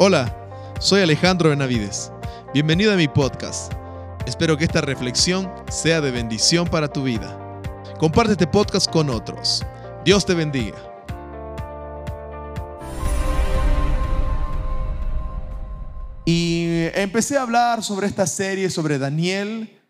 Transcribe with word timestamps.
Hola, 0.00 0.32
soy 0.78 1.00
Alejandro 1.00 1.50
Benavides. 1.50 2.12
Bienvenido 2.54 2.92
a 2.92 2.96
mi 2.96 3.08
podcast. 3.08 3.72
Espero 4.28 4.56
que 4.56 4.62
esta 4.62 4.80
reflexión 4.80 5.52
sea 5.68 6.00
de 6.00 6.12
bendición 6.12 6.68
para 6.68 6.86
tu 6.86 7.02
vida. 7.02 7.60
Comparte 7.98 8.34
este 8.34 8.46
podcast 8.46 8.88
con 8.88 9.10
otros. 9.10 9.66
Dios 10.04 10.24
te 10.24 10.34
bendiga. 10.34 10.76
Y 16.24 16.90
empecé 16.94 17.36
a 17.36 17.42
hablar 17.42 17.82
sobre 17.82 18.06
esta 18.06 18.28
serie, 18.28 18.70
sobre 18.70 19.00
Daniel, 19.00 19.80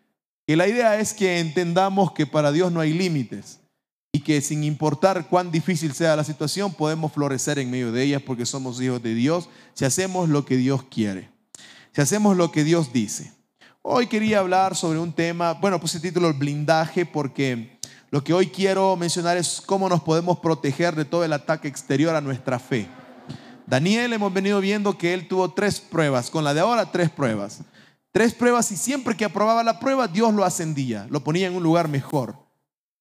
y 0.47 0.55
la 0.55 0.67
idea 0.67 0.99
es 0.99 1.13
que 1.13 1.37
entendamos 1.37 2.13
que 2.13 2.25
para 2.25 2.51
Dios 2.51 2.71
no 2.71 2.79
hay 2.79 2.93
límites 2.93 3.58
y 4.11 4.21
que 4.21 4.41
sin 4.41 4.63
importar 4.63 5.27
cuán 5.27 5.51
difícil 5.51 5.93
sea 5.93 6.15
la 6.15 6.23
situación, 6.23 6.73
podemos 6.73 7.11
florecer 7.11 7.59
en 7.59 7.69
medio 7.69 7.91
de 7.91 8.03
ellas 8.03 8.21
porque 8.21 8.45
somos 8.45 8.81
hijos 8.81 9.01
de 9.03 9.13
Dios 9.13 9.49
si 9.73 9.85
hacemos 9.85 10.29
lo 10.29 10.45
que 10.45 10.57
Dios 10.57 10.83
quiere, 10.83 11.29
si 11.93 12.01
hacemos 12.01 12.35
lo 12.35 12.51
que 12.51 12.63
Dios 12.63 12.91
dice. 12.91 13.33
Hoy 13.81 14.07
quería 14.07 14.39
hablar 14.39 14.75
sobre 14.75 14.99
un 14.99 15.13
tema, 15.13 15.53
bueno, 15.53 15.79
puse 15.79 15.97
el 15.97 16.03
título 16.03 16.27
el 16.27 16.33
blindaje 16.33 17.05
porque 17.05 17.79
lo 18.09 18.23
que 18.23 18.33
hoy 18.33 18.47
quiero 18.47 18.95
mencionar 18.95 19.37
es 19.37 19.61
cómo 19.63 19.87
nos 19.87 20.01
podemos 20.01 20.39
proteger 20.39 20.95
de 20.95 21.05
todo 21.05 21.23
el 21.23 21.33
ataque 21.33 21.67
exterior 21.67 22.15
a 22.15 22.21
nuestra 22.21 22.57
fe. 22.57 22.87
Daniel 23.67 24.13
hemos 24.13 24.33
venido 24.33 24.59
viendo 24.59 24.97
que 24.97 25.13
él 25.13 25.27
tuvo 25.27 25.53
tres 25.53 25.79
pruebas, 25.79 26.31
con 26.31 26.43
la 26.43 26.55
de 26.55 26.61
ahora 26.61 26.91
tres 26.91 27.11
pruebas. 27.11 27.61
Tres 28.11 28.33
pruebas 28.33 28.71
y 28.71 28.77
siempre 28.77 29.15
que 29.15 29.25
aprobaba 29.25 29.63
la 29.63 29.79
prueba 29.79 30.07
Dios 30.07 30.33
lo 30.33 30.43
ascendía, 30.43 31.05
lo 31.11 31.23
ponía 31.23 31.45
en 31.45 31.55
un 31.55 31.61
lugar 31.61 31.87
mejor. 31.87 32.48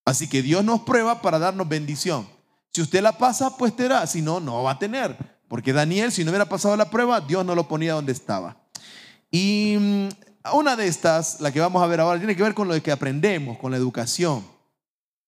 Así 0.08 0.26
que 0.26 0.40
Dios 0.40 0.64
nos 0.64 0.80
prueba 0.80 1.20
para 1.20 1.38
darnos 1.38 1.68
bendición. 1.68 2.26
Si 2.72 2.80
usted 2.80 3.02
la 3.02 3.18
pasa, 3.18 3.58
pues 3.58 3.76
tendrá, 3.76 4.06
si 4.06 4.22
no, 4.22 4.40
no 4.40 4.62
va 4.62 4.70
a 4.70 4.78
tener. 4.78 5.14
Porque 5.48 5.74
Daniel, 5.74 6.10
si 6.12 6.24
no 6.24 6.30
hubiera 6.30 6.48
pasado 6.48 6.74
la 6.78 6.88
prueba, 6.88 7.20
Dios 7.20 7.44
no 7.44 7.54
lo 7.54 7.68
ponía 7.68 7.92
donde 7.92 8.12
estaba. 8.12 8.56
Y 9.30 9.76
mm, 9.78 10.08
una 10.54 10.76
de 10.76 10.86
estas, 10.86 11.42
la 11.42 11.52
que 11.52 11.60
vamos 11.60 11.82
a 11.82 11.86
ver 11.86 12.00
ahora, 12.00 12.18
tiene 12.18 12.34
que 12.34 12.42
ver 12.42 12.54
con 12.54 12.68
lo 12.68 12.82
que 12.82 12.90
aprendemos, 12.90 13.58
con 13.58 13.70
la 13.70 13.76
educación. 13.76 14.46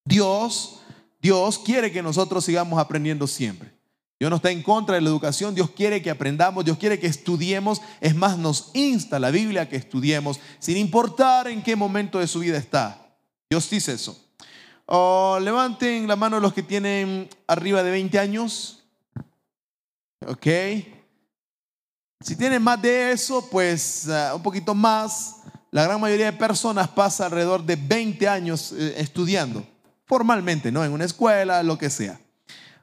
Dios, 0.07 0.81
Dios 1.21 1.59
quiere 1.59 1.93
que 1.93 2.03
nosotros 2.03 2.43
sigamos 2.43 2.81
aprendiendo 2.81 3.27
siempre. 3.27 3.71
Dios 4.19 4.31
no 4.31 4.37
está 4.37 4.51
en 4.51 4.63
contra 4.63 4.95
de 4.95 5.03
la 5.03 5.11
educación, 5.11 5.55
Dios 5.55 5.69
quiere 5.69 6.01
que 6.01 6.09
aprendamos, 6.09 6.65
Dios 6.65 6.79
quiere 6.79 6.99
que 6.99 7.07
estudiemos, 7.07 7.83
es 8.01 8.15
más, 8.15 8.39
nos 8.39 8.71
insta 8.73 9.19
la 9.19 9.31
Biblia 9.31 9.61
a 9.61 9.69
que 9.69 9.77
estudiemos, 9.77 10.41
sin 10.59 10.79
importar 10.79 11.49
en 11.49 11.63
qué 11.63 11.77
momento 11.77 12.19
de 12.19 12.27
su 12.27 12.39
vida 12.39 12.57
está. 12.57 13.15
Dios 13.51 13.69
dice 13.69 13.93
eso. 13.93 14.30
Oh, 14.93 15.39
levanten 15.41 16.09
la 16.09 16.17
mano 16.17 16.41
los 16.41 16.53
que 16.53 16.65
tienen 16.65 17.29
arriba 17.47 17.85
de 17.85 17.93
20 17.93 18.19
años. 18.19 18.83
Ok. 20.27 20.47
Si 22.21 22.35
tienen 22.37 22.61
más 22.61 22.83
de 22.83 23.13
eso, 23.13 23.49
pues 23.51 24.09
uh, 24.09 24.35
un 24.35 24.43
poquito 24.43 24.75
más. 24.75 25.37
La 25.71 25.85
gran 25.85 26.01
mayoría 26.01 26.27
de 26.27 26.37
personas 26.37 26.89
pasa 26.89 27.27
alrededor 27.27 27.65
de 27.65 27.77
20 27.77 28.27
años 28.27 28.73
eh, 28.73 28.95
estudiando, 28.97 29.65
formalmente, 30.07 30.73
¿no? 30.73 30.85
En 30.85 30.91
una 30.91 31.05
escuela, 31.05 31.63
lo 31.63 31.79
que 31.79 31.89
sea. 31.89 32.21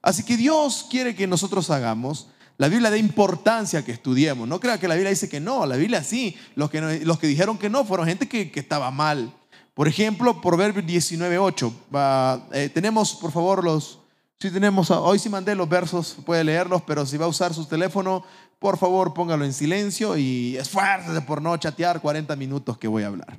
Así 0.02 0.23
que 0.23 0.38
Dios 0.38 0.88
quiere 0.89 1.14
que 1.14 1.27
nosotros 1.27 1.69
hagamos. 1.71 2.30
La 2.58 2.69
Biblia 2.69 2.89
da 2.89 2.97
importancia 2.97 3.83
que 3.83 3.92
estudiemos. 3.92 4.47
No 4.47 4.61
crea 4.61 4.80
que 4.80 4.88
la 4.88 4.95
Biblia 4.95 5.09
dice 5.09 5.27
que 5.27 5.42
no. 5.42 5.66
La 5.66 5.75
Biblia 5.75 6.02
sí. 6.02 6.38
Los 6.55 6.69
que, 6.69 7.02
los 7.03 7.19
que 7.19 7.27
dijeron 7.27 7.58
que 7.58 7.69
no 7.69 7.83
fueron 7.83 8.08
gente 8.08 8.30
que, 8.30 8.49
estaba 8.55 8.92
mal. 8.92 9.33
Por 9.78 9.88
ejemplo, 9.88 10.42
Proverbios 10.42 10.88
19.8. 10.88 12.50
Eh, 12.52 12.70
tenemos, 12.73 13.14
por 13.14 13.31
favor, 13.31 13.64
los... 13.64 14.00
Si 14.39 14.50
tenemos, 14.50 14.89
hoy 14.89 15.20
sí 15.20 15.30
mandé 15.30 15.53
los 15.53 15.70
versos, 15.70 16.17
puede 16.25 16.44
leerlos, 16.44 16.81
pero 16.81 17.06
si 17.06 17.16
va 17.16 17.25
a 17.25 17.30
usar 17.30 17.53
su 17.53 17.64
teléfono, 17.66 18.23
por 18.58 18.80
favor 18.80 19.14
póngalo 19.14 19.45
en 19.45 19.53
silencio 19.53 20.17
y 20.17 20.58
esfuércese 20.58 21.22
por 21.22 21.44
no 21.44 21.55
chatear 21.58 22.02
40 22.02 22.36
minutos 22.36 22.80
que 22.80 22.88
voy 22.88 23.03
a 23.03 23.08
hablar. 23.08 23.38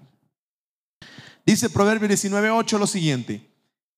Dice 1.44 1.70
Proverbios 1.70 2.12
19.8 2.12 2.78
lo 2.78 2.87
siguiente. 2.87 3.44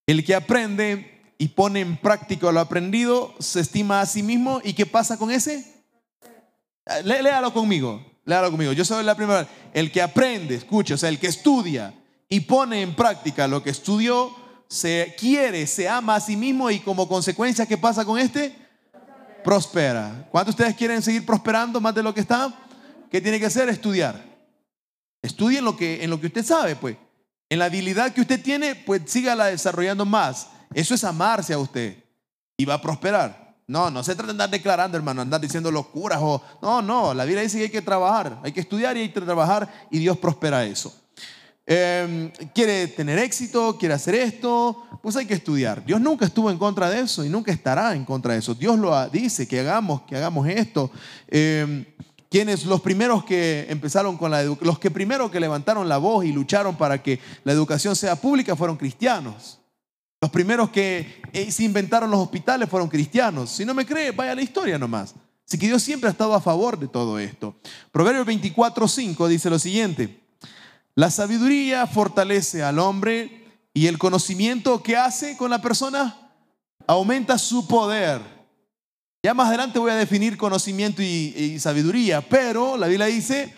El 0.06 0.24
que 0.24 0.34
aprende 0.34 1.34
y 1.36 1.48
pone 1.48 1.80
en 1.80 1.98
práctica 1.98 2.50
lo 2.52 2.60
aprendido, 2.60 3.34
se 3.38 3.60
estima 3.60 4.00
a 4.00 4.06
sí 4.06 4.22
mismo. 4.22 4.62
¿Y 4.64 4.72
qué 4.72 4.86
pasa 4.86 5.18
con 5.18 5.30
ese? 5.30 5.84
léalo 7.04 7.52
conmigo, 7.52 8.02
léalo 8.24 8.50
conmigo. 8.50 8.72
Yo 8.72 8.86
soy 8.86 9.04
la 9.04 9.14
primera. 9.14 9.46
El 9.74 9.92
que 9.92 10.00
aprende, 10.00 10.54
escucha, 10.54 10.94
o 10.94 10.96
sea, 10.96 11.10
el 11.10 11.18
que 11.18 11.26
estudia 11.26 11.99
y 12.32 12.40
pone 12.40 12.80
en 12.80 12.94
práctica 12.94 13.48
lo 13.48 13.62
que 13.62 13.70
estudió, 13.70 14.34
se 14.68 15.16
quiere, 15.18 15.66
se 15.66 15.88
ama 15.88 16.14
a 16.14 16.20
sí 16.20 16.36
mismo 16.36 16.70
y 16.70 16.78
como 16.78 17.08
consecuencia, 17.08 17.66
¿qué 17.66 17.76
pasa 17.76 18.04
con 18.04 18.18
este? 18.18 18.56
Prospera. 19.42 20.28
¿Cuántos 20.30 20.56
de 20.56 20.62
ustedes 20.62 20.78
quieren 20.78 21.02
seguir 21.02 21.26
prosperando 21.26 21.80
más 21.80 21.92
de 21.92 22.04
lo 22.04 22.14
que 22.14 22.20
está? 22.20 22.54
¿Qué 23.10 23.20
tiene 23.20 23.40
que 23.40 23.46
hacer? 23.46 23.68
Estudiar. 23.68 24.24
Estudien 25.20 25.64
lo 25.64 25.76
que, 25.76 26.04
en 26.04 26.08
lo 26.08 26.20
que 26.20 26.28
usted 26.28 26.44
sabe, 26.44 26.76
pues. 26.76 26.96
En 27.48 27.58
la 27.58 27.64
habilidad 27.64 28.12
que 28.12 28.20
usted 28.20 28.40
tiene, 28.40 28.76
pues 28.76 29.02
sígala 29.06 29.46
desarrollando 29.46 30.06
más. 30.06 30.50
Eso 30.72 30.94
es 30.94 31.02
amarse 31.02 31.52
a 31.52 31.58
usted 31.58 31.96
y 32.56 32.64
va 32.64 32.74
a 32.74 32.80
prosperar. 32.80 33.56
No, 33.66 33.90
no 33.90 34.04
se 34.04 34.14
trata 34.14 34.26
de 34.26 34.32
andar 34.32 34.50
declarando, 34.50 34.96
hermano, 34.96 35.22
andar 35.22 35.40
diciendo 35.40 35.70
locuras 35.70 36.20
o 36.22 36.42
no, 36.62 36.80
no, 36.80 37.14
la 37.14 37.24
Biblia 37.24 37.42
dice 37.42 37.58
que 37.58 37.64
hay 37.64 37.70
que 37.70 37.82
trabajar, 37.82 38.38
hay 38.42 38.52
que 38.52 38.60
estudiar 38.60 38.96
y 38.96 39.00
hay 39.00 39.08
que 39.12 39.20
trabajar 39.20 39.68
y 39.90 39.98
Dios 39.98 40.18
prospera 40.18 40.64
eso. 40.64 40.99
Em, 41.66 42.30
quiere 42.54 42.88
tener 42.88 43.18
éxito, 43.18 43.76
quiere 43.78 43.94
hacer 43.94 44.14
esto, 44.16 44.84
pues 45.02 45.16
hay 45.16 45.26
que 45.26 45.34
estudiar. 45.34 45.84
Dios 45.84 46.00
nunca 46.00 46.24
estuvo 46.24 46.50
en 46.50 46.58
contra 46.58 46.90
de 46.90 47.00
eso 47.00 47.24
y 47.24 47.28
nunca 47.28 47.52
estará 47.52 47.94
en 47.94 48.04
contra 48.04 48.32
de 48.32 48.40
eso. 48.40 48.54
Dios 48.54 48.78
lo 48.78 49.08
dice, 49.08 49.46
que 49.46 49.60
hagamos, 49.60 50.02
que 50.02 50.16
hagamos 50.16 50.48
esto. 50.48 50.90
Eh, 51.28 51.94
quienes 52.30 52.64
los 52.64 52.80
primeros 52.80 53.24
que 53.24 53.66
empezaron 53.68 54.16
con 54.16 54.30
la 54.30 54.44
los 54.44 54.78
que 54.78 54.90
primero 54.90 55.30
que 55.30 55.40
levantaron 55.40 55.88
la 55.88 55.98
voz 55.98 56.24
y 56.24 56.32
lucharon 56.32 56.76
para 56.76 57.02
que 57.02 57.18
la 57.42 57.52
educación 57.52 57.96
sea 57.96 58.16
pública 58.16 58.54
fueron 58.54 58.76
cristianos. 58.76 59.58
Los 60.20 60.30
primeros 60.30 60.70
que 60.70 61.22
eh, 61.32 61.50
se 61.50 61.64
inventaron 61.64 62.10
los 62.10 62.20
hospitales 62.20 62.68
fueron 62.68 62.88
cristianos. 62.88 63.50
Si 63.50 63.64
no 63.64 63.74
me 63.74 63.86
cree, 63.86 64.12
vaya 64.12 64.34
la 64.34 64.42
historia 64.42 64.78
nomás. 64.78 65.14
Así 65.48 65.58
que 65.58 65.66
Dios 65.66 65.82
siempre 65.82 66.08
ha 66.08 66.12
estado 66.12 66.34
a 66.34 66.40
favor 66.40 66.78
de 66.78 66.86
todo 66.86 67.18
esto. 67.18 67.56
Proverbios 67.90 68.26
24:5 68.26 69.26
dice 69.26 69.50
lo 69.50 69.58
siguiente: 69.58 70.19
La 71.00 71.10
sabiduría 71.10 71.86
fortalece 71.86 72.62
al 72.62 72.78
hombre 72.78 73.46
y 73.72 73.86
el 73.86 73.96
conocimiento 73.96 74.82
que 74.82 74.98
hace 74.98 75.34
con 75.34 75.48
la 75.48 75.62
persona 75.62 76.30
aumenta 76.86 77.38
su 77.38 77.66
poder. 77.66 78.20
Ya 79.22 79.32
más 79.32 79.48
adelante 79.48 79.78
voy 79.78 79.92
a 79.92 79.94
definir 79.94 80.36
conocimiento 80.36 81.00
y, 81.00 81.58
sabiduría, 81.58 82.20
pero 82.20 82.76
la 82.76 82.86
Biblia 82.86 83.06
dice 83.06 83.54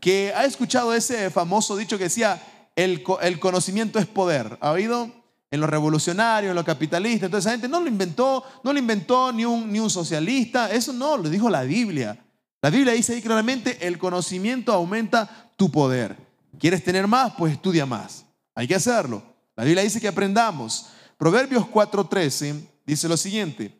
que 0.00 0.32
ha 0.34 0.46
escuchado 0.46 0.94
ese 0.94 1.28
famoso 1.28 1.76
dicho 1.76 1.98
que 1.98 2.04
decía, 2.04 2.42
el, 2.74 3.02
conocimiento 3.40 3.98
es 3.98 4.06
poder. 4.06 4.56
¿Ha 4.62 4.70
oído? 4.70 5.12
en 5.50 5.60
los 5.60 5.68
revolucionarios, 5.68 6.48
en 6.48 6.56
los 6.56 6.64
capitalistas. 6.64 7.26
Entonces 7.26 7.44
esa 7.44 7.52
gente 7.52 7.68
no 7.68 7.80
lo 7.80 7.88
inventó, 7.88 8.42
no 8.64 8.72
lo 8.72 8.78
inventó 8.78 9.34
ni 9.34 9.44
un, 9.44 9.70
ni 9.70 9.80
un 9.80 9.90
socialista, 9.90 10.72
eso 10.72 10.94
no, 10.94 11.18
lo 11.18 11.28
dijo 11.28 11.50
la 11.50 11.62
Biblia. 11.62 12.24
La 12.62 12.70
Biblia 12.70 12.94
dice 12.94 13.12
ahí 13.12 13.20
claramente, 13.20 13.86
el 13.86 13.98
conocimiento 13.98 14.72
aumenta 14.72 15.52
tu 15.58 15.70
poder. 15.70 16.25
¿Quieres 16.58 16.82
tener 16.82 17.06
más? 17.06 17.32
Pues 17.36 17.52
estudia 17.52 17.86
más. 17.86 18.24
Hay 18.54 18.66
que 18.66 18.74
hacerlo. 18.74 19.22
La 19.56 19.64
Biblia 19.64 19.82
dice 19.82 20.00
que 20.00 20.08
aprendamos. 20.08 20.86
Proverbios 21.18 21.64
4:13 21.66 22.66
dice 22.86 23.08
lo 23.08 23.16
siguiente, 23.16 23.72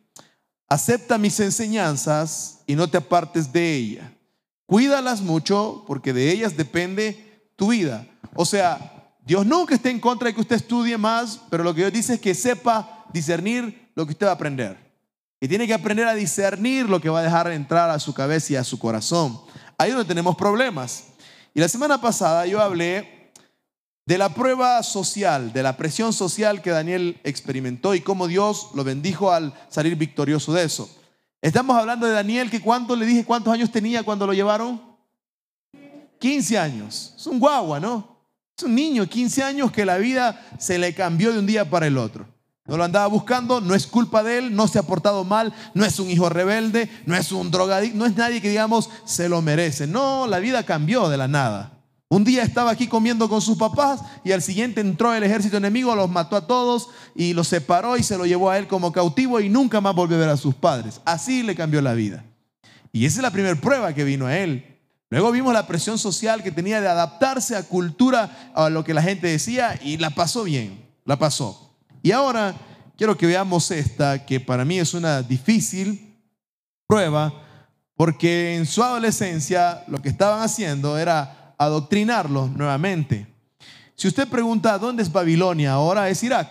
acepta 0.67 1.17
mis 1.17 1.39
enseñanzas 1.39 2.59
y 2.65 2.75
no 2.75 2.89
te 2.89 2.97
apartes 2.97 3.51
de 3.51 3.75
ellas. 3.75 4.11
Cuídalas 4.65 5.21
mucho 5.21 5.83
porque 5.87 6.13
de 6.13 6.31
ellas 6.31 6.57
depende 6.57 7.51
tu 7.55 7.69
vida. 7.69 8.05
O 8.35 8.45
sea, 8.45 9.13
Dios 9.25 9.45
nunca 9.45 9.75
está 9.75 9.89
en 9.89 9.99
contra 9.99 10.27
de 10.27 10.33
que 10.33 10.41
usted 10.41 10.57
estudie 10.57 10.97
más, 10.97 11.39
pero 11.49 11.63
lo 11.63 11.73
que 11.73 11.81
Dios 11.81 11.93
dice 11.93 12.15
es 12.15 12.19
que 12.19 12.35
sepa 12.35 13.05
discernir 13.13 13.91
lo 13.95 14.05
que 14.05 14.11
usted 14.11 14.25
va 14.25 14.31
a 14.31 14.35
aprender. 14.35 14.77
Y 15.39 15.47
tiene 15.47 15.67
que 15.67 15.73
aprender 15.73 16.07
a 16.07 16.15
discernir 16.15 16.89
lo 16.89 16.99
que 16.99 17.09
va 17.09 17.19
a 17.19 17.23
dejar 17.23 17.51
entrar 17.51 17.89
a 17.89 17.99
su 17.99 18.13
cabeza 18.13 18.53
y 18.53 18.55
a 18.55 18.63
su 18.63 18.79
corazón. 18.79 19.39
Ahí 19.77 19.89
es 19.89 19.95
donde 19.95 20.07
tenemos 20.07 20.35
problemas. 20.35 21.03
Y 21.57 21.59
la 21.59 21.67
semana 21.67 21.99
pasada 21.99 22.45
yo 22.45 22.61
hablé 22.61 23.31
de 24.05 24.19
la 24.19 24.29
prueba 24.29 24.83
social, 24.83 25.51
de 25.53 25.63
la 25.63 25.75
presión 25.75 26.13
social 26.13 26.61
que 26.61 26.69
Daniel 26.69 27.19
experimentó 27.23 27.95
y 27.95 28.01
cómo 28.01 28.27
Dios 28.27 28.69
lo 28.75 28.83
bendijo 28.83 29.31
al 29.31 29.55
salir 29.67 29.95
victorioso 29.95 30.53
de 30.53 30.65
eso. 30.65 30.87
Estamos 31.41 31.75
hablando 31.75 32.05
de 32.05 32.13
Daniel 32.13 32.51
que 32.51 32.61
cuánto 32.61 32.95
le 32.95 33.07
dije 33.07 33.25
cuántos 33.25 33.51
años 33.51 33.71
tenía 33.71 34.03
cuando 34.03 34.27
lo 34.27 34.33
llevaron? 34.33 34.79
15 36.19 36.59
años. 36.59 37.15
Es 37.17 37.25
un 37.25 37.39
guagua, 37.39 37.79
¿no? 37.79 38.19
Es 38.55 38.63
un 38.63 38.75
niño, 38.75 39.07
15 39.07 39.41
años, 39.41 39.71
que 39.71 39.83
la 39.83 39.97
vida 39.97 40.39
se 40.59 40.77
le 40.77 40.93
cambió 40.93 41.33
de 41.33 41.39
un 41.39 41.47
día 41.47 41.67
para 41.67 41.87
el 41.87 41.97
otro. 41.97 42.27
No 42.67 42.75
lo 42.75 42.83
andaba 42.83 43.07
buscando, 43.07 43.61
no 43.61 43.73
es 43.75 43.87
culpa 43.87 44.23
de 44.23 44.39
él, 44.39 44.55
no 44.55 44.67
se 44.67 44.77
ha 44.77 44.83
portado 44.83 45.23
mal, 45.23 45.53
no 45.73 45.85
es 45.85 45.99
un 45.99 46.09
hijo 46.09 46.27
rebelde, 46.27 46.89
no 47.05 47.15
es 47.15 47.31
un 47.31 47.49
drogadicto, 47.49 47.97
no 47.97 48.05
es 48.05 48.15
nadie 48.17 48.41
que 48.41 48.49
digamos 48.49 48.89
se 49.05 49.29
lo 49.29 49.41
merece. 49.41 49.87
No, 49.87 50.27
la 50.27 50.39
vida 50.39 50.63
cambió 50.63 51.07
de 51.07 51.17
la 51.17 51.29
nada. 51.29 51.71
Un 52.09 52.23
día 52.23 52.43
estaba 52.43 52.71
aquí 52.71 52.87
comiendo 52.87 53.27
con 53.27 53.41
sus 53.41 53.57
papás 53.57 54.01
y 54.23 54.33
al 54.33 54.41
siguiente 54.41 54.81
entró 54.81 55.13
el 55.13 55.23
ejército 55.23 55.57
enemigo, 55.57 55.95
los 55.95 56.09
mató 56.09 56.35
a 56.35 56.47
todos 56.47 56.89
y 57.15 57.33
los 57.33 57.47
separó 57.47 57.97
y 57.97 58.03
se 58.03 58.17
lo 58.17 58.25
llevó 58.25 58.49
a 58.49 58.57
él 58.57 58.67
como 58.67 58.91
cautivo 58.91 59.39
y 59.39 59.49
nunca 59.49 59.81
más 59.81 59.95
volvió 59.95 60.17
a 60.17 60.21
ver 60.21 60.29
a 60.29 60.37
sus 60.37 60.55
padres. 60.55 61.01
Así 61.05 61.43
le 61.43 61.55
cambió 61.55 61.81
la 61.81 61.93
vida. 61.93 62.23
Y 62.91 63.05
esa 63.05 63.17
es 63.17 63.23
la 63.23 63.31
primera 63.31 63.59
prueba 63.59 63.93
que 63.93 64.05
vino 64.05 64.25
a 64.25 64.37
él. 64.37 64.77
Luego 65.09 65.31
vimos 65.31 65.53
la 65.53 65.67
presión 65.67 65.97
social 65.97 66.43
que 66.43 66.51
tenía 66.51 66.81
de 66.81 66.87
adaptarse 66.87 67.55
a 67.55 67.63
cultura, 67.63 68.51
a 68.53 68.69
lo 68.69 68.83
que 68.83 68.93
la 68.93 69.01
gente 69.01 69.27
decía, 69.27 69.79
y 69.81 69.97
la 69.97 70.09
pasó 70.09 70.43
bien, 70.43 70.85
la 71.05 71.17
pasó. 71.17 71.66
Y 72.07 72.13
ahora 72.13 72.55
quiero 72.95 73.17
que 73.17 73.25
veamos 73.25 73.69
esta, 73.69 74.25
que 74.25 74.39
para 74.39 74.63
mí 74.63 74.79
es 74.79 74.93
una 74.93 75.21
difícil 75.21 76.17
prueba, 76.87 77.33
porque 77.97 78.55
en 78.55 78.65
su 78.65 78.81
adolescencia 78.81 79.83
lo 79.89 80.01
que 80.01 80.07
estaban 80.07 80.41
haciendo 80.41 80.97
era 80.97 81.53
adoctrinarlos 81.57 82.49
nuevamente. 82.51 83.27
Si 83.93 84.07
usted 84.07 84.25
pregunta 84.29 84.77
dónde 84.77 85.03
es 85.03 85.11
Babilonia, 85.11 85.73
ahora 85.73 86.07
es 86.07 86.23
Irak. 86.23 86.49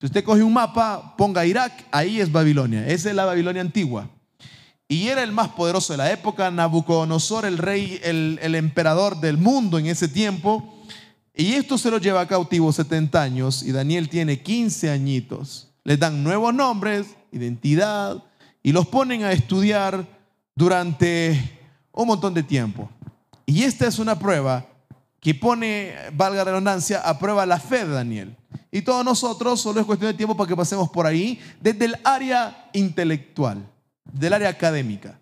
Si 0.00 0.06
usted 0.06 0.24
coge 0.24 0.42
un 0.42 0.54
mapa, 0.54 1.14
ponga 1.16 1.46
Irak, 1.46 1.86
ahí 1.92 2.20
es 2.20 2.32
Babilonia. 2.32 2.84
Esa 2.88 3.10
es 3.10 3.14
la 3.14 3.26
Babilonia 3.26 3.62
antigua. 3.62 4.10
Y 4.88 5.06
era 5.06 5.22
el 5.22 5.30
más 5.30 5.50
poderoso 5.50 5.92
de 5.92 5.98
la 5.98 6.10
época, 6.10 6.50
Nabucodonosor, 6.50 7.44
el 7.44 7.58
rey, 7.58 8.00
el, 8.02 8.40
el 8.42 8.56
emperador 8.56 9.20
del 9.20 9.38
mundo 9.38 9.78
en 9.78 9.86
ese 9.86 10.08
tiempo. 10.08 10.82
Y 11.34 11.54
esto 11.54 11.78
se 11.78 11.90
lo 11.90 11.98
lleva 11.98 12.26
cautivo 12.26 12.72
70 12.72 13.20
años 13.20 13.62
y 13.62 13.72
Daniel 13.72 14.08
tiene 14.08 14.40
15 14.40 14.90
añitos. 14.90 15.68
Les 15.84 15.98
dan 15.98 16.22
nuevos 16.22 16.52
nombres, 16.52 17.06
identidad 17.32 18.22
y 18.62 18.72
los 18.72 18.86
ponen 18.86 19.24
a 19.24 19.32
estudiar 19.32 20.06
durante 20.54 21.58
un 21.92 22.08
montón 22.08 22.34
de 22.34 22.42
tiempo. 22.42 22.90
Y 23.46 23.62
esta 23.62 23.86
es 23.86 23.98
una 23.98 24.18
prueba 24.18 24.66
que 25.20 25.34
pone, 25.34 25.94
valga 26.12 26.44
la 26.44 26.50
redundancia, 26.50 27.00
a 27.00 27.18
prueba 27.18 27.46
la 27.46 27.60
fe 27.60 27.84
de 27.84 27.92
Daniel. 27.92 28.36
Y 28.72 28.82
todos 28.82 29.04
nosotros, 29.04 29.60
solo 29.60 29.80
es 29.80 29.86
cuestión 29.86 30.10
de 30.10 30.16
tiempo 30.16 30.36
para 30.36 30.48
que 30.48 30.56
pasemos 30.56 30.88
por 30.90 31.06
ahí, 31.06 31.40
desde 31.60 31.86
el 31.86 31.96
área 32.04 32.68
intelectual 32.72 33.66
del 34.04 34.32
área 34.32 34.48
académica, 34.48 35.18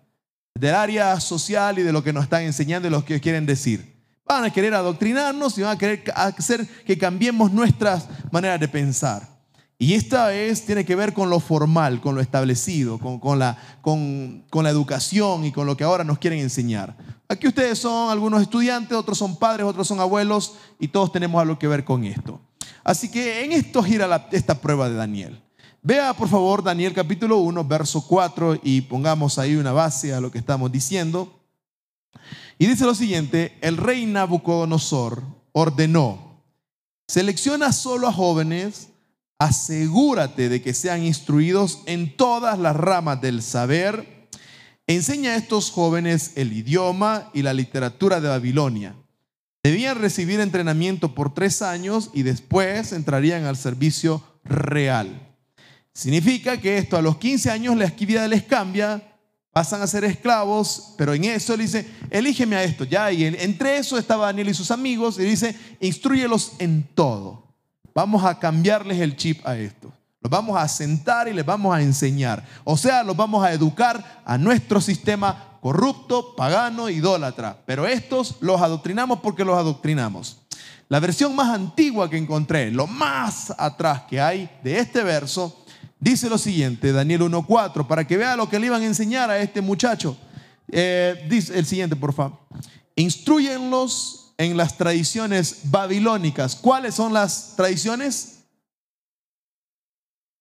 del 0.55 0.75
área 0.75 1.19
social 1.19 1.79
y 1.79 1.83
de 1.83 1.91
lo 1.91 2.03
que 2.03 2.13
nos 2.13 2.23
están 2.23 2.43
enseñando 2.43 2.87
y 2.87 2.91
lo 2.91 3.03
que 3.03 3.19
quieren 3.19 3.45
decir. 3.45 3.98
Van 4.29 4.43
a 4.43 4.53
querer 4.53 4.75
adoctrinarnos 4.75 5.57
y 5.57 5.63
van 5.63 5.75
a 5.75 5.77
querer 5.79 6.03
hacer 6.15 6.67
que 6.85 6.99
cambiemos 6.99 7.51
nuestras 7.51 8.07
maneras 8.31 8.59
de 8.59 8.67
pensar. 8.67 9.27
Y 9.79 9.95
esta 9.95 10.27
vez 10.27 10.67
tiene 10.67 10.85
que 10.85 10.95
ver 10.95 11.13
con 11.13 11.31
lo 11.31 11.39
formal, 11.39 11.99
con 11.99 12.13
lo 12.13 12.21
establecido, 12.21 12.99
con, 12.99 13.39
la, 13.39 13.57
con, 13.81 14.45
con 14.51 14.63
la 14.63 14.69
educación 14.69 15.45
y 15.45 15.51
con 15.51 15.65
lo 15.65 15.75
que 15.75 15.83
ahora 15.83 16.03
nos 16.03 16.19
quieren 16.19 16.41
enseñar. 16.41 16.95
Aquí 17.27 17.47
ustedes 17.47 17.79
son 17.79 18.11
algunos 18.11 18.43
estudiantes, 18.43 18.95
otros 18.95 19.17
son 19.17 19.35
padres, 19.35 19.65
otros 19.65 19.87
son 19.87 19.99
abuelos 19.99 20.53
y 20.79 20.89
todos 20.89 21.11
tenemos 21.11 21.41
algo 21.41 21.57
que 21.57 21.67
ver 21.67 21.83
con 21.83 22.03
esto. 22.03 22.39
Así 22.83 23.09
que 23.09 23.43
en 23.43 23.51
esto 23.51 23.81
gira 23.81 24.27
esta 24.31 24.61
prueba 24.61 24.89
de 24.89 24.95
Daniel. 24.95 25.41
Vea 25.81 26.13
por 26.13 26.27
favor 26.27 26.61
Daniel 26.61 26.93
capítulo 26.93 27.37
1, 27.37 27.63
verso 27.63 28.05
4 28.05 28.59
y 28.61 28.81
pongamos 28.81 29.39
ahí 29.39 29.55
una 29.55 29.71
base 29.71 30.13
a 30.13 30.21
lo 30.21 30.29
que 30.29 30.37
estamos 30.37 30.71
diciendo. 30.71 31.39
Y 32.61 32.67
dice 32.67 32.83
lo 32.83 32.93
siguiente, 32.93 33.57
el 33.61 33.77
rey 33.77 34.05
Nabucodonosor 34.05 35.23
ordenó, 35.53 36.43
selecciona 37.07 37.71
solo 37.71 38.05
a 38.05 38.11
jóvenes, 38.11 38.89
asegúrate 39.39 40.49
de 40.49 40.61
que 40.61 40.73
sean 40.73 41.03
instruidos 41.03 41.79
en 41.85 42.17
todas 42.17 42.59
las 42.59 42.75
ramas 42.75 43.21
del 43.21 43.41
saber, 43.41 44.27
enseña 44.87 45.31
a 45.31 45.35
estos 45.37 45.71
jóvenes 45.71 46.33
el 46.35 46.51
idioma 46.51 47.31
y 47.33 47.43
la 47.43 47.53
literatura 47.53 48.19
de 48.19 48.27
Babilonia. 48.27 48.93
Debían 49.63 49.97
recibir 49.97 50.41
entrenamiento 50.41 51.15
por 51.15 51.33
tres 51.33 51.61
años 51.61 52.09
y 52.13 52.23
después 52.23 52.91
entrarían 52.91 53.45
al 53.45 53.55
servicio 53.55 54.21
real. 54.43 55.29
Significa 55.93 56.59
que 56.59 56.77
esto 56.77 56.97
a 56.97 57.01
los 57.01 57.19
15 57.19 57.51
años 57.51 57.77
la 57.77 57.87
vida 57.87 58.27
les 58.27 58.43
cambia, 58.43 59.01
pasan 59.51 59.81
a 59.81 59.87
ser 59.87 60.03
esclavos, 60.03 60.93
pero 60.97 61.13
en 61.13 61.25
eso 61.25 61.55
le 61.57 61.63
dice, 61.63 61.89
elígeme 62.09 62.55
a 62.55 62.63
esto. 62.63 62.83
Ya, 62.83 63.11
y 63.11 63.25
entre 63.25 63.77
eso 63.77 63.97
estaba 63.97 64.27
Daniel 64.27 64.49
y 64.49 64.53
sus 64.53 64.71
amigos, 64.71 65.19
y 65.19 65.23
dice, 65.23 65.55
instruyelos 65.79 66.53
en 66.59 66.83
todo. 66.93 67.47
Vamos 67.93 68.23
a 68.23 68.39
cambiarles 68.39 68.99
el 68.99 69.15
chip 69.15 69.45
a 69.45 69.57
esto. 69.57 69.91
Los 70.21 70.29
vamos 70.29 70.61
a 70.61 70.67
sentar 70.67 71.27
y 71.27 71.33
les 71.33 71.45
vamos 71.45 71.75
a 71.75 71.81
enseñar. 71.81 72.45
O 72.63 72.77
sea, 72.77 73.03
los 73.03 73.15
vamos 73.15 73.43
a 73.43 73.53
educar 73.53 74.21
a 74.25 74.37
nuestro 74.37 74.81
sistema 74.81 75.57
corrupto, 75.61 76.35
pagano, 76.35 76.89
idólatra. 76.89 77.57
Pero 77.65 77.87
estos 77.87 78.35
los 78.41 78.61
adoctrinamos 78.61 79.19
porque 79.21 79.45
los 79.45 79.57
adoctrinamos. 79.57 80.37
La 80.89 80.99
versión 80.99 81.35
más 81.35 81.49
antigua 81.49 82.09
que 82.09 82.17
encontré, 82.17 82.71
lo 82.71 82.87
más 82.87 83.53
atrás 83.57 84.03
que 84.09 84.19
hay 84.19 84.49
de 84.63 84.79
este 84.79 85.03
verso, 85.03 85.58
Dice 85.99 86.29
lo 86.29 86.37
siguiente, 86.37 86.93
Daniel 86.93 87.21
1.4, 87.21 87.85
para 87.85 88.07
que 88.07 88.15
vea 88.15 88.37
lo 88.37 88.49
que 88.49 88.57
le 88.57 88.67
iban 88.67 88.81
a 88.81 88.85
enseñar 88.85 89.29
a 89.29 89.39
este 89.39 89.61
muchacho. 89.61 90.17
Eh, 90.71 91.27
dice 91.29 91.57
el 91.57 91.65
siguiente, 91.65 91.95
por 91.95 92.13
favor. 92.13 92.39
Instruyenlos 92.95 94.33
en 94.37 94.55
las 94.55 94.77
tradiciones 94.77 95.61
babilónicas. 95.65 96.55
¿Cuáles 96.55 96.95
son 96.95 97.11
las 97.11 97.55
tradiciones? 97.57 98.39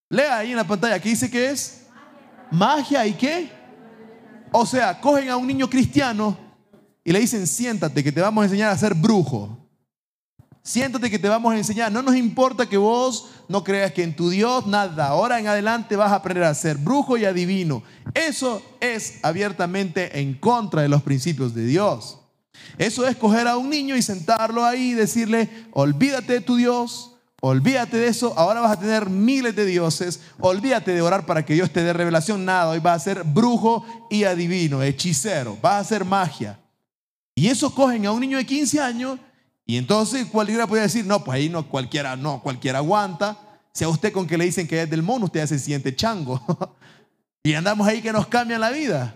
Lea 0.09 0.39
ahí 0.39 0.51
en 0.53 0.57
la 0.57 0.67
pantalla, 0.67 1.01
¿qué 1.01 1.09
dice 1.09 1.29
que 1.29 1.51
es? 1.51 1.87
Magia 2.53 3.05
y 3.05 3.15
qué? 3.15 3.51
O 4.53 4.65
sea, 4.65 5.01
cogen 5.01 5.29
a 5.29 5.37
un 5.37 5.47
niño 5.47 5.69
cristiano 5.69 6.39
y 7.05 7.13
le 7.13 7.19
dicen, 7.19 7.47
siéntate 7.47 8.05
que 8.05 8.13
te 8.13 8.21
vamos 8.21 8.43
a 8.43 8.45
enseñar 8.45 8.71
a 8.71 8.79
ser 8.79 8.95
brujo. 8.95 9.68
Siéntate 10.69 11.09
que 11.09 11.19
te 11.19 11.31
vamos 11.31 11.55
a 11.55 11.57
enseñar. 11.57 11.91
No 11.91 12.03
nos 12.03 12.15
importa 12.15 12.69
que 12.69 12.77
vos 12.77 13.31
no 13.49 13.65
creas 13.65 13.91
que 13.91 14.03
en 14.03 14.15
tu 14.15 14.29
Dios 14.29 14.67
nada. 14.67 15.07
Ahora 15.07 15.41
en 15.41 15.47
adelante 15.47 15.97
vas 15.97 16.13
a 16.13 16.17
aprender 16.17 16.45
a 16.45 16.53
ser 16.53 16.77
brujo 16.77 17.17
y 17.17 17.25
adivino. 17.25 17.83
Eso 18.13 18.61
es 18.79 19.19
abiertamente 19.23 20.21
en 20.21 20.35
contra 20.35 20.83
de 20.83 20.91
los 20.91 21.03
principios 21.03 21.55
de 21.55 21.65
Dios. 21.65 22.19
Eso 22.77 23.09
es 23.09 23.17
coger 23.17 23.49
a 23.49 23.57
un 23.57 23.71
niño 23.71 23.97
y 23.97 24.03
sentarlo 24.03 24.63
ahí 24.63 24.91
y 24.91 24.95
decirle, 24.95 25.49
olvídate 25.73 26.35
de 26.35 26.41
tu 26.43 26.57
Dios, 26.57 27.13
olvídate 27.41 27.97
de 27.97 28.09
eso, 28.09 28.35
ahora 28.37 28.61
vas 28.61 28.73
a 28.73 28.81
tener 28.81 29.09
miles 29.09 29.57
de 29.57 29.65
dioses, 29.65 30.21
olvídate 30.39 30.93
de 30.93 31.01
orar 31.01 31.25
para 31.25 31.47
que 31.47 31.55
Dios 31.55 31.71
te 31.71 31.83
dé 31.83 31.95
revelación, 31.95 32.45
nada, 32.45 32.69
hoy 32.69 32.81
vas 32.81 33.01
a 33.01 33.05
ser 33.05 33.25
brujo 33.25 33.87
y 34.11 34.25
adivino, 34.25 34.83
hechicero, 34.83 35.57
vas 35.63 35.73
a 35.73 35.79
hacer 35.79 36.05
magia. 36.05 36.61
Y 37.35 37.49
eso 37.49 37.75
cogen 37.75 38.05
a 38.05 38.13
un 38.13 38.21
niño 38.21 38.37
de 38.37 38.45
15 38.45 38.81
años 38.83 39.19
y 39.71 39.77
entonces 39.77 40.27
cualquiera 40.29 40.67
puede 40.67 40.85
decir, 40.85 41.05
no, 41.05 41.23
pues 41.23 41.37
ahí 41.37 41.51
no 41.51 41.69
cualquiera, 41.69 42.17
no, 42.17 42.43
cualquiera 42.43 42.79
aguanta. 42.79 43.37
Si 43.75 43.85
a 43.85 43.89
usted 43.91 44.15
con 44.15 44.27
que 44.27 44.39
le 44.39 44.47
dicen 44.47 44.67
que 44.67 44.81
es 44.81 44.89
del 44.89 45.03
mono, 45.03 45.27
usted 45.27 45.41
hace 45.41 45.59
se 45.59 45.67
siente 45.67 45.95
chango. 45.95 46.41
y 47.45 47.53
andamos 47.53 47.87
ahí 47.87 48.01
que 48.01 48.11
nos 48.11 48.27
cambian 48.29 48.63
la 48.63 48.71
vida. 48.71 49.15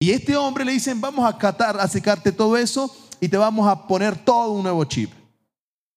Y 0.00 0.12
este 0.12 0.34
hombre 0.34 0.64
le 0.64 0.72
dicen, 0.72 0.98
vamos 0.98 1.28
a 1.28 1.36
catar, 1.36 1.78
a 1.78 1.86
secarte 1.86 2.32
todo 2.32 2.56
eso 2.56 2.90
y 3.20 3.28
te 3.28 3.36
vamos 3.36 3.68
a 3.68 3.86
poner 3.86 4.16
todo 4.16 4.52
un 4.52 4.62
nuevo 4.62 4.82
chip. 4.86 5.12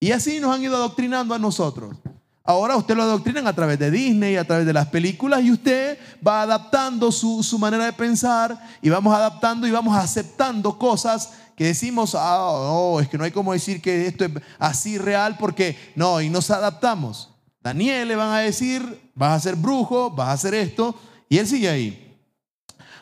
Y 0.02 0.12
así 0.12 0.42
nos 0.42 0.54
han 0.54 0.62
ido 0.62 0.76
adoctrinando 0.76 1.34
a 1.34 1.40
nosotros. 1.40 1.96
Ahora 2.44 2.76
usted 2.76 2.98
lo 2.98 3.04
adoctrinan 3.04 3.48
a 3.48 3.54
través 3.54 3.80
de 3.80 3.90
Disney, 3.90 4.36
a 4.36 4.46
través 4.46 4.66
de 4.66 4.74
las 4.74 4.88
películas 4.88 5.42
y 5.42 5.54
usted 5.54 5.98
va 6.26 6.42
adaptando 6.42 7.14
su, 7.14 7.42
su 7.44 7.58
manera 7.58 7.86
de 7.86 7.94
pensar 7.94 8.62
y 8.82 8.90
vamos 8.90 9.16
adaptando 9.16 9.66
y 9.66 9.72
vamos 9.72 9.96
aceptando 9.96 10.78
cosas 10.78 11.32
que 11.58 11.66
decimos, 11.66 12.14
ah, 12.14 12.52
no, 12.54 13.00
es 13.00 13.10
que 13.10 13.18
no 13.18 13.24
hay 13.24 13.32
como 13.32 13.52
decir 13.52 13.82
que 13.82 14.06
esto 14.06 14.26
es 14.26 14.32
así 14.60 15.00
real 15.00 15.38
porque 15.40 15.76
no, 15.96 16.22
y 16.22 16.30
nos 16.30 16.52
adaptamos. 16.52 17.32
Daniel 17.60 18.10
le 18.10 18.16
van 18.16 18.30
a 18.30 18.40
decir, 18.42 19.12
vas 19.16 19.34
a 19.34 19.40
ser 19.40 19.56
brujo, 19.56 20.12
vas 20.12 20.30
a 20.30 20.34
hacer 20.34 20.54
esto, 20.54 20.94
y 21.28 21.40
él 21.40 21.48
sigue 21.48 21.68
ahí. 21.68 22.16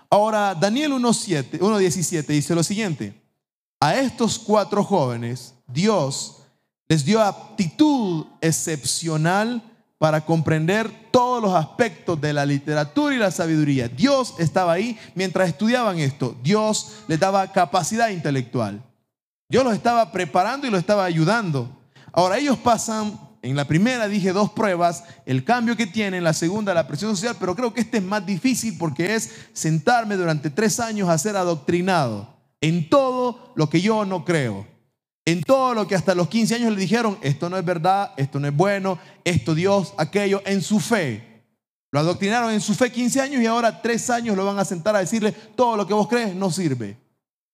Ahora, 0.10 0.56
Daniel 0.56 0.94
1.17 0.94 2.26
dice 2.28 2.56
lo 2.56 2.64
siguiente, 2.64 3.22
a 3.82 3.96
estos 3.96 4.40
cuatro 4.40 4.86
jóvenes 4.86 5.54
Dios 5.68 6.38
les 6.88 7.04
dio 7.04 7.22
aptitud 7.22 8.26
excepcional 8.40 9.62
para 10.06 10.22
comprender 10.22 11.10
todos 11.10 11.42
los 11.42 11.56
aspectos 11.56 12.22
de 12.22 12.32
la 12.32 12.46
literatura 12.46 13.16
y 13.16 13.18
la 13.18 13.32
sabiduría. 13.32 13.88
Dios 13.88 14.36
estaba 14.38 14.74
ahí 14.74 15.00
mientras 15.16 15.50
estudiaban 15.50 15.98
esto. 15.98 16.38
Dios 16.44 16.98
les 17.08 17.20
daba 17.20 17.52
capacidad 17.52 18.10
intelectual. 18.10 18.84
Dios 19.50 19.64
los 19.64 19.74
estaba 19.74 20.12
preparando 20.12 20.68
y 20.68 20.70
los 20.70 20.80
estaba 20.80 21.06
ayudando. 21.06 21.76
Ahora 22.14 22.38
ellos 22.38 22.56
pasan, 22.60 23.20
en 23.42 23.56
la 23.56 23.66
primera 23.66 24.08
dije 24.08 24.32
dos 24.32 24.52
pruebas, 24.52 25.06
el 25.26 25.44
cambio 25.44 25.76
que 25.76 25.88
tienen, 25.88 26.24
la 26.24 26.34
segunda 26.34 26.76
la 26.76 26.86
presión 26.86 27.16
social, 27.16 27.36
pero 27.40 27.56
creo 27.56 27.74
que 27.74 27.82
este 27.82 27.98
es 27.98 28.04
más 28.04 28.24
difícil 28.28 28.78
porque 28.78 29.16
es 29.16 29.32
sentarme 29.54 30.18
durante 30.18 30.52
tres 30.52 30.80
años 30.80 31.10
a 31.10 31.18
ser 31.18 31.36
adoctrinado 31.36 32.32
en 32.62 32.92
todo 32.92 33.54
lo 33.56 33.72
que 33.72 33.82
yo 33.82 34.06
no 34.06 34.24
creo 34.24 34.68
en 35.26 35.42
todo 35.42 35.74
lo 35.74 35.88
que 35.88 35.96
hasta 35.96 36.14
los 36.14 36.28
15 36.30 36.56
años 36.56 36.72
le 36.72 36.80
dijeron, 36.80 37.18
esto 37.22 37.50
no 37.50 37.58
es 37.58 37.66
verdad, 37.66 38.14
esto 38.16 38.40
no 38.40 38.48
es 38.48 38.56
bueno, 38.56 39.00
esto 39.24 39.56
Dios, 39.56 39.94
aquello, 39.98 40.42
en 40.46 40.62
su 40.62 40.80
fe. 40.80 41.44
Lo 41.92 42.00
adoctrinaron 42.00 42.52
en 42.52 42.62
su 42.62 42.76
fe 42.76 42.92
15 42.92 43.22
años 43.22 43.42
y 43.42 43.46
ahora 43.46 43.82
tres 43.82 44.10
años 44.10 44.38
lo 44.38 44.46
van 44.46 44.60
a 44.60 44.66
sentar 44.66 44.96
a 44.96 45.00
decirle, 45.00 45.32
todo 45.32 45.76
lo 45.78 45.88
que 45.88 45.94
vos 45.94 46.08
crees 46.08 46.36
no 46.36 46.52
sirve. 46.52 46.98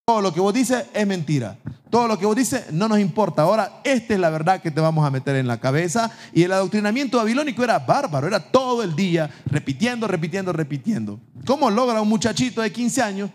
Todo 0.06 0.20
lo 0.20 0.34
que 0.34 0.42
vos 0.42 0.54
dices 0.54 0.86
es 0.94 1.08
mentira. 1.08 1.58
Todo 1.90 2.08
lo 2.08 2.18
que 2.18 2.26
vos 2.26 2.36
dices 2.36 2.72
no 2.74 2.88
nos 2.90 3.00
importa. 3.00 3.44
Ahora, 3.44 3.82
esta 3.84 4.14
es 4.14 4.20
la 4.20 4.30
verdad 4.30 4.62
que 4.62 4.72
te 4.72 4.82
vamos 4.82 5.06
a 5.06 5.12
meter 5.12 5.36
en 5.36 5.48
la 5.48 5.60
cabeza. 5.60 6.12
Y 6.34 6.44
el 6.44 6.52
adoctrinamiento 6.52 7.18
babilónico 7.18 7.64
era 7.64 7.80
bárbaro, 7.80 8.28
era 8.28 8.40
todo 8.40 8.84
el 8.84 8.96
día 8.96 9.30
repitiendo, 9.46 10.08
repitiendo, 10.08 10.52
repitiendo. 10.52 11.20
¿Cómo 11.46 11.70
logra 11.70 12.02
un 12.02 12.10
muchachito 12.10 12.62
de 12.62 12.72
15 12.72 13.02
años 13.02 13.30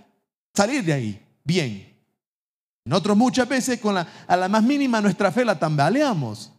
salir 0.55 0.85
de 0.85 0.93
ahí? 0.93 1.23
Bien. 1.45 1.96
Nosotros 2.87 3.17
muchas 3.17 3.49
veces 3.49 3.81
con 3.81 3.97
la, 3.97 4.07
a 4.27 4.37
la 4.37 4.49
más 4.49 4.63
mínima 4.63 5.01
nuestra 5.01 5.33
fe 5.33 5.45
la 5.45 5.59
tambaleamos. 5.59 6.53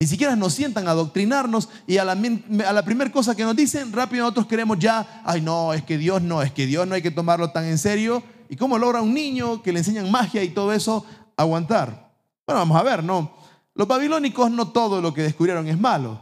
Ni 0.00 0.06
siquiera 0.06 0.36
nos 0.36 0.52
sientan 0.52 0.86
a 0.86 0.90
adoctrinarnos 0.90 1.68
y 1.86 1.96
a 1.98 2.04
la, 2.04 2.12
a 2.12 2.72
la 2.72 2.84
primera 2.84 3.10
cosa 3.10 3.34
que 3.34 3.44
nos 3.44 3.56
dicen, 3.56 3.92
rápido 3.92 4.22
nosotros 4.22 4.46
queremos 4.46 4.78
ya, 4.78 5.22
ay 5.24 5.40
no, 5.40 5.72
es 5.72 5.82
que 5.82 5.96
Dios 5.96 6.20
no, 6.20 6.42
es 6.42 6.52
que 6.52 6.66
Dios 6.66 6.86
no 6.86 6.94
hay 6.94 7.02
que 7.02 7.10
tomarlo 7.10 7.50
tan 7.50 7.64
en 7.64 7.78
serio. 7.78 8.22
¿Y 8.48 8.56
cómo 8.56 8.76
logra 8.76 9.00
un 9.00 9.14
niño 9.14 9.62
que 9.62 9.72
le 9.72 9.78
enseñan 9.78 10.10
magia 10.10 10.42
y 10.42 10.50
todo 10.50 10.72
eso 10.72 11.06
aguantar? 11.36 12.12
Bueno, 12.46 12.60
vamos 12.60 12.80
a 12.80 12.82
ver, 12.82 13.04
¿no? 13.04 13.32
Los 13.74 13.86
babilónicos 13.86 14.50
no 14.50 14.68
todo 14.68 15.00
lo 15.00 15.14
que 15.14 15.22
descubrieron 15.22 15.68
es 15.68 15.78
malo. 15.78 16.20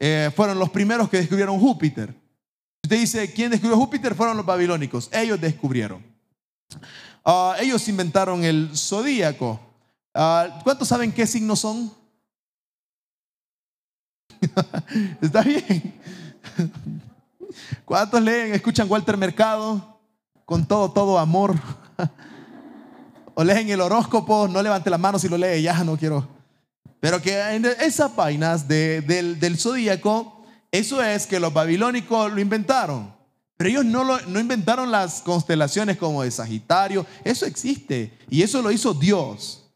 Eh, 0.00 0.30
fueron 0.34 0.58
los 0.58 0.70
primeros 0.70 1.08
que 1.08 1.18
descubrieron 1.18 1.58
Júpiter. 1.60 2.14
Usted 2.82 2.98
dice, 2.98 3.32
¿quién 3.32 3.50
descubrió 3.50 3.76
Júpiter? 3.76 4.14
Fueron 4.14 4.36
los 4.36 4.46
babilónicos. 4.46 5.08
Ellos 5.12 5.40
descubrieron. 5.40 6.04
Ah, 7.28 7.56
ellos 7.58 7.88
inventaron 7.88 8.44
el 8.44 8.70
zodíaco. 8.76 9.58
Ah, 10.14 10.60
¿Cuántos 10.62 10.86
saben 10.86 11.10
qué 11.10 11.26
signos 11.26 11.58
son? 11.58 11.92
Está 15.20 15.42
bien. 15.42 15.92
¿Cuántos 17.84 18.22
leen, 18.22 18.54
escuchan 18.54 18.88
Walter 18.88 19.16
Mercado 19.16 19.98
con 20.44 20.64
todo, 20.66 20.92
todo 20.92 21.18
amor? 21.18 21.56
O 23.38 23.44
leen 23.44 23.68
el 23.68 23.82
horóscopo, 23.82 24.48
no 24.48 24.62
levante 24.62 24.88
la 24.88 24.96
mano 24.96 25.18
si 25.18 25.28
lo 25.28 25.36
lee, 25.36 25.60
ya 25.60 25.84
no 25.84 25.98
quiero. 25.98 26.26
Pero 27.00 27.20
que 27.20 27.38
en 27.38 27.66
esas 27.66 28.16
vainas 28.16 28.66
del, 28.66 29.38
del 29.38 29.58
zodíaco, 29.58 30.46
eso 30.70 31.02
es 31.02 31.26
que 31.26 31.38
los 31.38 31.52
babilónicos 31.52 32.32
lo 32.32 32.40
inventaron. 32.40 33.15
Pero 33.56 33.70
ellos 33.70 33.84
no, 33.84 34.04
no 34.04 34.40
inventaron 34.40 34.90
las 34.90 35.22
constelaciones 35.22 35.96
como 35.96 36.22
de 36.22 36.30
Sagitario, 36.30 37.06
eso 37.24 37.46
existe 37.46 38.16
y 38.28 38.42
eso 38.42 38.60
lo 38.60 38.70
hizo 38.70 38.92
Dios. 38.92 39.66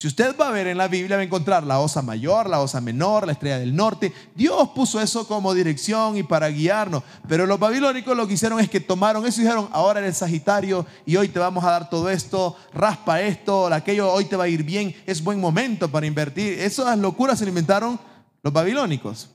Si 0.00 0.06
usted 0.06 0.36
va 0.40 0.46
a 0.46 0.52
ver 0.52 0.68
en 0.68 0.78
la 0.78 0.86
Biblia, 0.86 1.16
va 1.16 1.22
a 1.22 1.24
encontrar 1.24 1.64
la 1.64 1.80
osa 1.80 2.02
mayor, 2.02 2.48
la 2.48 2.60
osa 2.60 2.80
menor, 2.80 3.26
la 3.26 3.32
estrella 3.32 3.58
del 3.58 3.74
norte. 3.74 4.12
Dios 4.36 4.68
puso 4.68 5.00
eso 5.00 5.26
como 5.26 5.52
dirección 5.54 6.16
y 6.16 6.22
para 6.22 6.46
guiarnos. 6.50 7.02
Pero 7.26 7.46
los 7.46 7.58
babilónicos 7.58 8.16
lo 8.16 8.28
que 8.28 8.34
hicieron 8.34 8.60
es 8.60 8.70
que 8.70 8.78
tomaron 8.78 9.26
eso 9.26 9.40
y 9.40 9.44
dijeron, 9.44 9.68
ahora 9.72 9.98
eres 9.98 10.18
Sagitario 10.18 10.86
y 11.04 11.16
hoy 11.16 11.26
te 11.26 11.40
vamos 11.40 11.64
a 11.64 11.72
dar 11.72 11.90
todo 11.90 12.08
esto, 12.10 12.54
raspa 12.72 13.20
esto, 13.22 13.66
aquello, 13.66 14.12
hoy 14.12 14.26
te 14.26 14.36
va 14.36 14.44
a 14.44 14.48
ir 14.48 14.62
bien, 14.62 14.94
es 15.04 15.20
buen 15.24 15.40
momento 15.40 15.90
para 15.90 16.06
invertir. 16.06 16.60
Esas 16.60 16.96
locuras 16.96 17.40
se 17.40 17.48
inventaron 17.48 17.98
los 18.40 18.52
babilónicos. 18.52 19.30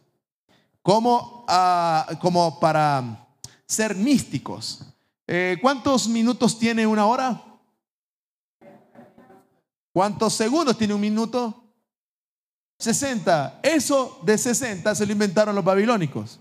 Como, 0.82 1.44
ah, 1.50 2.08
como 2.22 2.62
para 2.62 3.23
ser 3.74 3.96
místicos. 3.96 4.86
Eh, 5.27 5.58
¿Cuántos 5.62 6.08
minutos 6.08 6.58
tiene 6.58 6.88
una 6.88 7.06
hora? 7.06 7.42
¿Cuántos 9.92 10.34
segundos 10.34 10.77
tiene 10.77 10.94
un 10.94 11.01
minuto? 11.01 11.63
60. 12.80 13.60
Eso 13.63 14.20
de 14.24 14.38
60 14.38 14.96
se 14.96 15.06
lo 15.06 15.12
inventaron 15.12 15.56
los 15.56 15.63
babilónicos. 15.63 16.39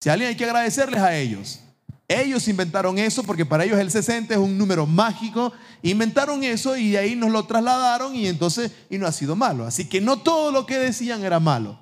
Si 0.00 0.08
alguien 0.08 0.30
hay 0.30 0.36
que 0.36 0.44
agradecerles 0.44 1.00
a 1.00 1.16
ellos. 1.16 1.60
Ellos 2.08 2.46
inventaron 2.48 2.98
eso 2.98 3.22
porque 3.22 3.46
para 3.46 3.64
ellos 3.64 3.78
el 3.78 3.90
60 3.90 4.34
es 4.34 4.40
un 4.40 4.58
número 4.58 4.86
mágico. 4.86 5.52
Inventaron 5.82 6.44
eso 6.44 6.76
y 6.76 6.90
de 6.90 6.98
ahí 6.98 7.16
nos 7.16 7.30
lo 7.30 7.44
trasladaron 7.44 8.14
y 8.14 8.26
entonces 8.26 8.72
y 8.90 8.98
no 8.98 9.06
ha 9.06 9.12
sido 9.12 9.34
malo. 9.34 9.66
Así 9.66 9.88
que 9.88 10.00
no 10.00 10.18
todo 10.18 10.52
lo 10.52 10.66
que 10.66 10.78
decían 10.78 11.24
era 11.24 11.40
malo. 11.40 11.80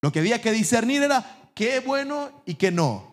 Lo 0.00 0.12
que 0.12 0.20
había 0.20 0.40
que 0.40 0.52
discernir 0.52 1.02
era 1.02 1.50
qué 1.54 1.80
bueno 1.80 2.30
y 2.46 2.54
qué 2.54 2.70
no. 2.70 3.07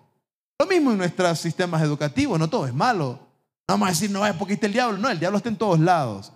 Lo 0.57 0.65
mismo 0.65 0.91
en 0.91 0.97
nuestros 0.97 1.39
sistemas 1.39 1.81
educativos, 1.81 2.39
no 2.39 2.50
todo 2.50 2.65
es 2.65 2.74
malo. 2.74 3.19
vamos 3.67 3.88
a 3.88 3.91
decir, 3.91 4.09
no 4.09 4.25
es 4.25 4.33
porque 4.33 4.53
está 4.53 4.67
el 4.67 4.74
diablo. 4.74 4.97
No, 4.97 5.09
el 5.09 5.19
diablo 5.19 5.38
está 5.38 5.50
en 5.50 5.57
todos 5.57 5.79
lados. 5.79 6.31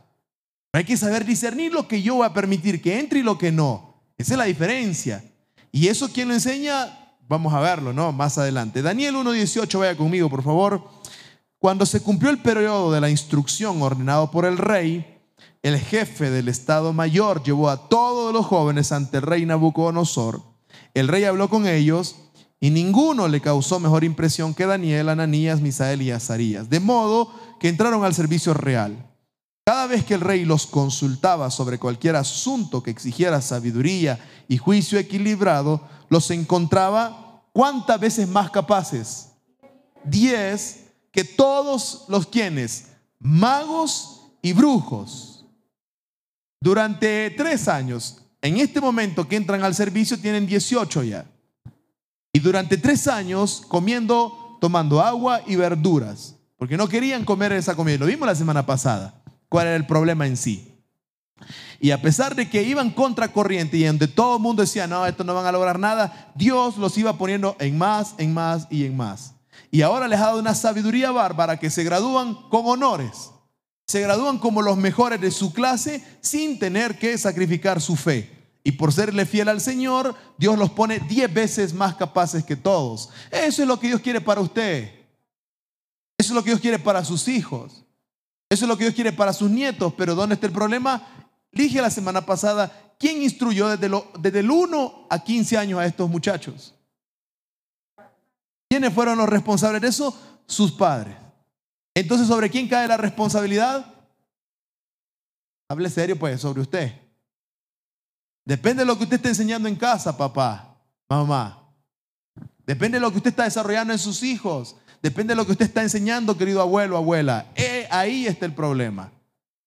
Hay 0.73 0.83
que 0.83 0.97
saber 0.97 1.25
discernir 1.25 1.73
lo 1.73 1.87
que 1.87 2.01
yo 2.01 2.15
voy 2.15 2.25
a 2.25 2.33
permitir 2.33 2.81
que 2.81 2.99
entre 2.99 3.19
y 3.19 3.23
lo 3.23 3.37
que 3.37 3.51
no. 3.51 4.03
Esa 4.17 4.33
es 4.33 4.37
la 4.37 4.43
diferencia. 4.45 5.23
Y 5.71 5.87
eso 5.87 6.09
quien 6.09 6.27
lo 6.27 6.33
enseña, 6.33 7.15
vamos 7.27 7.53
a 7.53 7.59
verlo, 7.59 7.93
¿no? 7.93 8.11
Más 8.11 8.37
adelante. 8.37 8.81
Daniel 8.81 9.15
1.18, 9.15 9.79
vaya 9.79 9.95
conmigo, 9.95 10.29
por 10.29 10.43
favor. 10.43 10.89
Cuando 11.57 11.85
se 11.85 12.01
cumplió 12.01 12.29
el 12.29 12.39
periodo 12.39 12.91
de 12.91 13.01
la 13.01 13.09
instrucción 13.09 13.81
ordenado 13.81 14.31
por 14.31 14.45
el 14.45 14.57
rey, 14.57 15.17
el 15.63 15.77
jefe 15.77 16.29
del 16.29 16.49
Estado 16.49 16.93
Mayor 16.93 17.43
llevó 17.43 17.69
a 17.69 17.89
todos 17.89 18.33
los 18.33 18.45
jóvenes 18.45 18.91
ante 18.91 19.17
el 19.17 19.23
rey 19.23 19.45
Nabucodonosor. 19.45 20.41
El 20.93 21.07
rey 21.07 21.23
habló 21.23 21.49
con 21.49 21.67
ellos 21.67 22.15
y 22.59 22.69
ninguno 22.71 23.27
le 23.27 23.39
causó 23.39 23.79
mejor 23.79 24.03
impresión 24.03 24.53
que 24.53 24.65
Daniel, 24.65 25.09
Ananías, 25.09 25.61
Misael 25.61 26.01
y 26.01 26.11
Azarías. 26.11 26.69
De 26.69 26.79
modo 26.79 27.33
que 27.59 27.69
entraron 27.69 28.03
al 28.03 28.13
servicio 28.13 28.53
real. 28.53 29.05
Cada 29.65 29.87
vez 29.87 30.03
que 30.03 30.15
el 30.15 30.21
rey 30.21 30.45
los 30.45 30.65
consultaba 30.65 31.51
sobre 31.51 31.77
cualquier 31.77 32.15
asunto 32.15 32.81
que 32.81 32.91
exigiera 32.91 33.41
sabiduría 33.41 34.19
y 34.47 34.57
juicio 34.57 34.97
equilibrado, 34.97 35.87
los 36.09 36.31
encontraba 36.31 37.43
cuántas 37.53 37.99
veces 37.99 38.27
más 38.27 38.49
capaces. 38.49 39.29
Diez 40.03 40.85
que 41.11 41.23
todos 41.23 42.05
los 42.07 42.25
quienes, 42.25 42.87
magos 43.19 44.21
y 44.41 44.53
brujos. 44.53 45.45
Durante 46.59 47.29
tres 47.31 47.67
años, 47.67 48.23
en 48.41 48.57
este 48.57 48.81
momento 48.81 49.27
que 49.27 49.35
entran 49.35 49.63
al 49.63 49.75
servicio, 49.75 50.19
tienen 50.19 50.45
18 50.47 51.03
ya. 51.03 51.25
Y 52.31 52.39
durante 52.39 52.77
tres 52.77 53.07
años 53.07 53.63
comiendo, 53.67 54.57
tomando 54.61 55.01
agua 55.01 55.41
y 55.47 55.55
verduras, 55.55 56.35
porque 56.57 56.77
no 56.77 56.87
querían 56.87 57.25
comer 57.25 57.53
esa 57.53 57.75
comida. 57.75 57.97
Lo 57.97 58.05
vimos 58.05 58.27
la 58.27 58.35
semana 58.35 58.65
pasada 58.65 59.23
cuál 59.49 59.67
era 59.67 59.75
el 59.75 59.85
problema 59.85 60.27
en 60.27 60.37
sí. 60.37 60.65
Y 61.79 61.91
a 61.91 62.01
pesar 62.01 62.35
de 62.35 62.49
que 62.49 62.63
iban 62.63 62.91
contra 62.91 63.31
corriente 63.31 63.77
y 63.77 63.83
donde 63.83 64.07
todo 64.07 64.35
el 64.35 64.41
mundo 64.41 64.61
decía, 64.61 64.85
no, 64.85 65.05
esto 65.05 65.23
no 65.23 65.33
van 65.33 65.45
a 65.45 65.51
lograr 65.51 65.79
nada, 65.79 66.31
Dios 66.35 66.77
los 66.77 66.97
iba 66.97 67.17
poniendo 67.17 67.55
en 67.59 67.77
más, 67.77 68.13
en 68.17 68.33
más 68.33 68.67
y 68.69 68.85
en 68.85 68.95
más. 68.95 69.33
Y 69.71 69.81
ahora 69.81 70.07
les 70.07 70.19
ha 70.19 70.27
dado 70.27 70.39
una 70.39 70.55
sabiduría 70.55 71.11
bárbara 71.11 71.57
que 71.57 71.69
se 71.69 71.83
gradúan 71.83 72.35
con 72.49 72.65
honores. 72.65 73.31
Se 73.87 74.01
gradúan 74.01 74.37
como 74.37 74.61
los 74.61 74.77
mejores 74.77 75.21
de 75.21 75.31
su 75.31 75.53
clase 75.53 76.03
sin 76.21 76.59
tener 76.59 76.99
que 76.99 77.17
sacrificar 77.17 77.81
su 77.81 77.95
fe. 77.95 78.38
Y 78.63 78.73
por 78.73 78.91
serle 78.91 79.25
fiel 79.25 79.49
al 79.49 79.61
Señor, 79.61 80.15
Dios 80.37 80.57
los 80.57 80.71
pone 80.71 80.99
diez 80.99 81.33
veces 81.33 81.73
más 81.73 81.95
capaces 81.95 82.43
que 82.43 82.55
todos. 82.55 83.09
Eso 83.31 83.61
es 83.61 83.67
lo 83.67 83.79
que 83.79 83.87
Dios 83.87 84.01
quiere 84.01 84.21
para 84.21 84.41
usted. 84.41 84.91
Eso 86.17 86.31
es 86.33 86.35
lo 86.35 86.43
que 86.43 86.49
Dios 86.49 86.59
quiere 86.59 86.79
para 86.79 87.05
sus 87.05 87.27
hijos. 87.27 87.85
Eso 88.49 88.65
es 88.65 88.69
lo 88.69 88.77
que 88.77 88.83
Dios 88.83 88.95
quiere 88.95 89.13
para 89.13 89.31
sus 89.31 89.49
nietos, 89.49 89.93
pero 89.95 90.15
¿dónde 90.15 90.35
está 90.35 90.47
el 90.47 90.53
problema? 90.53 91.07
Dije 91.51 91.81
la 91.81 91.89
semana 91.89 92.25
pasada, 92.25 92.93
¿quién 92.99 93.21
instruyó 93.21 93.69
desde, 93.69 93.87
lo, 93.87 94.11
desde 94.19 94.39
el 94.39 94.51
1 94.51 95.07
a 95.09 95.23
15 95.23 95.57
años 95.57 95.79
a 95.79 95.85
estos 95.85 96.09
muchachos? 96.09 96.75
¿Quiénes 98.67 98.93
fueron 98.93 99.17
los 99.17 99.29
responsables 99.29 99.81
de 99.81 99.87
eso? 99.87 100.41
Sus 100.45 100.71
padres. 100.71 101.15
Entonces, 101.95 102.27
¿sobre 102.27 102.49
quién 102.49 102.67
cae 102.67 102.87
la 102.87 102.97
responsabilidad? 102.97 103.93
Hable 105.69 105.89
serio, 105.89 106.17
pues, 106.17 106.41
sobre 106.41 106.61
usted. 106.61 107.08
Depende 108.49 108.81
de 108.81 108.87
lo 108.87 108.97
que 108.97 109.03
usted 109.03 109.17
esté 109.17 109.29
enseñando 109.29 109.69
en 109.69 109.75
casa, 109.75 110.17
papá, 110.17 110.75
mamá. 111.07 111.69
Depende 112.65 112.97
de 112.97 112.99
lo 112.99 113.11
que 113.11 113.17
usted 113.17 113.29
está 113.29 113.43
desarrollando 113.43 113.93
en 113.93 113.99
sus 113.99 114.23
hijos. 114.23 114.75
Depende 115.03 115.33
de 115.33 115.35
lo 115.35 115.45
que 115.45 115.51
usted 115.51 115.67
está 115.67 115.83
enseñando, 115.83 116.35
querido 116.35 116.59
abuelo, 116.59 116.97
abuela. 116.97 117.45
Eh, 117.55 117.87
ahí 117.91 118.25
está 118.25 118.47
el 118.47 118.55
problema. 118.55 119.11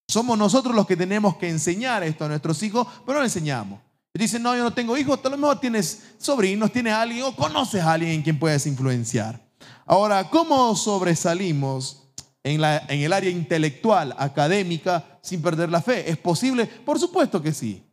Somos 0.08 0.36
nosotros 0.36 0.74
los 0.74 0.84
que 0.84 0.96
tenemos 0.96 1.36
que 1.36 1.48
enseñar 1.48 2.02
esto 2.02 2.24
a 2.24 2.28
nuestros 2.28 2.60
hijos, 2.64 2.88
pero 3.06 3.12
no 3.12 3.18
lo 3.20 3.24
enseñamos. 3.24 3.78
Dicen, 4.12 4.42
no, 4.42 4.56
yo 4.56 4.64
no 4.64 4.72
tengo 4.72 4.96
hijos, 4.96 5.20
a 5.22 5.28
lo 5.28 5.38
mejor 5.38 5.60
tienes 5.60 6.02
sobrinos, 6.18 6.72
tienes 6.72 6.92
alguien 6.92 7.22
o 7.22 7.36
conoces 7.36 7.82
a 7.82 7.92
alguien 7.92 8.14
en 8.14 8.22
quien 8.22 8.36
puedes 8.36 8.66
influenciar. 8.66 9.40
Ahora, 9.86 10.28
¿cómo 10.28 10.74
sobresalimos 10.74 12.02
en, 12.42 12.60
la, 12.60 12.78
en 12.88 12.98
el 12.98 13.12
área 13.12 13.30
intelectual, 13.30 14.12
académica, 14.18 15.20
sin 15.22 15.40
perder 15.40 15.70
la 15.70 15.80
fe? 15.80 16.10
¿Es 16.10 16.16
posible? 16.16 16.66
Por 16.66 16.98
supuesto 16.98 17.40
que 17.40 17.52
sí. 17.52 17.84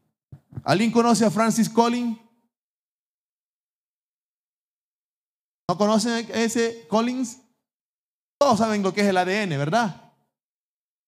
¿Alguien 0.63 0.91
conoce 0.91 1.25
a 1.25 1.31
Francis 1.31 1.69
Collins? 1.69 2.17
¿No 5.69 5.77
conocen 5.77 6.27
ese 6.33 6.87
Collins? 6.87 7.39
Todos 8.39 8.57
saben 8.57 8.81
lo 8.81 8.93
que 8.93 9.01
es 9.01 9.07
el 9.07 9.17
ADN, 9.17 9.49
¿verdad? 9.49 10.13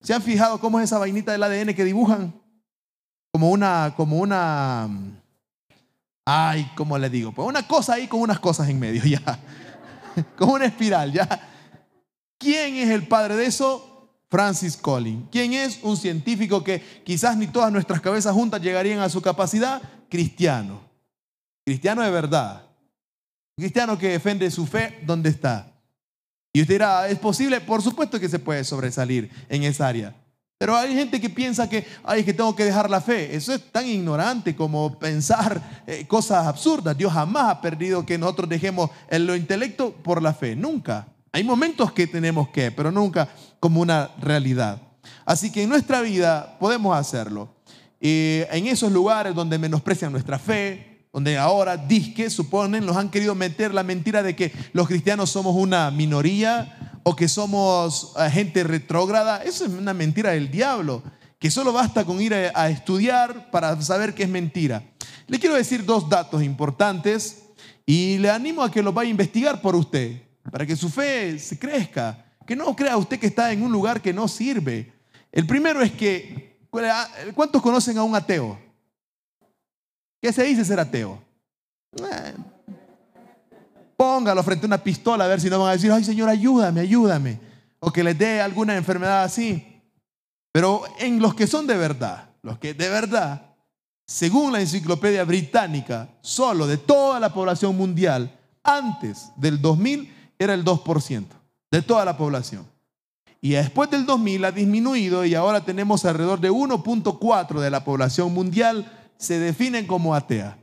¿Se 0.01 0.13
han 0.13 0.21
fijado 0.21 0.59
cómo 0.59 0.79
es 0.79 0.85
esa 0.85 0.99
vainita 0.99 1.31
del 1.31 1.43
ADN 1.43 1.73
que 1.73 1.83
dibujan? 1.83 2.33
Como 3.31 3.49
una, 3.49 3.93
como 3.95 4.17
una, 4.17 4.89
ay, 6.25 6.69
¿cómo 6.75 6.97
le 6.97 7.09
digo? 7.09 7.31
Pues 7.31 7.47
una 7.47 7.67
cosa 7.67 7.93
ahí 7.93 8.07
con 8.07 8.21
unas 8.21 8.39
cosas 8.39 8.69
en 8.69 8.79
medio, 8.79 9.03
ya. 9.05 9.39
Como 10.37 10.53
una 10.53 10.65
espiral, 10.65 11.11
ya. 11.11 11.27
¿Quién 12.37 12.75
es 12.75 12.89
el 12.89 13.07
padre 13.07 13.35
de 13.35 13.45
eso? 13.45 13.90
Francis 14.31 14.77
Collins. 14.77 15.25
¿Quién 15.29 15.51
es? 15.51 15.79
Un 15.83 15.97
científico 15.97 16.63
que 16.63 16.81
quizás 17.03 17.35
ni 17.35 17.47
todas 17.47 17.69
nuestras 17.69 17.99
cabezas 17.99 18.33
juntas 18.33 18.61
llegarían 18.61 18.99
a 18.99 19.09
su 19.09 19.21
capacidad. 19.21 19.81
Cristiano. 20.09 20.79
Cristiano 21.65 22.01
de 22.01 22.09
verdad. 22.09 22.63
Cristiano 23.57 23.97
que 23.97 24.07
defiende 24.07 24.49
su 24.49 24.65
fe, 24.65 24.99
¿dónde 25.05 25.29
está? 25.29 25.73
Y 26.53 26.61
usted 26.61 26.75
dirá, 26.75 27.09
¿es 27.09 27.19
posible? 27.19 27.59
Por 27.59 27.81
supuesto 27.81 28.19
que 28.19 28.29
se 28.29 28.39
puede 28.39 28.63
sobresalir 28.63 29.29
en 29.49 29.63
esa 29.63 29.87
área. 29.87 30.15
Pero 30.57 30.77
hay 30.77 30.93
gente 30.93 31.19
que 31.19 31.29
piensa 31.29 31.67
que, 31.67 31.85
ay, 32.03 32.23
que 32.23 32.33
tengo 32.33 32.55
que 32.55 32.63
dejar 32.63 32.89
la 32.89 33.01
fe. 33.01 33.35
Eso 33.35 33.53
es 33.53 33.61
tan 33.71 33.85
ignorante 33.85 34.55
como 34.55 34.97
pensar 34.97 35.83
eh, 35.87 36.05
cosas 36.07 36.47
absurdas. 36.47 36.97
Dios 36.97 37.11
jamás 37.11 37.49
ha 37.49 37.61
perdido 37.61 38.05
que 38.05 38.17
nosotros 38.17 38.47
dejemos 38.47 38.91
el 39.09 39.25
lo 39.25 39.35
intelecto 39.35 39.91
por 39.91 40.21
la 40.21 40.33
fe. 40.33 40.55
Nunca. 40.55 41.07
Hay 41.33 41.43
momentos 41.43 41.91
que 41.93 42.07
tenemos 42.07 42.49
que, 42.49 42.71
pero 42.71 42.91
nunca 42.91 43.29
como 43.61 43.79
una 43.79 44.11
realidad. 44.19 44.81
Así 45.23 45.51
que 45.51 45.63
en 45.63 45.69
nuestra 45.69 46.01
vida 46.01 46.57
podemos 46.59 46.97
hacerlo. 46.97 47.55
en 48.01 48.65
esos 48.65 48.91
lugares 48.91 49.35
donde 49.35 49.59
menosprecian 49.59 50.11
nuestra 50.11 50.39
fe, 50.39 51.05
donde 51.13 51.37
ahora 51.37 51.77
disque 51.77 52.29
suponen, 52.29 52.85
nos 52.85 52.97
han 52.97 53.09
querido 53.09 53.35
meter 53.35 53.73
la 53.73 53.83
mentira 53.83 54.23
de 54.23 54.35
que 54.35 54.51
los 54.73 54.87
cristianos 54.87 55.29
somos 55.29 55.55
una 55.55 55.91
minoría 55.91 56.97
o 57.03 57.15
que 57.15 57.27
somos 57.27 58.13
eh, 58.17 58.29
gente 58.31 58.63
retrógrada, 58.63 59.43
eso 59.43 59.65
es 59.65 59.71
una 59.71 59.93
mentira 59.93 60.31
del 60.31 60.49
diablo, 60.49 61.03
que 61.37 61.51
solo 61.51 61.73
basta 61.73 62.05
con 62.05 62.21
ir 62.21 62.33
a, 62.33 62.51
a 62.55 62.69
estudiar 62.69 63.51
para 63.51 63.79
saber 63.81 64.13
que 64.13 64.23
es 64.23 64.29
mentira. 64.29 64.83
Le 65.27 65.39
quiero 65.39 65.55
decir 65.55 65.85
dos 65.85 66.09
datos 66.09 66.41
importantes 66.43 67.43
y 67.85 68.17
le 68.17 68.29
animo 68.29 68.63
a 68.63 68.71
que 68.71 68.81
los 68.81 68.93
vaya 68.93 69.07
a 69.07 69.11
investigar 69.11 69.61
por 69.61 69.75
usted 69.75 70.21
para 70.49 70.65
que 70.65 70.75
su 70.75 70.89
fe 70.89 71.37
se 71.37 71.59
crezca. 71.59 72.25
Que 72.51 72.55
no 72.57 72.75
crea 72.75 72.97
usted 72.97 73.17
que 73.17 73.27
está 73.27 73.49
en 73.53 73.63
un 73.63 73.71
lugar 73.71 74.01
que 74.01 74.11
no 74.11 74.27
sirve. 74.27 74.91
El 75.31 75.47
primero 75.47 75.81
es 75.81 75.89
que, 75.93 76.59
¿cuántos 77.33 77.61
conocen 77.61 77.97
a 77.97 78.03
un 78.03 78.13
ateo? 78.13 78.59
¿Qué 80.21 80.33
se 80.33 80.43
dice 80.43 80.65
ser 80.65 80.77
ateo? 80.77 81.23
Eh, 81.97 82.33
póngalo 83.95 84.43
frente 84.43 84.65
a 84.65 84.67
una 84.67 84.83
pistola 84.83 85.23
a 85.23 85.27
ver 85.29 85.39
si 85.39 85.49
no 85.49 85.59
van 85.59 85.69
a 85.69 85.71
decir, 85.71 85.93
ay 85.93 86.03
Señor, 86.03 86.27
ayúdame, 86.27 86.81
ayúdame. 86.81 87.39
O 87.79 87.89
que 87.89 88.03
les 88.03 88.17
dé 88.17 88.41
alguna 88.41 88.75
enfermedad 88.75 89.23
así. 89.23 89.81
Pero 90.51 90.83
en 90.99 91.21
los 91.21 91.33
que 91.33 91.47
son 91.47 91.65
de 91.65 91.77
verdad, 91.77 92.31
los 92.41 92.59
que 92.59 92.73
de 92.73 92.89
verdad, 92.89 93.55
según 94.05 94.51
la 94.51 94.59
enciclopedia 94.59 95.23
británica, 95.23 96.09
solo 96.19 96.67
de 96.67 96.75
toda 96.75 97.17
la 97.17 97.33
población 97.33 97.77
mundial, 97.77 98.37
antes 98.61 99.31
del 99.37 99.61
2000, 99.61 100.33
era 100.37 100.53
el 100.53 100.65
2% 100.65 101.40
de 101.71 101.81
toda 101.81 102.05
la 102.05 102.17
población. 102.17 102.67
Y 103.39 103.51
después 103.51 103.89
del 103.89 104.05
2000 104.05 104.45
ha 104.45 104.51
disminuido 104.51 105.25
y 105.25 105.33
ahora 105.33 105.65
tenemos 105.65 106.05
alrededor 106.05 106.39
de 106.39 106.51
1.4 106.51 107.59
de 107.59 107.71
la 107.71 107.83
población 107.83 108.33
mundial 108.33 108.99
se 109.17 109.39
definen 109.39 109.87
como 109.87 110.13
atea. 110.13 110.57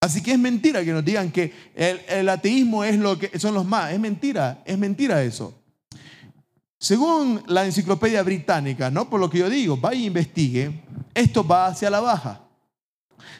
Así 0.00 0.22
que 0.22 0.32
es 0.32 0.38
mentira 0.38 0.84
que 0.84 0.92
nos 0.92 1.04
digan 1.04 1.30
que 1.30 1.52
el, 1.74 2.28
ateísmo 2.28 2.84
es 2.84 2.98
lo 2.98 3.18
que 3.18 3.38
son 3.38 3.54
los 3.54 3.64
más. 3.64 3.92
Es 3.92 4.00
mentira, 4.00 4.62
es 4.66 4.76
mentira 4.76 5.22
eso. 5.22 5.54
Según 6.78 7.42
la 7.46 7.64
enciclopedia 7.64 8.22
británica, 8.22 8.90
no 8.90 9.08
por 9.08 9.18
lo 9.18 9.30
que 9.30 9.38
yo 9.38 9.48
digo, 9.48 9.78
vaya 9.78 10.00
e 10.00 10.04
investigue, 10.04 10.82
esto 11.14 11.46
va 11.46 11.68
hacia 11.68 11.88
la 11.88 12.00
baja. 12.00 12.42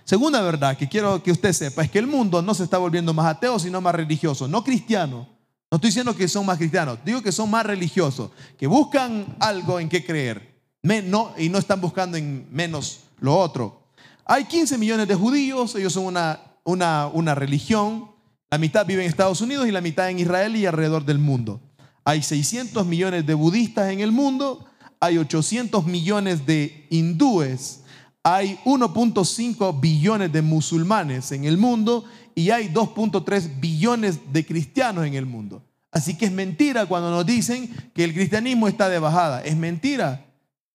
Segunda 0.05 0.41
verdad 0.41 0.77
que 0.77 0.89
quiero 0.89 1.23
que 1.23 1.33
usted 1.33 1.53
sepa 1.53 1.83
es 1.83 1.91
que 1.91 1.99
el 1.99 2.07
mundo 2.07 2.41
no 2.41 2.55
se 2.55 2.65
está 2.65 2.79
volviendo 2.79 3.13
más 3.13 3.27
ateo, 3.27 3.59
sino 3.59 3.83
más 3.83 3.95
religioso, 3.95 4.49
no 4.49 4.65
cristiano. 4.65 5.34
No 5.71 5.77
estoy 5.77 5.89
diciendo 5.89 6.15
que 6.15 6.29
son 6.29 6.47
más 6.47 6.59
cristianos, 6.59 6.99
digo 7.05 7.23
que 7.23 7.33
son 7.33 7.51
más 7.51 7.67
religiosos, 7.67 8.31
que 8.59 8.67
buscan 8.67 9.37
algo 9.41 9.81
en 9.81 9.89
qué 9.89 10.05
creer 10.05 10.55
y 10.83 11.49
no 11.49 11.59
están 11.59 11.81
buscando 11.81 12.17
en 12.17 12.47
menos 12.51 13.01
lo 13.19 13.37
otro. 13.37 13.89
Hay 14.27 14.45
15 14.45 14.79
millones 14.79 15.09
de 15.09 15.15
judíos, 15.15 15.75
ellos 15.75 15.93
son 15.93 16.07
una, 16.07 16.41
una, 16.65 17.07
una 17.09 17.35
religión, 17.35 18.11
la 18.51 18.59
mitad 18.59 18.87
vive 18.87 19.03
en 19.03 19.09
Estados 19.09 19.41
Unidos 19.41 19.67
y 19.67 19.73
la 19.73 19.81
mitad 19.81 20.09
en 20.11 20.19
Israel 20.19 20.57
y 20.57 20.67
alrededor 20.67 21.05
del 21.05 21.19
mundo. 21.19 21.61
Hay 22.05 22.23
600 22.23 22.87
millones 22.87 23.27
de 23.27 23.35
budistas 23.35 23.91
en 23.91 24.01
el 24.01 24.13
mundo, 24.13 24.67
hay 25.01 25.19
800 25.19 25.87
millones 25.87 26.47
de 26.47 26.87
hindúes, 26.91 27.81
hay 28.23 28.59
1.5 28.65 29.81
billones 29.81 30.33
de 30.33 30.43
musulmanes 30.43 31.33
en 31.33 31.45
el 31.45 31.59
mundo 31.59 32.05
y 32.35 32.51
hay 32.51 32.69
2.3 32.69 33.61
billones 33.61 34.33
de 34.33 34.45
cristianos 34.45 35.07
en 35.07 35.15
el 35.15 35.27
mundo. 35.27 35.63
Así 35.91 36.17
que 36.17 36.25
es 36.27 36.33
mentira 36.33 36.87
cuando 36.87 37.11
nos 37.11 37.25
dicen 37.25 37.73
que 37.95 38.03
el 38.03 38.13
cristianismo 38.13 38.67
está 38.67 38.89
de 38.89 38.99
bajada. 38.99 39.43
Es 39.43 39.57
mentira. 39.57 40.27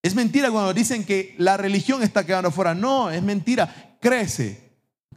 Es 0.01 0.15
mentira 0.15 0.49
cuando 0.49 0.73
dicen 0.73 1.03
que 1.03 1.35
la 1.37 1.57
religión 1.57 2.01
está 2.01 2.25
quedando 2.25 2.51
fuera. 2.51 2.73
No, 2.73 3.11
es 3.11 3.21
mentira. 3.21 3.97
Crece. 3.99 4.69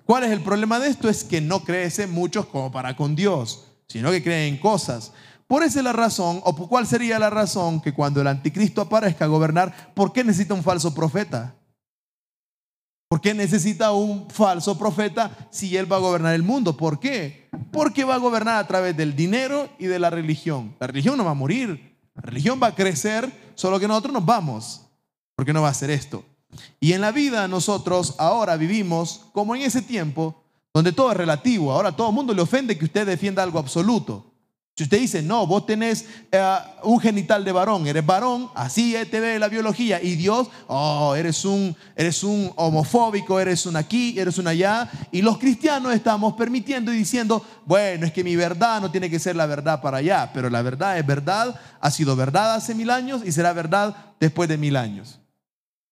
¿Cuál 0.05 0.25
es 0.25 0.33
el 0.33 0.41
problema 0.41 0.81
de 0.81 0.89
esto? 0.89 1.09
Es 1.09 1.23
que 1.23 1.41
no 1.41 1.63
crece 1.63 2.09
muchos 2.09 2.47
como 2.47 2.73
para 2.73 2.97
con 2.97 3.15
Dios, 3.15 3.65
sino 3.87 4.11
que 4.11 4.23
creen 4.23 4.55
en 4.55 4.61
cosas. 4.61 5.13
Por 5.47 5.63
esa 5.63 5.79
es 5.79 5.85
la 5.85 5.93
razón, 5.93 6.41
o 6.45 6.69
cuál 6.69 6.87
sería 6.87 7.19
la 7.19 7.31
razón 7.31 7.81
que 7.81 7.93
cuando 7.93 8.21
el 8.21 8.27
anticristo 8.27 8.81
aparezca 8.81 9.27
a 9.27 9.29
gobernar, 9.29 9.93
¿por 9.95 10.13
qué 10.13 10.25
necesita 10.25 10.55
un 10.55 10.63
falso 10.63 10.95
profeta? 10.95 11.55
¿Por 13.13 13.21
qué 13.21 13.35
necesita 13.35 13.93
un 13.93 14.31
falso 14.31 14.79
profeta 14.79 15.47
si 15.51 15.77
él 15.77 15.93
va 15.93 15.97
a 15.97 16.01
gobernar 16.01 16.35
el 16.35 16.43
mundo? 16.43 16.79
¿Por 16.79 16.99
qué? 16.99 17.47
Porque 17.71 18.05
va 18.05 18.15
a 18.15 18.19
gobernar 18.19 18.57
a 18.57 18.67
través 18.67 18.97
del 18.97 19.15
dinero 19.15 19.69
y 19.79 19.85
de 19.85 19.99
la 19.99 20.09
religión. 20.09 20.75
La 20.81 20.87
religión 20.87 21.19
no 21.19 21.25
va 21.27 21.33
a 21.33 21.35
morir. 21.35 21.99
La 22.15 22.23
religión 22.23 22.59
va 22.59 22.69
a 22.69 22.75
crecer, 22.75 23.31
solo 23.55 23.79
que 23.79 23.87
nosotros 23.87 24.15
nos 24.15 24.25
vamos. 24.25 24.87
¿Por 25.35 25.45
qué 25.45 25.53
no 25.53 25.61
va 25.61 25.69
a 25.69 25.73
hacer 25.73 25.91
esto? 25.91 26.25
Y 26.81 26.95
en 26.95 27.03
la 27.03 27.13
vida 27.13 27.47
nosotros 27.49 28.15
ahora 28.17 28.57
vivimos 28.57 29.27
como 29.35 29.55
en 29.55 29.61
ese 29.61 29.83
tiempo 29.83 30.43
donde 30.73 30.93
todo 30.93 31.11
es 31.11 31.17
relativo. 31.19 31.71
Ahora 31.71 31.95
todo 31.95 32.09
el 32.09 32.15
mundo 32.15 32.33
le 32.33 32.41
ofende 32.41 32.79
que 32.79 32.87
usted 32.87 33.07
defienda 33.07 33.43
algo 33.43 33.59
absoluto. 33.59 34.32
Si 34.75 34.85
usted 34.85 35.01
dice, 35.01 35.23
no, 35.23 35.47
vos 35.47 35.67
tenés 35.67 36.07
eh, 36.31 36.57
un 36.83 36.99
genital 36.99 37.45
de 37.45 37.53
varón, 37.53 37.87
eres 37.87 38.07
varón, 38.07 38.49
así 38.55 38.97
te 39.11 39.21
ve 39.21 39.39
la 39.39 39.49
biología, 39.49 40.03
y 40.03 40.15
Dios, 40.15 40.49
oh, 40.67 41.15
eres 41.15 41.45
un, 41.45 41.77
eres 41.95 42.25
un 42.25 42.51
homofóbico, 42.57 43.39
eres 43.39 43.67
un 43.67 43.77
aquí, 43.77 44.19
eres 44.19 44.39
un 44.39 44.47
allá, 44.47 44.91
y 45.11 45.21
los 45.21 45.37
cristianos 45.37 45.93
estamos 45.93 46.33
permitiendo 46.35 46.91
y 46.91 46.97
diciendo, 46.97 47.45
bueno, 47.67 48.07
es 48.07 48.13
que 48.15 48.25
mi 48.25 48.35
verdad 48.35 48.81
no 48.81 48.91
tiene 48.91 49.11
que 49.11 49.19
ser 49.19 49.37
la 49.37 49.45
verdad 49.45 49.83
para 49.83 49.99
allá, 49.99 50.31
pero 50.33 50.49
la 50.49 50.63
verdad 50.63 50.99
es 50.99 51.07
verdad, 51.07 51.61
ha 51.79 51.91
sido 51.91 52.17
verdad 52.17 52.55
hace 52.55 52.75
mil 52.75 52.89
años 52.89 53.21
y 53.27 53.33
será 53.33 53.53
verdad 53.53 53.95
después 54.21 54.49
de 54.49 54.57
mil 54.57 54.77
años. 54.77 55.21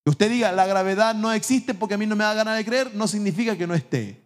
Que 0.03 0.11
usted 0.11 0.31
diga, 0.31 0.53
la 0.53 0.64
gravedad 0.64 1.14
no 1.14 1.31
existe 1.33 1.75
porque 1.75 1.97
a 1.97 1.99
mí 1.99 2.07
no 2.07 2.16
me 2.16 2.25
da 2.25 2.33
ganas 2.33 2.57
de 2.57 2.64
creer, 2.64 2.95
no 2.95 3.07
significa 3.07 3.59
que 3.59 3.66
no 3.66 3.75
esté. 3.75 4.25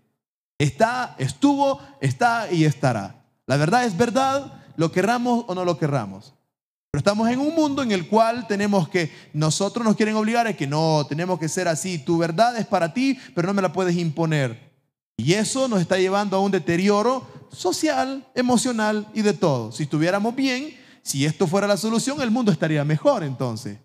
Está, 0.58 1.16
estuvo, 1.18 1.80
está 2.00 2.52
y 2.52 2.64
estará. 2.64 3.23
La 3.46 3.56
verdad 3.56 3.84
es 3.84 3.96
verdad, 3.96 4.62
lo 4.76 4.90
querramos 4.90 5.44
o 5.48 5.54
no 5.54 5.64
lo 5.64 5.78
querramos. 5.78 6.34
Pero 6.90 7.00
estamos 7.00 7.28
en 7.28 7.40
un 7.40 7.54
mundo 7.54 7.82
en 7.82 7.90
el 7.90 8.06
cual 8.06 8.46
tenemos 8.46 8.88
que, 8.88 9.12
nosotros 9.32 9.84
nos 9.84 9.96
quieren 9.96 10.14
obligar 10.14 10.46
a 10.46 10.52
que 10.52 10.66
no, 10.66 11.04
tenemos 11.08 11.40
que 11.40 11.48
ser 11.48 11.66
así. 11.66 11.98
Tu 11.98 12.16
verdad 12.16 12.56
es 12.56 12.66
para 12.66 12.94
ti, 12.94 13.18
pero 13.34 13.48
no 13.48 13.54
me 13.54 13.62
la 13.62 13.72
puedes 13.72 13.96
imponer. 13.96 14.72
Y 15.16 15.32
eso 15.32 15.66
nos 15.66 15.80
está 15.80 15.98
llevando 15.98 16.36
a 16.36 16.40
un 16.40 16.52
deterioro 16.52 17.26
social, 17.50 18.26
emocional 18.34 19.08
y 19.12 19.22
de 19.22 19.32
todo. 19.32 19.72
Si 19.72 19.82
estuviéramos 19.82 20.34
bien, 20.36 20.72
si 21.02 21.24
esto 21.24 21.46
fuera 21.46 21.66
la 21.66 21.76
solución, 21.76 22.20
el 22.20 22.30
mundo 22.30 22.52
estaría 22.52 22.84
mejor 22.84 23.24
entonces. 23.24 23.78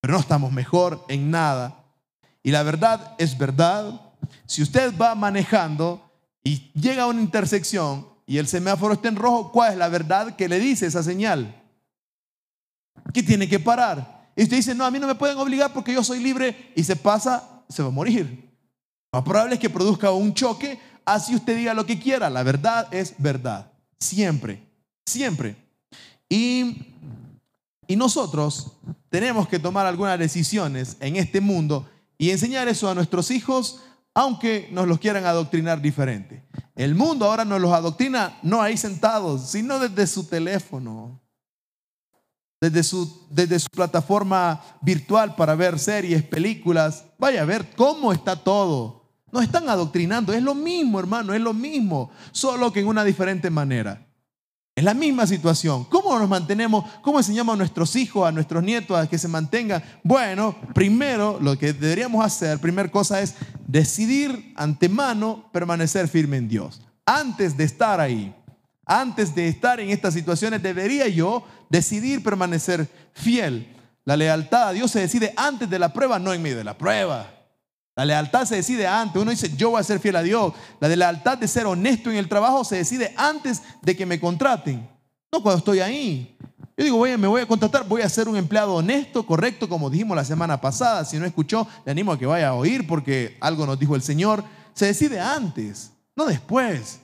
Pero 0.00 0.14
no 0.14 0.20
estamos 0.20 0.50
mejor 0.50 1.04
en 1.08 1.30
nada. 1.30 1.84
Y 2.42 2.50
la 2.52 2.62
verdad 2.62 3.14
es 3.18 3.36
verdad. 3.36 4.00
Si 4.46 4.62
usted 4.62 4.96
va 4.98 5.14
manejando 5.14 6.10
y 6.42 6.70
llega 6.72 7.02
a 7.02 7.06
una 7.06 7.20
intersección 7.20 8.13
y 8.26 8.38
el 8.38 8.46
semáforo 8.46 8.94
está 8.94 9.08
en 9.08 9.16
rojo, 9.16 9.52
¿cuál 9.52 9.72
es 9.72 9.78
la 9.78 9.88
verdad 9.88 10.36
que 10.36 10.48
le 10.48 10.58
dice 10.58 10.86
esa 10.86 11.02
señal? 11.02 11.62
Que 13.12 13.22
tiene 13.22 13.48
que 13.48 13.60
parar. 13.60 14.30
Y 14.36 14.42
usted 14.44 14.56
dice, 14.56 14.74
no, 14.74 14.84
a 14.84 14.90
mí 14.90 14.98
no 14.98 15.06
me 15.06 15.14
pueden 15.14 15.38
obligar 15.38 15.72
porque 15.72 15.92
yo 15.92 16.02
soy 16.02 16.20
libre 16.20 16.72
y 16.74 16.82
se 16.82 16.96
pasa, 16.96 17.62
se 17.68 17.82
va 17.82 17.88
a 17.88 17.92
morir. 17.92 18.50
Lo 19.12 19.20
más 19.20 19.24
probable 19.24 19.54
es 19.54 19.60
que 19.60 19.70
produzca 19.70 20.10
un 20.10 20.34
choque, 20.34 20.80
así 21.04 21.34
usted 21.34 21.56
diga 21.56 21.74
lo 21.74 21.86
que 21.86 22.00
quiera. 22.00 22.30
La 22.30 22.42
verdad 22.42 22.92
es 22.92 23.14
verdad. 23.18 23.70
Siempre, 23.98 24.66
siempre. 25.06 25.56
Y, 26.28 26.86
y 27.86 27.96
nosotros 27.96 28.72
tenemos 29.10 29.46
que 29.46 29.58
tomar 29.58 29.86
algunas 29.86 30.18
decisiones 30.18 30.96
en 30.98 31.16
este 31.16 31.40
mundo 31.40 31.88
y 32.18 32.30
enseñar 32.30 32.66
eso 32.68 32.88
a 32.88 32.94
nuestros 32.94 33.30
hijos, 33.30 33.82
aunque 34.14 34.68
nos 34.70 34.86
los 34.86 35.00
quieran 35.00 35.26
adoctrinar 35.26 35.80
diferente. 35.80 36.44
El 36.76 36.94
mundo 36.94 37.26
ahora 37.26 37.44
nos 37.44 37.60
los 37.60 37.72
adoctrina 37.72 38.38
no 38.42 38.62
ahí 38.62 38.76
sentados, 38.76 39.50
sino 39.50 39.78
desde 39.80 40.06
su 40.06 40.24
teléfono, 40.24 41.20
desde 42.60 42.84
su, 42.84 43.26
desde 43.30 43.58
su 43.58 43.68
plataforma 43.68 44.62
virtual 44.80 45.34
para 45.34 45.56
ver 45.56 45.78
series, 45.78 46.22
películas. 46.22 47.04
Vaya 47.18 47.42
a 47.42 47.44
ver 47.44 47.74
cómo 47.74 48.12
está 48.12 48.36
todo. 48.36 49.02
Nos 49.32 49.42
están 49.42 49.68
adoctrinando, 49.68 50.32
es 50.32 50.42
lo 50.42 50.54
mismo, 50.54 51.00
hermano, 51.00 51.34
es 51.34 51.40
lo 51.40 51.52
mismo, 51.52 52.12
solo 52.30 52.72
que 52.72 52.78
en 52.80 52.86
una 52.86 53.02
diferente 53.02 53.50
manera. 53.50 54.03
Es 54.76 54.82
la 54.82 54.94
misma 54.94 55.24
situación. 55.26 55.84
¿Cómo 55.84 56.18
nos 56.18 56.28
mantenemos? 56.28 56.84
¿Cómo 57.00 57.18
enseñamos 57.18 57.54
a 57.54 57.58
nuestros 57.58 57.94
hijos, 57.94 58.26
a 58.26 58.32
nuestros 58.32 58.62
nietos 58.62 58.98
a 58.98 59.08
que 59.08 59.18
se 59.18 59.28
mantengan? 59.28 59.82
Bueno, 60.02 60.56
primero 60.74 61.38
lo 61.40 61.56
que 61.56 61.72
deberíamos 61.72 62.24
hacer, 62.24 62.58
primera 62.58 62.90
cosa 62.90 63.20
es 63.20 63.36
decidir 63.68 64.52
antemano 64.56 65.48
permanecer 65.52 66.08
firme 66.08 66.38
en 66.38 66.48
Dios. 66.48 66.82
Antes 67.06 67.56
de 67.56 67.62
estar 67.62 68.00
ahí, 68.00 68.34
antes 68.84 69.32
de 69.34 69.46
estar 69.46 69.78
en 69.78 69.90
estas 69.90 70.12
situaciones, 70.12 70.60
debería 70.60 71.06
yo 71.06 71.46
decidir 71.70 72.24
permanecer 72.24 72.88
fiel. 73.12 73.68
La 74.04 74.16
lealtad 74.16 74.68
a 74.68 74.72
Dios 74.72 74.90
se 74.90 75.00
decide 75.00 75.32
antes 75.36 75.70
de 75.70 75.78
la 75.78 75.92
prueba, 75.92 76.18
no 76.18 76.32
en 76.32 76.42
medio 76.42 76.56
de 76.56 76.64
la 76.64 76.76
prueba. 76.76 77.33
La 77.96 78.04
lealtad 78.04 78.44
se 78.44 78.56
decide 78.56 78.86
antes. 78.86 79.20
Uno 79.20 79.30
dice, 79.30 79.54
yo 79.56 79.70
voy 79.70 79.80
a 79.80 79.84
ser 79.84 80.00
fiel 80.00 80.16
a 80.16 80.22
Dios. 80.22 80.52
La 80.80 80.88
lealtad 80.88 81.38
de 81.38 81.46
ser 81.46 81.66
honesto 81.66 82.10
en 82.10 82.16
el 82.16 82.28
trabajo 82.28 82.64
se 82.64 82.76
decide 82.76 83.14
antes 83.16 83.62
de 83.82 83.96
que 83.96 84.04
me 84.04 84.18
contraten. 84.18 84.88
No 85.32 85.42
cuando 85.42 85.58
estoy 85.58 85.80
ahí. 85.80 86.36
Yo 86.76 86.84
digo, 86.84 86.98
oye, 86.98 87.16
me 87.16 87.28
voy 87.28 87.42
a 87.42 87.46
contratar, 87.46 87.86
voy 87.86 88.02
a 88.02 88.08
ser 88.08 88.28
un 88.28 88.36
empleado 88.36 88.74
honesto, 88.74 89.24
correcto, 89.24 89.68
como 89.68 89.90
dijimos 89.90 90.16
la 90.16 90.24
semana 90.24 90.60
pasada. 90.60 91.04
Si 91.04 91.18
no 91.18 91.24
escuchó, 91.24 91.68
le 91.84 91.92
animo 91.92 92.10
a 92.10 92.18
que 92.18 92.26
vaya 92.26 92.48
a 92.48 92.54
oír 92.54 92.84
porque 92.86 93.36
algo 93.40 93.64
nos 93.64 93.78
dijo 93.78 93.94
el 93.94 94.02
Señor. 94.02 94.42
Se 94.74 94.86
decide 94.86 95.20
antes, 95.20 95.92
no 96.16 96.26
después. 96.26 96.98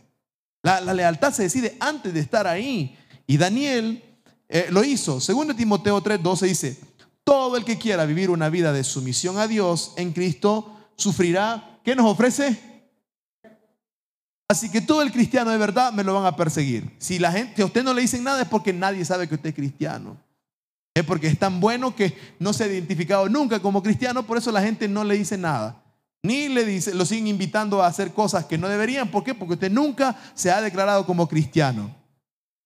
La, 0.63 0.81
lealtad 0.93 1.33
se 1.33 1.45
decide 1.45 1.77
antes 1.79 2.13
de 2.13 2.19
estar 2.19 2.49
ahí. 2.49 2.99
Y 3.29 3.37
Daniel 3.37 4.03
eh, 4.49 4.67
lo 4.71 4.83
hizo. 4.83 5.21
Segundo 5.21 5.55
Timoteo 5.55 6.03
3:12 6.03 6.41
dice, 6.49 6.81
todo 7.23 7.57
el 7.57 7.65
que 7.65 7.79
quiera 7.79 8.05
vivir 8.07 8.29
una 8.31 8.49
vida 8.49 8.73
de 8.73 8.83
sumisión 8.83 9.39
a 9.39 9.47
Dios 9.47 9.93
en 9.97 10.13
Cristo 10.13 10.80
sufrirá. 11.01 11.81
¿Qué 11.83 11.97
nos 11.97 12.07
ofrece? 12.07 12.59
Así 14.49 14.69
que 14.69 14.81
todo 14.81 15.03
el 15.03 15.13
cristiano 15.13 15.51
de 15.51 15.59
verdad 15.59 15.93
me 15.93 16.03
lo 16.03 16.13
van 16.15 16.27
a 16.27 16.35
perseguir. 16.35 16.95
Si 16.99 17.19
la 17.19 17.31
gente, 17.31 17.63
a 17.63 17.67
usted 17.67 17.85
no 17.85 17.95
le 17.95 18.03
dicen 18.03 18.25
nada 18.25 18.43
es 18.43 18.49
porque 18.49 18.73
nadie 18.73 19.05
sabe 19.05 19.29
que 19.29 19.37
usted 19.37 19.51
es 19.51 19.55
cristiano. 19.55 20.17
Es 20.93 21.05
porque 21.05 21.29
es 21.29 21.39
tan 21.39 21.61
bueno 21.61 21.95
que 21.95 22.19
no 22.41 22.53
se 22.53 22.65
ha 22.65 22.67
identificado 22.67 23.29
nunca 23.29 23.61
como 23.61 23.81
cristiano, 23.81 24.27
por 24.27 24.39
eso 24.39 24.51
la 24.51 24.61
gente 24.61 24.89
no 24.89 25.05
le 25.05 25.17
dice 25.17 25.39
nada. 25.39 25.85
Ni 26.23 26.49
le 26.49 26.65
dice, 26.65 26.95
lo 26.95 27.07
siguen 27.07 27.29
invitando 27.29 27.81
a 27.81 27.87
hacer 27.87 28.13
cosas 28.13 28.45
que 28.45 28.59
no 28.59 28.69
deberían. 28.69 29.09
¿Por 29.09 29.23
qué? 29.23 29.35
Porque 29.35 29.55
usted 29.55 29.71
nunca 29.71 30.17
se 30.35 30.51
ha 30.51 30.61
declarado 30.61 31.07
como 31.07 31.29
cristiano. 31.29 31.95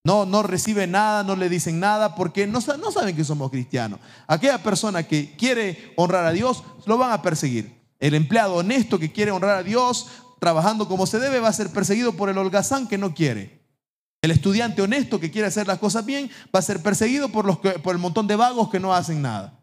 No, 0.03 0.25
no 0.25 0.41
recibe 0.41 0.87
nada, 0.87 1.23
no 1.23 1.35
le 1.35 1.49
dicen 1.49 1.79
nada, 1.79 2.15
porque 2.15 2.47
no, 2.47 2.59
no 2.79 2.91
saben 2.91 3.15
que 3.15 3.23
somos 3.23 3.49
cristianos. 3.49 3.99
Aquella 4.27 4.61
persona 4.61 5.03
que 5.03 5.35
quiere 5.35 5.93
honrar 5.97 6.25
a 6.25 6.31
Dios, 6.31 6.63
lo 6.85 6.97
van 6.97 7.11
a 7.11 7.21
perseguir. 7.21 7.74
El 7.99 8.13
empleado 8.13 8.55
honesto 8.55 8.99
que 8.99 9.11
quiere 9.11 9.31
honrar 9.31 9.57
a 9.57 9.63
Dios, 9.63 10.07
trabajando 10.39 10.87
como 10.87 11.07
se 11.07 11.19
debe, 11.19 11.39
va 11.39 11.49
a 11.49 11.53
ser 11.53 11.69
perseguido 11.69 12.13
por 12.13 12.29
el 12.29 12.37
holgazán 12.37 12.87
que 12.87 12.97
no 12.97 13.13
quiere. 13.13 13.61
El 14.21 14.31
estudiante 14.31 14.81
honesto 14.81 15.19
que 15.19 15.31
quiere 15.31 15.47
hacer 15.47 15.67
las 15.67 15.79
cosas 15.79 16.05
bien, 16.05 16.29
va 16.53 16.59
a 16.59 16.63
ser 16.63 16.81
perseguido 16.81 17.29
por, 17.29 17.59
el 17.63 17.97
montón 17.97 18.27
de 18.27 18.35
vagos 18.35 18.69
que 18.69 18.79
no 18.79 18.93
hacen 18.93 19.21
nada. 19.21 19.59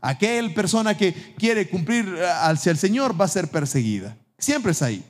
Aquel 0.00 0.52
persona 0.52 0.96
que 0.96 1.34
quiere 1.38 1.68
cumplir 1.68 2.16
eh, 2.18 2.26
hacia 2.42 2.72
el 2.72 2.78
Señor 2.78 3.18
va 3.18 3.26
a 3.26 3.28
ser 3.28 3.48
perseguida. 3.48 4.16
Siempre 4.38 4.72
es 4.72 4.82
ahí. 4.82 5.04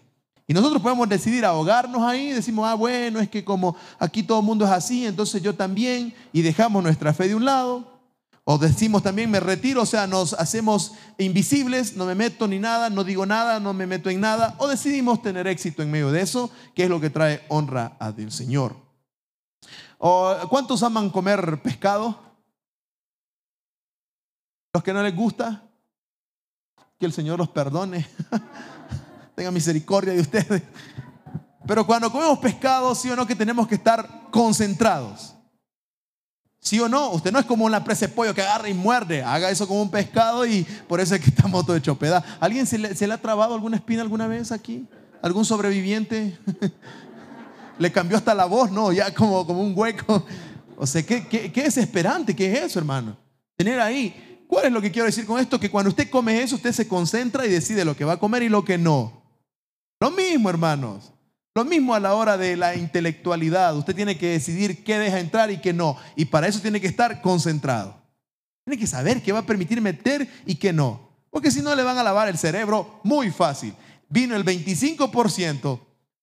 Y 0.47 0.53
nosotros 0.53 0.83
podemos 0.83 1.09
decidir 1.09 1.47
ahogarnos 1.47 2.03
ahí, 2.03 2.33
decimos, 2.33 2.69
ah, 2.69 2.75
bueno, 2.75 3.21
es 3.21 3.31
que 3.31 3.43
como 3.43 3.75
aquí 3.99 4.23
todo 4.23 4.41
el 4.41 4.45
mundo 4.45 4.67
es 4.67 4.71
así, 4.71 5.07
entonces 5.07 5.41
yo 5.41 5.55
también, 5.55 6.13
y 6.33 6.43
dejamos 6.43 6.83
nuestra 6.83 7.15
fe 7.15 7.29
de 7.29 7.35
un 7.35 7.47
lado. 7.47 7.92
O 8.45 8.59
decimos 8.59 9.05
también, 9.05 9.31
me 9.31 9.39
retiro, 9.39 9.83
o 9.83 9.87
sea, 9.87 10.09
nos 10.09 10.33
hacemos 10.35 10.95
invisibles, 11.19 11.97
no 11.97 12.07
me 12.07 12.17
meto 12.17 12.49
ni 12.49 12.59
nada, 12.59 12.91
no 12.91 13.05
digo 13.05 13.25
nada, 13.25 13.61
no 13.61 13.73
me 13.73 13.87
meto 13.87 14.11
en 14.11 14.21
nada. 14.21 14.57
O 14.59 14.67
decidimos 14.67 15.23
tener 15.23 15.47
éxito 15.47 15.83
en 15.83 15.93
medio 15.93 16.11
de 16.11 16.23
eso, 16.23 16.51
que 16.75 16.85
es 16.85 16.91
lo 16.91 17.01
que 17.01 17.11
trae 17.11 17.45
honra 17.49 17.97
al 18.01 18.33
Señor. 18.33 18.75
¿O 19.99 20.35
¿Cuántos 20.49 20.83
aman 20.83 21.11
comer 21.11 21.63
pescado? 21.63 22.19
Los 24.75 24.83
que 24.83 24.93
no 24.93 25.03
les 25.05 25.15
gusta, 25.15 25.63
que 26.99 27.07
el 27.07 27.13
Señor 27.13 27.39
los 27.39 27.49
perdone. 27.51 28.09
Tenga 29.37 29.53
misericordia 29.53 30.15
de 30.15 30.21
ustedes. 30.21 30.63
Pero 31.65 31.87
cuando 31.87 32.11
comemos 32.11 32.41
pescado, 32.41 32.93
sí 32.97 33.09
o 33.09 33.15
no, 33.15 33.25
que 33.25 33.37
tenemos 33.37 33.69
que 33.69 33.77
estar 33.77 34.31
concentrados. 34.33 35.37
¿Sí 36.63 36.79
o 36.79 36.89
no? 36.89 37.11
Usted 37.11 37.33
no 37.33 37.41
es 37.41 37.45
como 37.45 37.65
una 37.65 37.83
presa 37.83 38.07
de 38.07 38.13
pollo 38.13 38.33
que 38.33 38.41
agarra 38.41 38.69
y 38.69 38.75
muerde. 38.75 39.21
Haga 39.25 39.51
eso 39.51 39.67
como 39.67 39.83
un 39.83 39.91
pescado 39.91 40.47
y 40.47 40.63
por 40.87 41.01
eso 41.01 41.17
es 41.17 41.21
que 41.21 41.31
estamos 41.31 41.67
todos 41.67 41.81
hechos 41.81 41.99
pedazos. 41.99 42.31
¿Alguien 42.39 42.67
se 42.67 42.79
le, 42.79 43.13
ha 43.13 43.19
trabado 43.21 43.55
alguna 43.55 43.77
espina 43.77 44.01
alguna 44.01 44.29
vez 44.29 44.53
aquí? 44.53 44.87
¿Algún 45.23 45.45
sobreviviente? 45.45 46.39
le 47.81 47.91
cambió 47.91 48.17
hasta 48.17 48.33
la 48.33 48.45
voz, 48.45 48.71
¿no? 48.71 48.93
Ya 48.93 49.13
como, 49.13 49.45
como 49.45 49.61
un 49.61 49.73
hueco. 49.77 50.25
O 50.77 50.87
sea, 50.87 51.05
¿qué, 51.05 51.27
qué, 51.27 51.51
qué 51.51 51.65
desesperante 51.65 52.35
que 52.37 52.53
es 52.53 52.63
eso, 52.63 52.79
hermano. 52.79 53.17
Tener 53.57 53.81
ahí. 53.81 54.45
¿Cuál 54.47 54.67
es 54.67 54.73
lo 54.73 54.81
que 54.81 54.93
quiero 54.93 55.07
decir 55.07 55.27
con 55.27 55.41
esto? 55.41 55.59
Que 55.59 55.69
cuando 55.69 55.89
usted 55.89 56.09
come 56.11 56.43
eso, 56.43 56.55
usted 56.55 56.71
se 56.71 56.87
concentra 56.87 57.45
y 57.45 57.51
decide 57.51 57.85
lo 57.85 57.97
que 57.97 58.05
va 58.05 58.13
a 58.13 58.21
comer 58.21 58.45
y 58.45 58.49
lo 58.49 58.65
que 58.65 58.79
no. 58.79 59.25
Lo 59.99 60.13
mismo, 60.13 60.49
hermanos. 60.49 61.13
Lo 61.55 61.65
mismo 61.65 61.95
a 61.95 62.01
la 62.01 62.15
hora 62.15 62.39
de 62.39 62.57
la 62.57 62.75
intelectualidad. 62.75 63.77
Usted 63.77 63.95
tiene 63.95 64.17
que 64.17 64.31
decidir 64.31 64.85
qué 64.85 64.99
deja 64.99 65.21
entrar 65.21 65.51
y 65.51 65.59
qué 65.59 65.73
no. 65.73 65.97
Y 66.17 66.25
para 66.25 66.49
eso 66.49 66.61
tiene 66.61 66.81
que 66.81 66.87
estar 66.87 67.21
concentrado. 67.21 68.01
Tiene 68.65 68.81
que 68.81 68.87
saber 68.87 69.23
qué 69.23 69.33
va 69.33 69.41
a 69.41 69.47
permitir 69.47 69.81
meter 69.81 70.29
y 70.47 70.55
qué 70.55 70.73
no. 70.73 71.11
Porque 71.31 71.51
si 71.51 71.61
no 71.61 71.75
le 71.75 71.83
van 71.83 71.99
a 71.99 72.03
lavar 72.03 72.29
el 72.29 72.39
cerebro 72.39 73.01
muy 73.03 73.31
fácil. 73.31 73.75
Vino 74.09 74.37
el 74.37 74.45
25%, 74.45 75.81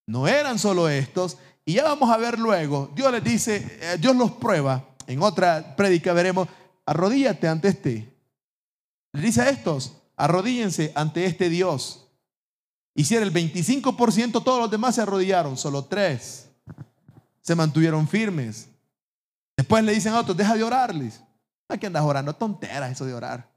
no 0.07 0.27
eran 0.27 0.59
solo 0.59 0.87
estos. 0.89 1.37
Y 1.65 1.73
ya 1.73 1.83
vamos 1.83 2.11
a 2.11 2.17
ver 2.17 2.39
luego, 2.39 2.91
Dios 2.95 3.11
les 3.11 3.23
dice, 3.23 3.79
eh, 3.81 3.97
Dios 3.99 4.15
los 4.15 4.31
prueba. 4.33 4.85
En 5.07 5.21
otra 5.21 5.75
prédica 5.75 6.13
veremos, 6.13 6.47
arrodíllate 6.85 7.47
ante 7.47 7.69
este. 7.69 8.13
Le 9.11 9.21
dice 9.21 9.41
a 9.41 9.49
estos, 9.49 9.93
arrodíllense 10.15 10.91
ante 10.95 11.25
este 11.25 11.49
Dios. 11.49 12.08
Hiciera 12.99 13.23
el 13.23 13.31
25%, 13.31 14.43
todos 14.43 14.59
los 14.59 14.69
demás 14.69 14.95
se 14.95 15.01
arrodillaron, 15.01 15.55
solo 15.55 15.85
tres 15.85 16.49
se 17.39 17.55
mantuvieron 17.55 18.05
firmes. 18.09 18.67
Después 19.55 19.85
le 19.85 19.93
dicen 19.93 20.11
a 20.11 20.19
otros, 20.19 20.35
deja 20.35 20.57
de 20.57 20.65
orarles. 20.65 21.21
¿A 21.69 21.77
qué 21.77 21.87
andas 21.87 22.03
orando? 22.03 22.35
Tonteras 22.35 22.91
eso 22.91 23.05
de 23.05 23.13
orar. 23.13 23.49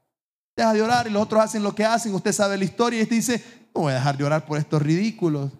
Deja 0.55 0.71
de 0.71 0.81
orar 0.81 1.07
y 1.07 1.09
los 1.09 1.21
otros 1.21 1.43
hacen 1.43 1.61
lo 1.61 1.75
que 1.75 1.83
hacen. 1.83 2.15
Usted 2.15 2.31
sabe 2.31 2.57
la 2.57 2.63
historia 2.63 2.99
y 2.99 3.01
este 3.01 3.15
dice, 3.15 3.43
no 3.75 3.81
voy 3.81 3.91
a 3.91 3.95
dejar 3.95 4.15
de 4.15 4.23
orar 4.23 4.45
por 4.45 4.57
estos 4.57 4.81
ridículos. 4.81 5.51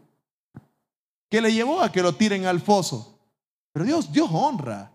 ¿Qué 1.30 1.42
le 1.42 1.52
llevó 1.52 1.82
a 1.82 1.92
que 1.92 2.02
lo 2.02 2.16
tiren 2.16 2.46
al 2.46 2.62
foso? 2.62 3.20
Pero 3.74 3.84
Dios, 3.84 4.14
Dios 4.14 4.30
honra. 4.32 4.94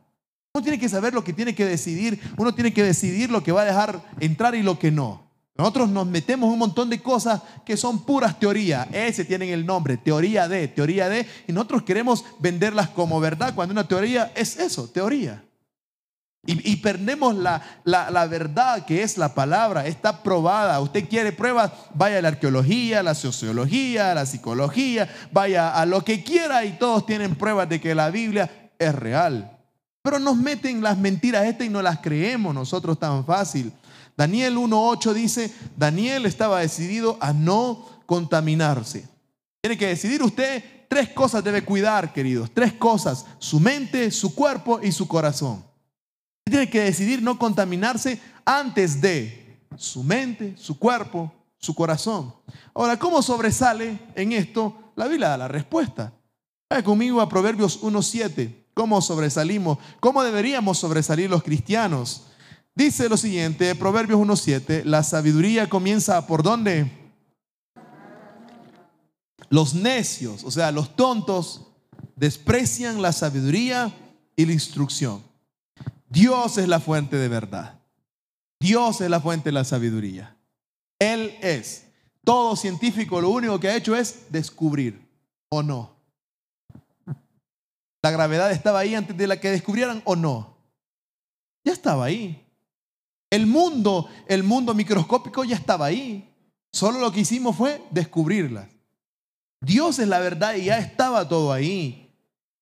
Uno 0.55 0.63
tiene 0.63 0.79
que 0.79 0.89
saber 0.89 1.13
lo 1.13 1.23
que 1.23 1.35
tiene 1.35 1.55
que 1.55 1.67
decidir. 1.67 2.19
Uno 2.39 2.55
tiene 2.55 2.73
que 2.73 2.83
decidir 2.83 3.31
lo 3.31 3.43
que 3.43 3.53
va 3.53 3.61
a 3.61 3.67
dejar 3.67 4.03
entrar 4.19 4.55
y 4.55 4.63
lo 4.63 4.79
que 4.79 4.91
no. 4.91 5.28
Nosotros 5.59 5.89
nos 5.89 6.07
metemos 6.07 6.49
un 6.53 6.61
montón 6.61 6.89
de 6.89 7.03
cosas 7.03 7.43
que 7.67 7.77
son 7.77 8.05
puras 8.05 8.39
teorías. 8.39 8.87
Ese 8.93 9.25
tienen 9.25 9.49
el 9.49 9.67
nombre, 9.67 9.97
teoría 9.97 10.47
de, 10.47 10.69
teoría 10.69 11.09
de. 11.09 11.27
Y 11.49 11.53
nosotros 11.53 11.83
queremos 11.83 12.25
venderlas 12.39 12.91
como 12.91 13.19
verdad 13.19 13.57
cuando 13.57 13.73
una 13.73 13.89
teoría 13.89 14.31
es 14.37 14.57
eso, 14.57 14.89
teoría. 14.89 15.43
Y, 16.47 16.77
perdemos 16.77 17.35
la, 17.35 17.61
la, 17.85 18.27
verdad 18.27 18.87
que 18.87 19.03
es 19.03 19.19
la 19.19 19.35
palabra, 19.35 19.87
está 19.87 20.23
probada. 20.23 20.81
Usted 20.81 21.09
quiere 21.09 21.33
pruebas, 21.33 21.73
vaya 21.93 22.19
a 22.19 22.23
la 22.23 22.29
arqueología, 22.29 23.01
a 23.01 23.03
la 23.03 23.15
sociología, 23.15 24.13
a 24.13 24.15
la 24.15 24.25
psicología, 24.25 25.13
vaya 25.33 25.75
a 25.75 25.85
lo 25.85 26.05
que 26.05 26.23
quiera 26.23 26.65
y 26.65 26.79
todos 26.79 27.05
tienen 27.05 27.35
pruebas 27.35 27.69
de 27.69 27.81
que 27.81 27.95
la 27.95 28.11
Biblia 28.11 28.71
es 28.79 28.95
real. 28.95 29.59
Pero 30.03 30.21
nos 30.21 30.37
meten 30.37 30.83
las 30.83 30.97
mentiras 30.97 31.45
estas 31.45 31.67
y 31.67 31.71
no 31.71 31.83
las 31.83 31.99
creemos 31.99 32.55
nosotros 32.55 32.99
tan 32.99 33.27
fácil. 33.27 33.73
Daniel 34.19 34.57
1.8 34.57 35.13
dice, 35.13 35.55
Daniel 35.77 36.27
estaba 36.27 36.59
decidido 36.59 37.17
a 37.21 37.33
no 37.33 37.87
contaminarse. 38.05 39.09
Tiene 39.63 39.79
que 39.79 39.87
decidir 39.87 40.25
usted, 40.25 40.65
tres 40.89 41.11
cosas 41.11 41.45
debe 41.45 41.65
cuidar, 41.65 42.13
queridos, 42.13 42.51
tres 42.53 42.73
cosas, 42.73 43.27
su 43.39 43.61
mente, 43.61 44.11
su 44.11 44.35
cuerpo 44.35 44.81
y 44.83 44.91
su 44.91 45.07
corazón. 45.07 45.65
Tiene 46.43 46.69
que 46.69 46.81
decidir 46.81 47.23
no 47.23 47.39
contaminarse 47.39 48.21
antes 48.45 49.01
de 49.01 49.61
su 49.77 50.03
mente, 50.03 50.57
su 50.57 50.81
cuerpo, 50.81 51.33
su 51.57 51.73
corazón. 51.77 52.35
Ahora, 52.75 52.99
¿cómo 52.99 53.23
sobresale 53.23 54.01
en 54.17 54.33
esto? 54.33 54.95
La 54.97 55.07
Biblia 55.07 55.29
da 55.29 55.37
la 55.37 55.49
respuesta. 55.49 56.13
Vaya 56.69 56.83
conmigo 56.83 57.21
a 57.21 57.29
Proverbios 57.29 57.83
1.7. 57.83 58.65
¿Cómo 58.75 59.01
sobresalimos? 59.01 59.79
¿Cómo 60.01 60.25
deberíamos 60.25 60.77
sobresalir 60.77 61.31
los 61.31 61.45
cristianos? 61.45 62.28
Dice 62.79 63.09
lo 63.09 63.17
siguiente, 63.17 63.75
Proverbios 63.75 64.21
1.7, 64.21 64.85
la 64.85 65.03
sabiduría 65.03 65.69
comienza 65.69 66.25
por 66.29 66.45
dónde? 66.45 66.89
Los 69.49 69.75
necios, 69.75 70.45
o 70.45 70.51
sea, 70.53 70.71
los 70.71 70.95
tontos, 70.95 71.67
desprecian 72.15 73.03
la 73.03 73.11
sabiduría 73.11 73.93
y 74.37 74.47
la 74.47 74.53
instrucción. 74.53 75.25
Dios 76.09 76.57
es 76.57 76.69
la 76.69 76.79
fuente 76.79 77.17
de 77.17 77.27
verdad. 77.27 77.81
Dios 78.61 79.01
es 79.01 79.11
la 79.11 79.21
fuente 79.21 79.49
de 79.49 79.55
la 79.55 79.65
sabiduría. 79.65 80.37
Él 81.01 81.37
es. 81.43 81.89
Todo 82.23 82.55
científico 82.55 83.21
lo 83.21 83.31
único 83.31 83.59
que 83.59 83.71
ha 83.71 83.77
hecho 83.77 83.97
es 83.97 84.27
descubrir 84.31 85.05
o 85.49 85.65
no. 85.65 85.97
La 88.03 88.13
gravedad 88.13 88.53
estaba 88.53 88.79
ahí 88.79 88.95
antes 88.95 89.17
de 89.17 89.27
la 89.27 89.41
que 89.41 89.51
descubrieran 89.51 90.01
o 90.05 90.15
no. 90.15 90.57
Ya 91.65 91.73
estaba 91.73 92.05
ahí. 92.05 92.45
El 93.31 93.47
mundo, 93.47 94.09
el 94.27 94.43
mundo 94.43 94.75
microscópico 94.75 95.45
ya 95.45 95.57
estaba 95.57 95.87
ahí. 95.87 96.33
Solo 96.73 96.99
lo 96.99 97.13
que 97.13 97.21
hicimos 97.21 97.57
fue 97.57 97.83
descubrirlas. 97.91 98.69
Dios 99.61 99.99
es 99.99 100.09
la 100.09 100.19
verdad 100.19 100.55
y 100.55 100.67
ya 100.67 100.79
estaba 100.79 101.29
todo 101.29 101.53
ahí. 101.53 102.15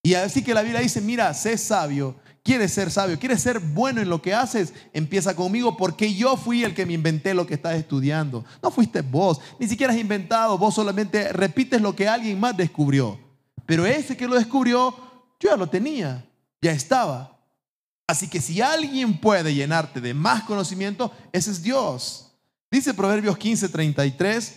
Y 0.03 0.15
así 0.15 0.43
que 0.43 0.55
la 0.55 0.63
Biblia 0.63 0.81
dice, 0.81 1.01
mira, 1.01 1.35
sé 1.35 1.59
sabio, 1.59 2.17
quieres 2.43 2.73
ser 2.73 2.91
sabio, 2.93 3.19
quieres 3.19 3.43
ser 3.43 3.59
bueno 3.59 4.01
en 4.01 4.09
lo 4.09 4.23
que 4.23 4.33
haces, 4.33 4.73
empieza 4.93 5.35
conmigo 5.35 5.77
porque 5.77 6.15
yo 6.15 6.37
fui 6.37 6.63
el 6.63 6.75
que 6.75 6.87
me 6.87 6.93
inventé 6.93 7.35
lo 7.35 7.47
que 7.47 7.55
estás 7.55 7.75
estudiando. 7.75 8.45
No 8.63 8.71
fuiste 8.71 9.03
vos, 9.03 9.41
ni 9.59 9.67
siquiera 9.67 9.93
has 9.93 9.99
inventado, 9.99 10.57
vos 10.57 10.75
solamente 10.75 11.33
repites 11.33 11.81
lo 11.81 11.97
que 11.97 12.09
alguien 12.09 12.39
más 12.39 12.57
descubrió. 12.57 13.19
Pero 13.67 13.85
ese 13.85 14.17
que 14.17 14.29
lo 14.29 14.37
descubrió, 14.37 14.95
yo 15.41 15.51
ya 15.51 15.57
lo 15.57 15.69
tenía, 15.69 16.25
ya 16.63 16.71
estaba. 16.71 17.36
Así 18.07 18.29
que 18.29 18.41
si 18.41 18.61
alguien 18.61 19.19
puede 19.19 19.55
llenarte 19.55 20.01
de 20.01 20.15
más 20.15 20.45
conocimiento, 20.45 21.13
ese 21.33 21.51
es 21.51 21.63
Dios. 21.63 22.33
Dice 22.71 22.95
Proverbios 22.95 23.39
15:33, 23.39 24.53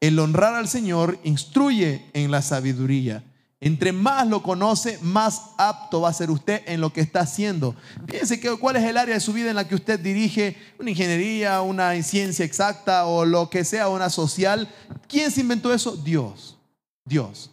el 0.00 0.18
honrar 0.18 0.54
al 0.54 0.68
Señor 0.68 1.18
instruye 1.24 2.10
en 2.12 2.30
la 2.30 2.42
sabiduría. 2.42 3.24
Entre 3.60 3.92
más 3.92 4.26
lo 4.26 4.42
conoce, 4.42 4.98
más 5.02 5.40
apto 5.56 6.00
va 6.00 6.08
a 6.08 6.12
ser 6.12 6.32
usted 6.32 6.62
en 6.66 6.80
lo 6.80 6.92
que 6.92 7.00
está 7.00 7.20
haciendo. 7.20 7.76
Fíjense 8.08 8.40
que, 8.40 8.50
cuál 8.56 8.74
es 8.74 8.82
el 8.82 8.96
área 8.96 9.14
de 9.14 9.20
su 9.20 9.32
vida 9.32 9.50
en 9.50 9.54
la 9.54 9.68
que 9.68 9.76
usted 9.76 10.00
dirige, 10.00 10.56
una 10.80 10.90
ingeniería, 10.90 11.62
una 11.62 11.94
ciencia 12.02 12.44
exacta 12.44 13.06
o 13.06 13.24
lo 13.24 13.48
que 13.48 13.64
sea, 13.64 13.88
una 13.88 14.10
social. 14.10 14.68
¿Quién 15.06 15.30
se 15.30 15.42
inventó 15.42 15.72
eso? 15.72 15.96
Dios. 15.96 16.58
Dios. 17.04 17.52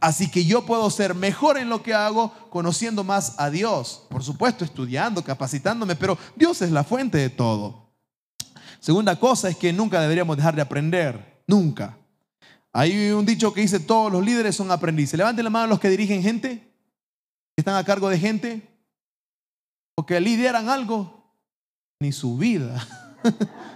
Así 0.00 0.30
que 0.30 0.44
yo 0.44 0.66
puedo 0.66 0.88
ser 0.90 1.14
mejor 1.14 1.58
en 1.58 1.68
lo 1.68 1.82
que 1.82 1.94
hago 1.94 2.32
conociendo 2.50 3.04
más 3.04 3.34
a 3.38 3.50
Dios. 3.50 4.04
Por 4.08 4.22
supuesto, 4.22 4.64
estudiando, 4.64 5.22
capacitándome, 5.22 5.96
pero 5.96 6.18
Dios 6.34 6.62
es 6.62 6.70
la 6.70 6.84
fuente 6.84 7.18
de 7.18 7.30
todo. 7.30 7.92
Segunda 8.80 9.18
cosa 9.18 9.48
es 9.48 9.56
que 9.56 9.72
nunca 9.72 10.00
deberíamos 10.00 10.36
dejar 10.36 10.56
de 10.56 10.62
aprender. 10.62 11.44
Nunca. 11.46 11.96
Hay 12.72 13.10
un 13.10 13.26
dicho 13.26 13.52
que 13.52 13.60
dice, 13.60 13.80
todos 13.80 14.10
los 14.10 14.24
líderes 14.24 14.56
son 14.56 14.70
aprendices. 14.70 15.16
Levanten 15.16 15.44
la 15.44 15.50
mano 15.50 15.66
los 15.68 15.78
que 15.78 15.90
dirigen 15.90 16.22
gente, 16.22 16.58
que 17.54 17.60
están 17.60 17.76
a 17.76 17.84
cargo 17.84 18.08
de 18.08 18.18
gente, 18.18 18.68
o 19.94 20.06
que 20.06 20.20
lideran 20.20 20.68
algo, 20.68 21.36
ni 22.00 22.12
su 22.12 22.36
vida. 22.38 22.86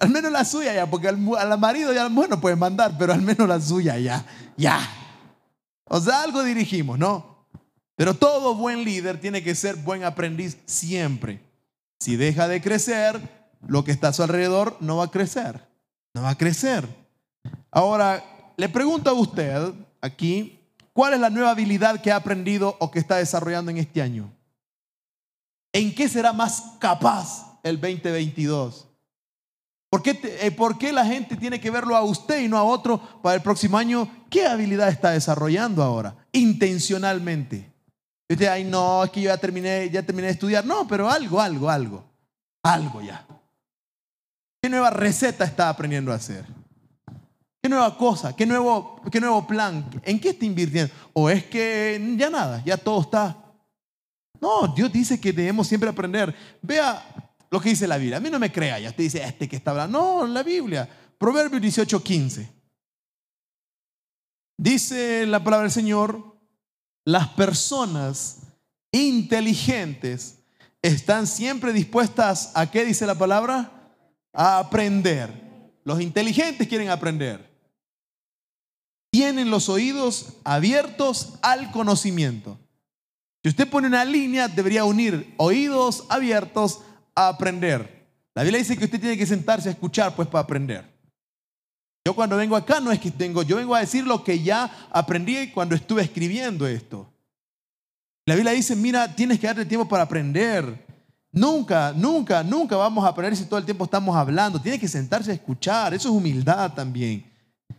al 0.00 0.10
menos 0.10 0.32
la 0.32 0.44
suya 0.44 0.74
ya, 0.74 0.90
porque 0.90 1.08
al, 1.08 1.18
al 1.38 1.58
marido 1.58 1.92
ya 1.92 2.08
bueno 2.08 2.40
pueden 2.40 2.58
mandar, 2.58 2.96
pero 2.98 3.12
al 3.12 3.22
menos 3.22 3.48
la 3.48 3.60
suya 3.60 3.98
ya, 3.98 4.24
ya. 4.56 4.80
O 5.88 6.00
sea, 6.00 6.22
algo 6.22 6.42
dirigimos, 6.42 6.98
¿no? 6.98 7.46
Pero 7.94 8.14
todo 8.14 8.54
buen 8.54 8.84
líder 8.84 9.20
tiene 9.20 9.42
que 9.42 9.54
ser 9.54 9.76
buen 9.76 10.04
aprendiz 10.04 10.58
siempre. 10.66 11.40
Si 11.98 12.16
deja 12.16 12.48
de 12.48 12.60
crecer, 12.60 13.48
lo 13.66 13.84
que 13.84 13.92
está 13.92 14.08
a 14.08 14.12
su 14.12 14.22
alrededor 14.22 14.76
no 14.80 14.98
va 14.98 15.04
a 15.04 15.10
crecer, 15.10 15.66
no 16.14 16.22
va 16.22 16.30
a 16.30 16.38
crecer. 16.38 16.86
Ahora, 17.70 18.22
le 18.56 18.68
pregunto 18.68 19.10
a 19.10 19.14
usted 19.14 19.72
aquí, 20.00 20.60
¿cuál 20.92 21.14
es 21.14 21.20
la 21.20 21.30
nueva 21.30 21.50
habilidad 21.50 22.00
que 22.02 22.12
ha 22.12 22.16
aprendido 22.16 22.76
o 22.80 22.90
que 22.90 22.98
está 22.98 23.16
desarrollando 23.16 23.70
en 23.70 23.78
este 23.78 24.02
año? 24.02 24.30
¿En 25.72 25.94
qué 25.94 26.08
será 26.08 26.32
más 26.32 26.62
capaz 26.78 27.58
el 27.62 27.80
2022? 27.80 28.85
¿Por 29.96 30.02
qué, 30.02 30.20
eh, 30.42 30.50
¿Por 30.50 30.76
qué, 30.76 30.92
la 30.92 31.06
gente 31.06 31.36
tiene 31.36 31.58
que 31.58 31.70
verlo 31.70 31.96
a 31.96 32.02
usted 32.02 32.42
y 32.42 32.48
no 32.48 32.58
a 32.58 32.64
otro 32.64 33.00
para 33.22 33.34
el 33.34 33.40
próximo 33.40 33.78
año? 33.78 34.06
¿Qué 34.28 34.46
habilidad 34.46 34.90
está 34.90 35.12
desarrollando 35.12 35.82
ahora? 35.82 36.14
Intencionalmente. 36.32 37.72
Usted, 38.28 38.46
ay, 38.46 38.64
no, 38.64 39.04
es 39.04 39.10
que 39.10 39.22
yo 39.22 39.30
ya 39.30 39.38
terminé, 39.38 39.88
ya 39.88 40.02
terminé 40.02 40.26
de 40.26 40.34
estudiar. 40.34 40.66
No, 40.66 40.86
pero 40.86 41.08
algo, 41.08 41.40
algo, 41.40 41.70
algo. 41.70 42.04
Algo 42.62 43.00
ya. 43.00 43.26
¿Qué 44.60 44.68
nueva 44.68 44.90
receta 44.90 45.46
está 45.46 45.70
aprendiendo 45.70 46.12
a 46.12 46.16
hacer? 46.16 46.44
¿Qué 47.62 47.70
nueva 47.70 47.96
cosa? 47.96 48.36
¿Qué 48.36 48.44
nuevo, 48.44 49.00
qué 49.10 49.18
nuevo 49.18 49.46
plan? 49.46 49.88
¿En 50.02 50.20
qué 50.20 50.28
está 50.28 50.44
invirtiendo? 50.44 50.92
¿O 51.14 51.30
es 51.30 51.42
que 51.46 52.14
ya 52.18 52.28
nada, 52.28 52.62
ya 52.66 52.76
todo 52.76 53.00
está? 53.00 53.34
No, 54.42 54.68
Dios 54.76 54.92
dice 54.92 55.18
que 55.18 55.32
debemos 55.32 55.66
siempre 55.66 55.88
aprender. 55.88 56.34
Vea 56.60 57.02
lo 57.50 57.60
que 57.60 57.70
dice 57.70 57.86
la 57.86 57.98
Biblia. 57.98 58.18
A 58.18 58.20
mí 58.20 58.30
no 58.30 58.38
me 58.38 58.52
crea, 58.52 58.78
ya 58.78 58.90
usted 58.90 59.04
dice, 59.04 59.22
este 59.22 59.48
que 59.48 59.56
está 59.56 59.70
hablando. 59.72 59.98
No, 59.98 60.26
la 60.26 60.42
Biblia. 60.42 60.88
Proverbios 61.18 61.62
18, 61.62 62.02
15. 62.02 62.52
Dice 64.58 65.26
la 65.26 65.42
palabra 65.42 65.64
del 65.64 65.72
Señor, 65.72 66.38
las 67.04 67.28
personas 67.28 68.42
inteligentes 68.90 70.38
están 70.82 71.26
siempre 71.26 71.72
dispuestas 71.72 72.52
a 72.54 72.70
qué 72.70 72.84
dice 72.84 73.06
la 73.06 73.16
palabra? 73.16 73.92
A 74.32 74.58
aprender. 74.58 75.80
Los 75.84 76.00
inteligentes 76.00 76.68
quieren 76.68 76.90
aprender. 76.90 77.54
Tienen 79.10 79.50
los 79.50 79.68
oídos 79.68 80.34
abiertos 80.44 81.34
al 81.42 81.70
conocimiento. 81.70 82.58
Si 83.42 83.50
usted 83.50 83.68
pone 83.68 83.86
una 83.86 84.04
línea, 84.04 84.48
debería 84.48 84.84
unir 84.84 85.34
oídos 85.36 86.04
abiertos 86.08 86.80
a 87.16 87.28
aprender. 87.28 87.96
La 88.34 88.42
Biblia 88.42 88.58
dice 88.58 88.76
que 88.76 88.84
usted 88.84 89.00
tiene 89.00 89.16
que 89.16 89.26
sentarse 89.26 89.70
a 89.70 89.72
escuchar, 89.72 90.14
pues, 90.14 90.28
para 90.28 90.44
aprender. 90.44 90.84
Yo 92.04 92.14
cuando 92.14 92.36
vengo 92.36 92.54
acá 92.54 92.78
no 92.78 92.92
es 92.92 93.00
que 93.00 93.10
tengo, 93.10 93.42
yo 93.42 93.56
vengo 93.56 93.74
a 93.74 93.80
decir 93.80 94.06
lo 94.06 94.22
que 94.22 94.40
ya 94.40 94.88
aprendí 94.92 95.50
cuando 95.50 95.74
estuve 95.74 96.02
escribiendo 96.02 96.66
esto. 96.66 97.10
La 98.26 98.34
Biblia 98.34 98.52
dice, 98.52 98.76
mira, 98.76 99.12
tienes 99.12 99.40
que 99.40 99.46
darte 99.46 99.64
tiempo 99.64 99.88
para 99.88 100.04
aprender. 100.04 100.86
Nunca, 101.32 101.92
nunca, 101.96 102.44
nunca 102.44 102.76
vamos 102.76 103.04
a 103.04 103.08
aprender 103.08 103.36
si 103.36 103.46
todo 103.46 103.58
el 103.58 103.64
tiempo 103.64 103.84
estamos 103.84 104.14
hablando. 104.14 104.60
Tienes 104.60 104.80
que 104.80 104.86
sentarse 104.86 105.30
a 105.30 105.34
escuchar. 105.34 105.94
Eso 105.94 106.08
es 106.08 106.14
humildad 106.14 106.74
también. 106.74 107.24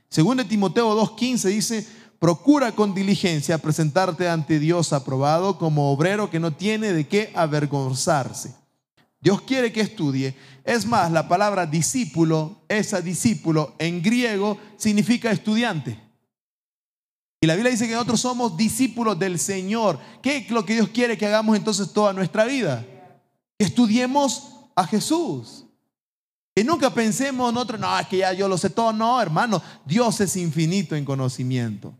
Según 0.10 0.38
de 0.38 0.46
Timoteo 0.46 0.94
2.15 0.94 1.50
dice, 1.50 1.88
procura 2.20 2.72
con 2.72 2.94
diligencia 2.94 3.58
presentarte 3.60 4.28
ante 4.28 4.60
Dios 4.60 4.92
aprobado 4.92 5.58
como 5.58 5.92
obrero 5.92 6.30
que 6.30 6.40
no 6.40 6.52
tiene 6.52 6.92
de 6.94 7.08
qué 7.08 7.32
avergonzarse 7.36 8.67
Dios 9.20 9.42
quiere 9.42 9.72
que 9.72 9.82
estudie. 9.82 10.36
Es 10.64 10.86
más, 10.86 11.12
la 11.12 11.28
palabra 11.28 11.66
discípulo, 11.66 12.62
esa 12.68 13.02
discípulo 13.02 13.76
en 13.80 14.02
griego 14.02 14.58
significa 14.78 15.32
estudiante. 15.32 16.00
Y 17.40 17.48
la 17.48 17.56
Biblia 17.56 17.72
dice 17.72 17.88
que 17.88 17.94
nosotros 17.94 18.20
somos 18.20 18.58
discípulos 18.58 19.18
del 19.20 19.38
Señor. 19.38 20.00
¿Qué 20.22 20.38
es 20.38 20.50
lo 20.50 20.66
que 20.66 20.74
Dios 20.74 20.90
quiere 20.90 21.18
que 21.18 21.28
hagamos 21.28 21.56
entonces 21.56 21.94
toda 21.94 22.14
nuestra 22.14 22.46
vida? 22.46 22.86
Que 23.58 23.66
estudiemos 23.66 24.52
a 24.76 24.86
Jesús. 24.86 25.66
Que 26.56 26.64
nunca 26.64 26.92
pensemos 26.92 27.54
nosotros, 27.54 27.80
no, 27.80 28.00
es 28.00 28.08
que 28.08 28.18
ya 28.18 28.34
yo 28.34 28.48
lo 28.48 28.58
sé 28.58 28.72
todo. 28.72 28.92
No, 28.92 29.22
hermano, 29.22 29.62
Dios 29.86 30.20
es 30.22 30.36
infinito 30.36 30.96
en 30.96 31.06
conocimiento. 31.06 31.94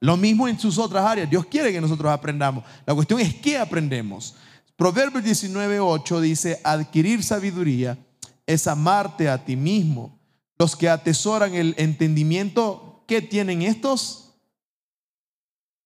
Lo 0.00 0.16
mismo 0.16 0.48
en 0.48 0.58
sus 0.58 0.78
otras 0.78 1.04
áreas. 1.04 1.30
Dios 1.30 1.46
quiere 1.46 1.72
que 1.72 1.80
nosotros 1.80 2.10
aprendamos. 2.10 2.64
La 2.84 2.94
cuestión 2.94 3.20
es 3.20 3.34
qué 3.34 3.56
aprendemos. 3.56 4.34
Proverbios 4.76 5.24
19:8 5.24 6.20
dice, 6.20 6.60
adquirir 6.62 7.22
sabiduría 7.22 7.98
es 8.46 8.66
amarte 8.66 9.28
a 9.28 9.42
ti 9.44 9.56
mismo. 9.56 10.18
Los 10.58 10.76
que 10.76 10.88
atesoran 10.88 11.54
el 11.54 11.74
entendimiento, 11.78 13.02
¿qué 13.06 13.22
tienen 13.22 13.62
estos? 13.62 14.34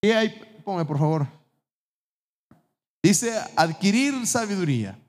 ¿Qué 0.01 0.15
hay? 0.15 0.41
Ponme 0.63 0.85
por 0.85 0.99
favor. 0.99 1.27
Dice, 3.01 3.33
adquirir 3.55 4.27
sabiduría 4.27 4.99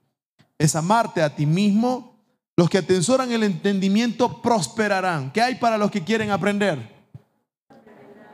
es 0.59 0.77
amarte 0.77 1.23
a 1.23 1.35
ti 1.35 1.45
mismo. 1.45 2.13
Los 2.57 2.71
que 2.71 2.79
atesoran 2.79 3.33
el 3.33 3.43
entendimiento 3.43 4.41
prosperarán. 4.41 5.33
¿Qué 5.33 5.43
hay 5.43 5.57
para 5.57 5.77
los 5.77 5.91
que 5.91 6.05
quieren 6.05 6.31
aprender? 6.31 6.95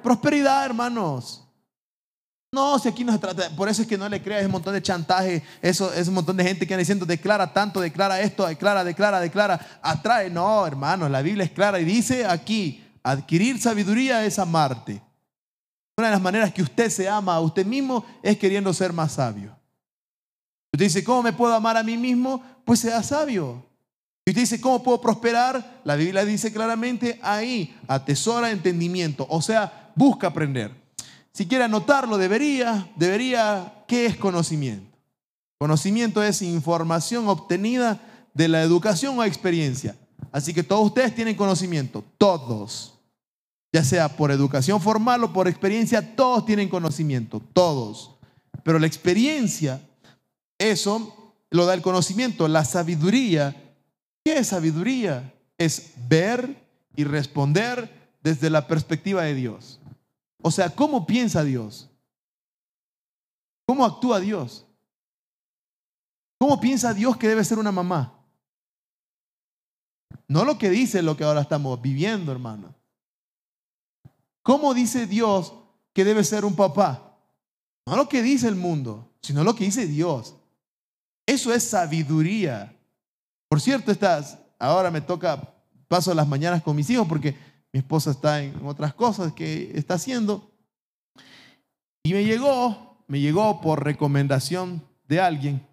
Prosperidad, 0.02 0.64
hermanos. 0.66 1.47
No, 2.50 2.78
si 2.78 2.88
aquí 2.88 3.04
no 3.04 3.12
se 3.12 3.18
trata, 3.18 3.50
por 3.50 3.68
eso 3.68 3.82
es 3.82 3.88
que 3.88 3.98
no 3.98 4.08
le 4.08 4.22
creas, 4.22 4.40
ese 4.40 4.48
montón 4.48 4.72
de 4.72 4.80
chantaje, 4.80 5.42
eso 5.60 5.92
es 5.92 6.08
un 6.08 6.14
montón 6.14 6.34
de 6.36 6.44
gente 6.44 6.66
que 6.66 6.72
anda 6.72 6.80
diciendo 6.80 7.04
declara 7.04 7.52
tanto, 7.52 7.78
declara 7.78 8.20
esto, 8.22 8.46
declara, 8.46 8.82
declara, 8.82 9.20
declara, 9.20 9.80
atrae. 9.82 10.30
No, 10.30 10.66
hermano, 10.66 11.08
la 11.10 11.20
Biblia 11.20 11.44
es 11.44 11.50
clara 11.50 11.78
y 11.78 11.84
dice 11.84 12.24
aquí, 12.24 12.82
adquirir 13.02 13.60
sabiduría 13.60 14.24
es 14.24 14.38
amarte. 14.38 15.02
Una 15.98 16.08
de 16.08 16.14
las 16.14 16.22
maneras 16.22 16.52
que 16.54 16.62
usted 16.62 16.88
se 16.88 17.06
ama 17.06 17.34
a 17.34 17.40
usted 17.40 17.66
mismo 17.66 18.06
es 18.22 18.38
queriendo 18.38 18.72
ser 18.72 18.94
más 18.94 19.12
sabio. 19.12 19.54
Usted 20.72 20.86
dice, 20.86 21.04
¿cómo 21.04 21.24
me 21.24 21.32
puedo 21.34 21.52
amar 21.54 21.76
a 21.76 21.82
mí 21.82 21.98
mismo? 21.98 22.42
Pues 22.64 22.80
sea 22.80 23.02
sabio. 23.02 23.62
Y 24.24 24.30
usted 24.30 24.42
dice, 24.42 24.60
¿cómo 24.60 24.82
puedo 24.82 25.00
prosperar? 25.00 25.80
La 25.84 25.96
Biblia 25.96 26.24
dice 26.24 26.50
claramente 26.52 27.18
ahí, 27.22 27.76
atesora 27.88 28.50
entendimiento, 28.50 29.26
o 29.28 29.42
sea, 29.42 29.92
busca 29.94 30.28
aprender. 30.28 30.77
Si 31.38 31.46
quiere 31.46 31.62
anotarlo, 31.62 32.18
debería, 32.18 32.90
debería, 32.96 33.84
¿qué 33.86 34.06
es 34.06 34.16
conocimiento? 34.16 34.98
Conocimiento 35.56 36.20
es 36.20 36.42
información 36.42 37.28
obtenida 37.28 38.00
de 38.34 38.48
la 38.48 38.60
educación 38.60 39.16
o 39.16 39.22
experiencia. 39.22 39.94
Así 40.32 40.52
que 40.52 40.64
todos 40.64 40.86
ustedes 40.86 41.14
tienen 41.14 41.36
conocimiento, 41.36 42.02
todos. 42.18 42.98
ya 43.72 43.84
sea 43.84 44.08
por 44.16 44.32
educación 44.32 44.80
formal 44.80 45.22
o 45.22 45.32
por 45.32 45.46
experiencia, 45.46 46.16
todos 46.16 46.44
tienen 46.44 46.68
conocimiento, 46.68 47.40
todos. 47.52 48.16
Pero 48.64 48.80
la 48.80 48.88
experiencia, 48.88 49.80
eso 50.58 51.36
lo 51.50 51.66
da 51.66 51.74
el 51.74 51.82
conocimiento, 51.82 52.48
la 52.48 52.64
sabiduría. 52.64 53.54
¿Qué 54.24 54.38
es 54.38 54.48
sabiduría? 54.48 55.32
Es 55.56 55.92
ver 56.08 56.66
y 56.96 57.04
responder 57.04 58.10
desde 58.24 58.50
la 58.50 58.66
perspectiva 58.66 59.22
de 59.22 59.34
Dios. 59.34 59.78
O 60.42 60.50
sea, 60.50 60.70
¿cómo 60.70 61.06
piensa 61.06 61.42
Dios? 61.42 61.90
¿Cómo 63.66 63.84
actúa 63.84 64.20
Dios? 64.20 64.64
¿Cómo 66.38 66.60
piensa 66.60 66.94
Dios 66.94 67.16
que 67.16 67.28
debe 67.28 67.44
ser 67.44 67.58
una 67.58 67.72
mamá? 67.72 68.14
No 70.28 70.44
lo 70.44 70.58
que 70.58 70.70
dice 70.70 71.02
lo 71.02 71.16
que 71.16 71.24
ahora 71.24 71.40
estamos 71.40 71.80
viviendo, 71.80 72.30
hermano. 72.30 72.74
¿Cómo 74.42 74.72
dice 74.72 75.06
Dios 75.06 75.52
que 75.92 76.04
debe 76.04 76.22
ser 76.22 76.44
un 76.44 76.54
papá? 76.54 77.18
No 77.86 77.96
lo 77.96 78.08
que 78.08 78.22
dice 78.22 78.48
el 78.48 78.54
mundo, 78.54 79.10
sino 79.20 79.42
lo 79.42 79.54
que 79.54 79.64
dice 79.64 79.86
Dios. 79.86 80.36
Eso 81.26 81.52
es 81.52 81.64
sabiduría. 81.64 82.74
Por 83.48 83.60
cierto, 83.60 83.90
estás, 83.90 84.38
ahora 84.58 84.90
me 84.90 85.00
toca, 85.00 85.54
paso 85.88 86.14
las 86.14 86.28
mañanas 86.28 86.62
con 86.62 86.76
mis 86.76 86.88
hijos 86.90 87.06
porque 87.08 87.36
mi 87.72 87.80
esposa 87.80 88.10
está 88.10 88.42
en 88.42 88.64
otras 88.64 88.94
cosas 88.94 89.32
que 89.32 89.72
está 89.74 89.94
haciendo. 89.94 90.50
Y 92.02 92.12
me 92.12 92.24
llegó, 92.24 93.02
me 93.06 93.20
llegó 93.20 93.60
por 93.60 93.84
recomendación 93.84 94.82
de 95.06 95.20
alguien, 95.20 95.66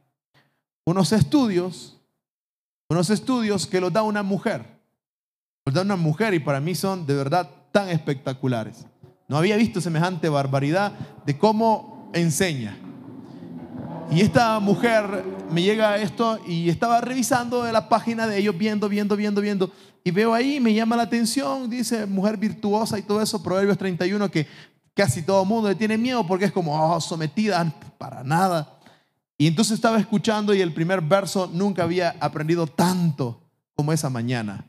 unos 0.85 1.11
estudios, 1.11 1.97
unos 2.89 3.09
estudios 3.09 3.67
que 3.67 3.81
los 3.81 3.91
da 3.91 4.03
una 4.03 4.23
mujer. 4.23 4.65
Los 5.65 5.73
da 5.73 5.81
una 5.81 5.95
mujer 5.95 6.33
y 6.33 6.39
para 6.39 6.59
mí 6.59 6.75
son 6.75 7.05
de 7.05 7.15
verdad 7.15 7.49
tan 7.71 7.89
espectaculares. 7.89 8.85
No 9.27 9.37
había 9.37 9.55
visto 9.55 9.81
semejante 9.81 10.29
barbaridad 10.29 10.91
de 11.25 11.37
cómo 11.37 12.11
enseña. 12.13 12.77
Y 14.11 14.21
esta 14.21 14.59
mujer 14.59 15.23
me 15.51 15.63
llega 15.63 15.97
esto 15.97 16.39
y 16.47 16.69
estaba 16.69 17.01
revisando 17.01 17.63
de 17.63 17.73
la 17.73 17.89
página 17.89 18.27
de 18.27 18.37
ellos, 18.37 18.55
viendo, 18.57 18.87
viendo, 18.87 19.15
viendo, 19.15 19.41
viendo. 19.41 19.71
Y 20.07 20.11
veo 20.11 20.35
ahí, 20.35 20.59
me 20.59 20.71
llama 20.71 20.95
la 20.95 21.01
atención, 21.01 21.67
dice 21.67 22.05
mujer 22.05 22.37
virtuosa 22.37 22.99
y 22.99 23.01
todo 23.01 23.23
eso, 23.23 23.41
Proverbios 23.41 23.75
31, 23.75 24.29
que 24.29 24.45
casi 24.93 25.23
todo 25.23 25.41
el 25.41 25.47
mundo 25.47 25.67
le 25.67 25.73
tiene 25.73 25.97
miedo 25.97 26.27
porque 26.27 26.45
es 26.45 26.51
como 26.51 26.79
oh, 26.79 27.01
sometida, 27.01 27.73
para 27.97 28.23
nada. 28.23 28.77
Y 29.35 29.47
entonces 29.47 29.73
estaba 29.73 29.97
escuchando 29.97 30.53
y 30.53 30.61
el 30.61 30.75
primer 30.75 31.01
verso 31.01 31.49
nunca 31.51 31.81
había 31.81 32.15
aprendido 32.19 32.67
tanto 32.67 33.41
como 33.73 33.91
esa 33.91 34.11
mañana. 34.11 34.65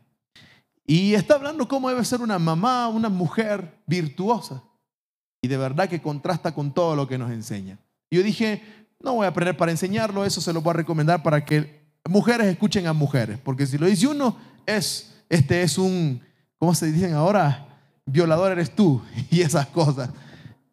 Y 0.86 1.12
está 1.12 1.34
hablando 1.34 1.68
cómo 1.68 1.90
debe 1.90 2.02
ser 2.06 2.22
una 2.22 2.38
mamá, 2.38 2.88
una 2.88 3.10
mujer 3.10 3.82
virtuosa. 3.86 4.62
Y 5.42 5.48
de 5.48 5.58
verdad 5.58 5.86
que 5.86 6.00
contrasta 6.00 6.54
con 6.54 6.72
todo 6.72 6.96
lo 6.96 7.06
que 7.06 7.18
nos 7.18 7.30
enseña. 7.30 7.78
yo 8.10 8.22
dije, 8.22 8.62
no 9.00 9.12
voy 9.12 9.26
a 9.26 9.28
aprender 9.28 9.54
para 9.54 9.70
enseñarlo, 9.70 10.24
eso 10.24 10.40
se 10.40 10.54
lo 10.54 10.62
voy 10.62 10.70
a 10.70 10.74
recomendar 10.78 11.22
para 11.22 11.44
que 11.44 11.84
mujeres 12.08 12.46
escuchen 12.46 12.86
a 12.86 12.94
mujeres. 12.94 13.38
Porque 13.38 13.66
si 13.66 13.76
lo 13.76 13.84
dice 13.84 14.06
uno, 14.06 14.34
es, 14.64 15.15
este 15.28 15.62
es 15.62 15.78
un, 15.78 16.20
¿cómo 16.58 16.74
se 16.74 16.90
dicen 16.90 17.14
ahora? 17.14 17.66
Violador 18.04 18.52
eres 18.52 18.74
tú 18.74 19.02
y 19.30 19.40
esas 19.40 19.66
cosas. 19.66 20.10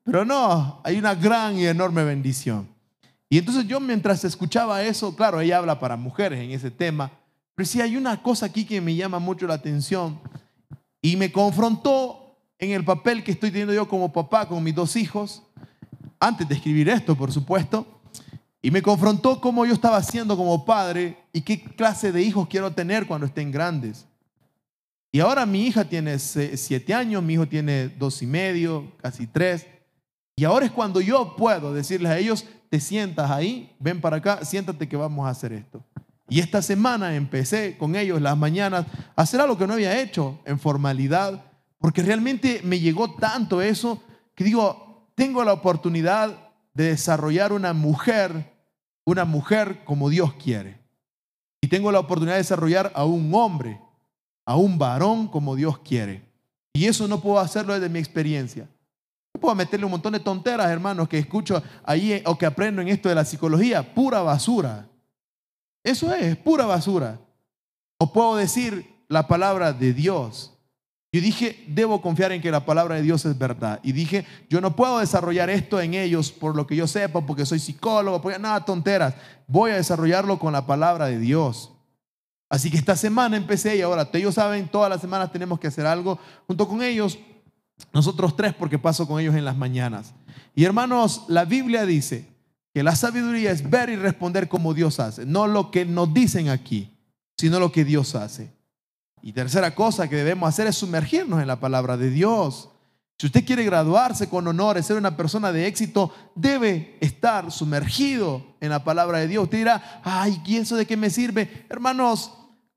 Pero 0.04 0.26
no, 0.26 0.82
hay 0.84 0.98
una 0.98 1.16
gran 1.16 1.58
y 1.58 1.66
enorme 1.66 2.04
bendición. 2.04 2.68
Y 3.30 3.38
entonces 3.38 3.66
yo 3.66 3.80
mientras 3.80 4.24
escuchaba 4.26 4.84
eso, 4.84 5.16
claro, 5.16 5.42
ella 5.42 5.58
habla 5.58 5.80
para 5.80 5.98
mujeres 5.98 6.40
en 6.40 6.52
ese 6.52 6.70
tema, 6.70 7.12
pero 7.56 7.68
sí 7.68 7.82
hay 7.82 7.98
una 7.98 8.22
cosa 8.22 8.46
aquí 8.46 8.66
que 8.66 8.82
me 8.82 8.96
llama 8.96 9.20
mucho 9.20 9.48
la 9.48 9.56
atención 9.56 10.20
y 11.02 11.16
me 11.16 11.32
confrontó 11.32 12.38
en 12.60 12.72
el 12.72 12.86
papel 12.86 13.24
que 13.24 13.32
estoy 13.32 13.50
teniendo 13.50 13.74
yo 13.74 13.88
como 13.88 14.14
papá 14.14 14.48
con 14.48 14.64
mis 14.64 14.76
dos 14.76 14.96
hijos, 14.96 15.44
antes 16.20 16.48
de 16.48 16.56
escribir 16.56 16.90
esto, 16.90 17.16
por 17.16 17.32
supuesto, 17.32 18.02
y 18.62 18.72
me 18.72 18.82
confrontó 18.82 19.42
cómo 19.42 19.66
yo 19.66 19.74
estaba 19.74 19.98
haciendo 19.98 20.38
como 20.38 20.64
padre 20.64 21.18
y 21.34 21.42
qué 21.42 21.62
clase 21.62 22.12
de 22.12 22.22
hijos 22.22 22.48
quiero 22.48 22.72
tener 22.72 23.06
cuando 23.06 23.26
estén 23.26 23.52
grandes. 23.52 24.06
Y 25.16 25.20
ahora 25.20 25.46
mi 25.46 25.68
hija 25.68 25.86
tiene 25.86 26.18
siete 26.18 26.92
años, 26.92 27.22
mi 27.22 27.34
hijo 27.34 27.48
tiene 27.48 27.88
dos 27.88 28.24
y 28.24 28.26
medio, 28.26 28.92
casi 29.00 29.28
tres. 29.28 29.68
Y 30.36 30.44
ahora 30.44 30.66
es 30.66 30.72
cuando 30.72 31.02
yo 31.02 31.36
puedo 31.36 31.72
decirles 31.72 32.12
a 32.12 32.18
ellos, 32.18 32.48
te 32.72 32.80
sientas 32.80 33.30
ahí, 33.30 33.76
ven 33.80 34.02
para 34.02 34.18
acá, 34.18 34.44
siéntate 34.44 34.90
que 34.90 34.98
vamos 34.98 35.28
a 35.28 35.30
hacer 35.30 35.54
esto. 35.54 35.86
Y 36.28 36.40
esta 36.40 36.64
semana 36.64 37.16
empecé 37.16 37.78
con 37.78 37.96
ellos 37.96 38.20
las 38.20 38.36
mañanas 38.36 38.88
a 39.16 39.22
hacer 39.22 39.40
algo 39.40 39.56
que 39.56 39.68
no 39.68 39.74
había 39.74 40.02
hecho 40.02 40.40
en 40.46 40.58
formalidad, 40.58 41.46
porque 41.78 42.02
realmente 42.02 42.62
me 42.64 42.80
llegó 42.80 43.14
tanto 43.14 43.62
eso 43.62 44.02
que 44.34 44.44
digo, 44.44 45.12
tengo 45.14 45.44
la 45.44 45.54
oportunidad 45.54 46.36
de 46.74 46.86
desarrollar 46.86 47.54
una 47.54 47.74
mujer, 47.74 48.52
una 49.06 49.26
mujer 49.26 49.84
como 49.86 50.10
Dios 50.10 50.34
quiere. 50.34 50.80
Y 51.62 51.68
tengo 51.68 51.92
la 51.92 52.00
oportunidad 52.00 52.34
de 52.34 52.42
desarrollar 52.42 52.92
a 52.96 53.06
un 53.06 53.32
hombre, 53.36 53.80
a 54.46 54.56
un 54.56 54.78
varón 54.78 55.28
como 55.28 55.56
Dios 55.56 55.80
quiere. 55.80 56.24
Y 56.74 56.86
eso 56.86 57.08
no 57.08 57.22
puedo 57.22 57.40
hacerlo 57.40 57.74
desde 57.74 57.90
mi 57.90 58.00
experiencia. 58.00 58.68
No 59.34 59.42
puedo 59.42 59.56
meterle 59.56 59.86
un 59.86 59.92
montón 59.92 60.14
de 60.14 60.20
tonteras, 60.20 60.70
hermanos, 60.70 61.08
que 61.08 61.20
escucho 61.20 61.62
ahí 61.84 62.22
o 62.26 62.38
que 62.38 62.46
aprendo 62.46 62.82
en 62.82 62.88
esto 62.88 63.10
de 63.10 63.16
la 63.16 63.26
psicología, 63.26 63.94
pura 63.94 64.22
basura. 64.22 64.88
Eso 65.84 66.14
es, 66.14 66.36
pura 66.38 66.66
basura. 66.66 67.20
O 68.00 68.12
puedo 68.12 68.36
decir 68.36 69.04
la 69.08 69.28
palabra 69.28 69.74
de 69.74 69.94
Dios. 69.94 70.54
Yo 71.12 71.22
dije, 71.22 71.64
debo 71.68 72.02
confiar 72.02 72.32
en 72.32 72.42
que 72.42 72.50
la 72.50 72.66
palabra 72.66 72.96
de 72.96 73.04
Dios 73.04 73.24
es 73.26 73.38
verdad. 73.38 73.80
Y 73.84 73.92
dije, 73.92 74.26
yo 74.50 74.62
no 74.62 74.76
puedo 74.76 74.98
desarrollar 74.98 75.52
esto 75.52 75.80
en 75.80 75.94
ellos 75.94 76.32
por 76.32 76.56
lo 76.56 76.66
que 76.66 76.76
yo 76.76 76.88
sepa, 76.88 77.24
porque 77.24 77.46
soy 77.46 77.60
psicólogo, 77.60 78.20
porque 78.20 78.40
nada, 78.40 78.66
tonteras. 78.66 79.14
Voy 79.46 79.70
a 79.70 79.76
desarrollarlo 79.76 80.40
con 80.40 80.54
la 80.54 80.66
palabra 80.66 81.06
de 81.06 81.20
Dios. 81.20 81.73
Así 82.54 82.70
que 82.70 82.78
esta 82.78 82.96
semana 82.96 83.36
empecé 83.36 83.78
y 83.78 83.82
ahora 83.82 84.08
ellos 84.14 84.36
saben, 84.36 84.68
todas 84.68 84.88
las 84.88 85.02
semanas 85.02 85.32
tenemos 85.32 85.60
que 85.60 85.66
hacer 85.66 85.88
algo 85.88 86.20
junto 86.46 86.68
con 86.68 86.84
ellos. 86.84 87.18
Nosotros 87.92 88.36
tres, 88.36 88.54
porque 88.54 88.78
paso 88.78 89.08
con 89.08 89.20
ellos 89.20 89.34
en 89.34 89.44
las 89.44 89.58
mañanas. 89.58 90.14
Y 90.54 90.64
hermanos, 90.64 91.24
la 91.30 91.46
Biblia 91.46 91.84
dice 91.84 92.30
que 92.72 92.84
la 92.84 92.96
sabiduría 92.96 93.50
es 93.50 93.68
ver 93.68 93.90
y 93.90 93.96
responder 93.96 94.50
como 94.50 94.76
Dios 94.76 95.00
hace, 95.00 95.26
no 95.26 95.48
lo 95.48 95.72
que 95.72 95.84
nos 95.84 96.14
dicen 96.14 96.50
aquí, 96.50 96.96
sino 97.36 97.60
lo 97.60 97.72
que 97.72 97.86
Dios 97.86 98.14
hace. 98.14 98.54
Y 99.24 99.34
tercera 99.34 99.74
cosa 99.74 100.08
que 100.08 100.18
debemos 100.18 100.48
hacer 100.48 100.68
es 100.68 100.76
sumergirnos 100.76 101.42
en 101.42 101.48
la 101.48 101.60
palabra 101.60 101.98
de 101.98 102.12
Dios. 102.12 102.70
Si 103.18 103.26
usted 103.26 103.46
quiere 103.46 103.64
graduarse 103.64 104.30
con 104.30 104.48
honores, 104.48 104.86
ser 104.86 104.98
una 104.98 105.18
persona 105.18 105.52
de 105.52 105.66
éxito, 105.66 106.14
debe 106.36 107.00
estar 107.02 107.52
sumergido 107.52 108.46
en 108.60 108.70
la 108.70 108.84
palabra 108.84 109.18
de 109.18 109.28
Dios. 109.28 109.46
Usted 109.46 109.58
dirá, 109.58 110.02
ay, 110.04 110.40
¿y 110.46 110.58
eso 110.58 110.76
de 110.76 110.86
qué 110.86 110.96
me 110.98 111.10
sirve? 111.10 111.66
Hermanos, 111.68 112.32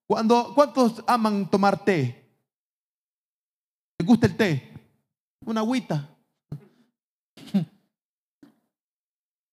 cuando, 0.06 0.52
¿cuántos 0.54 1.02
aman 1.06 1.50
tomar 1.50 1.84
té? 1.84 2.24
¿Les 3.98 4.06
gusta 4.06 4.26
el 4.26 4.36
té? 4.36 4.72
Una 5.44 5.60
agüita. 5.60 6.08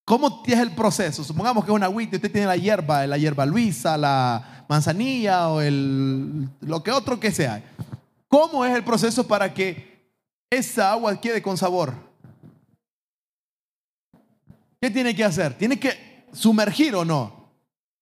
¿Cómo 0.06 0.44
es 0.46 0.60
el 0.60 0.76
proceso? 0.76 1.24
Supongamos 1.24 1.64
que 1.64 1.72
es 1.72 1.76
una 1.76 1.88
agüita 1.88 2.16
y 2.16 2.18
usted 2.18 2.32
tiene 2.32 2.48
la 2.48 2.58
hierba, 2.58 3.08
la 3.08 3.18
hierba 3.18 3.46
luisa, 3.46 3.98
la 3.98 4.66
manzanilla 4.70 5.50
o 5.50 5.62
el, 5.62 6.50
lo 6.62 6.84
que 6.84 6.92
otro 6.92 7.20
que 7.20 7.32
sea. 7.32 7.64
¿Cómo 8.28 8.66
es 8.66 8.76
el 8.76 8.84
proceso 8.84 9.28
para 9.28 9.54
que 9.54 10.12
esa 10.50 10.92
agua 10.92 11.20
quede 11.20 11.42
con 11.42 11.58
sabor? 11.58 11.94
¿Qué 14.82 14.92
tiene 14.92 15.16
que 15.16 15.24
hacer? 15.24 15.58
Tiene 15.58 15.80
que 15.80 16.28
sumergir 16.34 16.94
o 16.96 17.06
no 17.06 17.50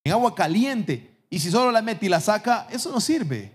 en 0.03 0.13
agua 0.13 0.33
caliente. 0.33 1.10
Y 1.33 1.39
si 1.39 1.49
solo 1.49 1.71
la 1.71 1.81
mete 1.81 2.05
y 2.05 2.09
la 2.09 2.19
saca, 2.19 2.67
eso 2.69 2.91
no 2.91 2.99
sirve. 2.99 3.53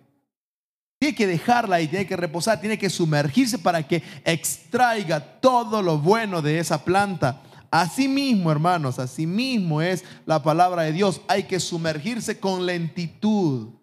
Tiene 0.99 1.15
que 1.15 1.27
dejarla 1.27 1.79
y 1.83 1.89
tiene 1.89 2.07
que 2.07 2.17
reposar, 2.17 2.59
tiene 2.59 2.79
que 2.79 2.89
sumergirse 2.89 3.59
para 3.59 3.87
que 3.87 4.03
extraiga 4.25 5.21
todo 5.21 5.83
lo 5.83 5.99
bueno 5.99 6.41
de 6.41 6.59
esa 6.59 6.83
planta. 6.83 7.43
Asimismo, 7.71 8.51
hermanos, 8.51 8.99
asimismo 8.99 9.83
es 9.83 10.05
la 10.25 10.43
palabra 10.43 10.85
de 10.85 10.93
Dios. 10.93 11.21
Hay 11.29 11.43
que 11.43 11.61
sumergirse 11.61 12.41
con 12.41 12.65
lentitud, 12.65 13.75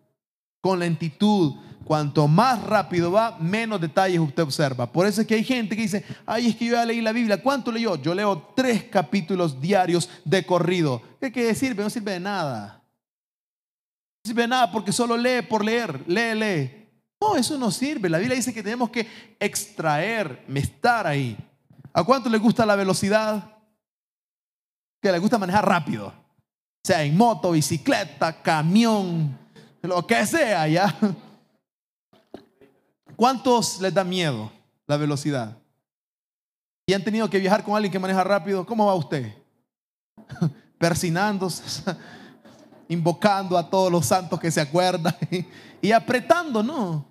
con 0.60 0.79
lentitud. 0.79 1.53
Cuanto 1.86 2.27
más 2.27 2.63
rápido 2.63 3.12
va, 3.12 3.38
menos 3.38 3.79
detalles 3.79 4.19
usted 4.19 4.41
observa. 4.41 4.91
Por 4.91 5.05
eso 5.05 5.22
es 5.22 5.28
que 5.28 5.36
hay 5.36 5.43
gente 5.43 5.76
que 5.76 5.84
dice, 5.84 6.03
ay, 6.26 6.47
es 6.47 6.55
que 6.55 6.65
yo 6.65 6.74
ya 6.74 6.86
leí 6.86 7.01
la 7.01 7.11
Biblia. 7.11 7.43
¿Cuánto 7.43 7.72
leyó? 7.72 7.95
Yo 8.01 8.15
leo 8.15 8.53
tres 8.55 8.86
capítulos 8.86 9.61
diarios 9.61 10.09
de 10.26 10.43
corrido. 10.43 10.99
¿Qué, 11.22 11.32
qué 11.32 11.53
sirve? 11.53 11.84
No 11.84 11.91
sirve 11.91 12.13
de 12.13 12.22
nada. 12.22 12.82
No 14.24 14.30
sirve 14.30 14.47
nada 14.47 14.71
porque 14.71 14.91
solo 14.91 15.17
lee 15.17 15.41
por 15.41 15.63
leer. 15.63 16.03
Lee, 16.07 16.36
lee. 16.36 16.89
No, 17.19 17.36
eso 17.36 17.57
no 17.57 17.71
sirve. 17.71 18.09
La 18.09 18.17
Biblia 18.17 18.36
dice 18.36 18.53
que 18.53 18.63
tenemos 18.63 18.89
que 18.89 19.07
extraer, 19.39 20.45
estar 20.53 21.07
ahí. 21.07 21.38
¿A 21.93 22.03
cuánto 22.03 22.30
le 22.30 22.38
gusta 22.38 22.65
la 22.65 22.76
velocidad? 22.76 23.49
que 25.01 25.11
le 25.11 25.19
gusta 25.19 25.38
manejar 25.38 25.67
rápido. 25.67 26.13
Sea 26.82 27.03
en 27.03 27.17
moto, 27.17 27.51
bicicleta, 27.51 28.41
camión, 28.41 29.38
lo 29.82 30.07
que 30.07 30.26
sea, 30.26 30.65
¿ya? 30.65 30.95
¿Cuántos 33.17 33.82
les 33.82 33.93
da 33.93 34.05
miedo? 34.05 34.49
la 34.88 34.97
velocidad. 34.97 35.57
Y 36.86 36.93
han 36.93 37.03
tenido 37.03 37.30
que 37.30 37.39
viajar 37.39 37.63
con 37.63 37.76
alguien 37.76 37.91
que 37.91 37.99
maneja 37.99 38.24
rápido. 38.24 38.65
¿Cómo 38.65 38.86
va 38.86 38.95
usted? 38.95 39.34
Persinándose, 40.78 41.95
invocando 42.88 43.57
a 43.57 43.69
todos 43.69 43.91
los 43.91 44.05
santos 44.05 44.39
que 44.39 44.51
se 44.51 44.61
acuerdan 44.61 45.15
y, 45.81 45.91
apretando, 45.91 46.63
¿no? 46.63 47.05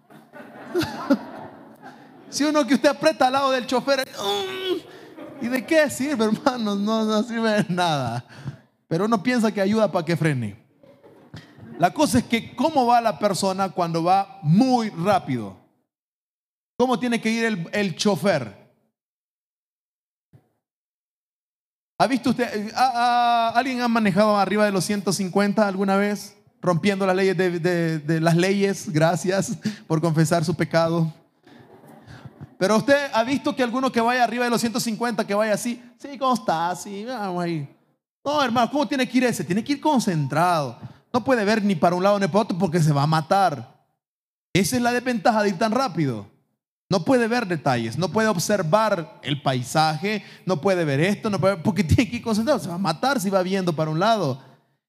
si 2.31 2.45
uno 2.45 2.67
que 2.67 2.75
usted 2.75 2.89
aprieta 2.89 3.27
al 3.27 3.33
lado 3.33 3.51
del 3.51 3.67
chofer, 3.67 4.09
mm, 4.09 5.45
¿y 5.45 5.49
de 5.49 5.67
qué 5.67 5.91
sirve, 5.91 6.27
hermano? 6.27 6.75
No, 6.75 7.05
no 7.05 7.23
sirve 7.23 7.63
de 7.63 7.75
nada. 7.75 8.25
Pero 8.89 9.07
uno 9.07 9.23
piensa 9.23 9.53
que 9.53 9.61
ayuda 9.61 9.91
para 9.91 10.05
que 10.05 10.17
frene. 10.17 10.63
La 11.79 11.93
cosa 11.93 12.19
es 12.19 12.25
que 12.25 12.55
cómo 12.55 12.87
va 12.87 13.01
la 13.01 13.19
persona 13.19 13.71
cuando 13.71 14.05
va 14.05 14.39
muy 14.43 14.91
rápido. 14.91 15.57
¿Cómo 16.77 16.99
tiene 16.99 17.21
que 17.21 17.31
ir 17.31 17.45
el, 17.45 17.69
el 17.73 17.97
chofer? 17.97 18.62
¿Ha 21.99 22.07
visto 22.07 22.31
usted, 22.31 22.73
alguien 22.75 23.81
ha 23.81 23.89
manejado 23.89 24.37
arriba 24.37 24.65
de 24.65 24.73
los 24.73 24.85
150 24.85 25.67
alguna 25.67 25.97
vez? 25.97 26.37
Rompiendo 26.61 27.07
las 27.07 27.17
leyes 27.17 27.37
de, 27.37 28.21
las 28.21 28.37
leyes, 28.37 28.89
gracias 28.93 29.57
por 29.87 30.01
confesar 30.01 30.45
su 30.45 30.55
pecado. 30.55 31.13
Pero 32.59 32.77
usted 32.77 33.11
ha 33.13 33.25
visto 33.25 33.55
que 33.55 33.63
alguno 33.63 33.91
que 33.91 34.01
vaya 34.01 34.23
arriba 34.23 34.45
de 34.45 34.51
los 34.51 34.61
150, 34.61 35.27
que 35.27 35.35
vaya 35.35 35.55
así, 35.55 35.83
sí, 35.99 36.17
¿cómo 36.19 36.35
está? 36.35 36.75
Sí, 36.77 37.05
vamos 37.05 37.43
ahí. 37.43 37.69
No, 38.25 38.43
hermano, 38.43 38.71
¿cómo 38.71 38.87
tiene 38.87 39.09
que 39.09 39.19
ir 39.19 39.25
ese? 39.25 39.43
Tiene 39.43 39.65
que 39.65 39.73
ir 39.73 39.81
concentrado. 39.81 40.79
No 41.13 41.25
puede 41.25 41.45
ver 41.45 41.65
ni 41.65 41.75
para 41.75 41.97
un 41.97 42.03
lado 42.03 42.19
ni 42.19 42.27
para 42.29 42.41
otro 42.41 42.57
porque 42.57 42.81
se 42.81 42.93
va 42.93 43.03
a 43.03 43.07
matar. 43.07 43.85
Esa 44.53 44.77
es 44.77 44.83
la 44.83 44.93
desventaja 44.93 45.43
de 45.43 45.51
ir 45.51 45.59
tan 45.59 45.73
rápido. 45.73 46.32
No 46.93 47.07
puede 47.07 47.27
ver 47.27 47.47
detalles, 47.47 47.97
no 47.97 48.11
puede 48.11 48.29
observar 48.29 49.19
el 49.23 49.41
paisaje, 49.41 50.23
no 50.45 50.61
puede 50.61 50.85
ver 50.85 51.01
esto, 51.01 51.31
porque 51.65 51.83
tiene 51.85 52.11
que 52.11 52.17
ir 52.17 52.23
concentrado, 52.23 52.61
se 52.61 52.69
va 52.69 52.75
a 52.75 52.79
matar 52.79 53.19
si 53.19 53.31
va 53.31 53.43
viendo 53.43 53.73
para 53.73 53.91
un 53.91 53.99
lado. 53.99 54.39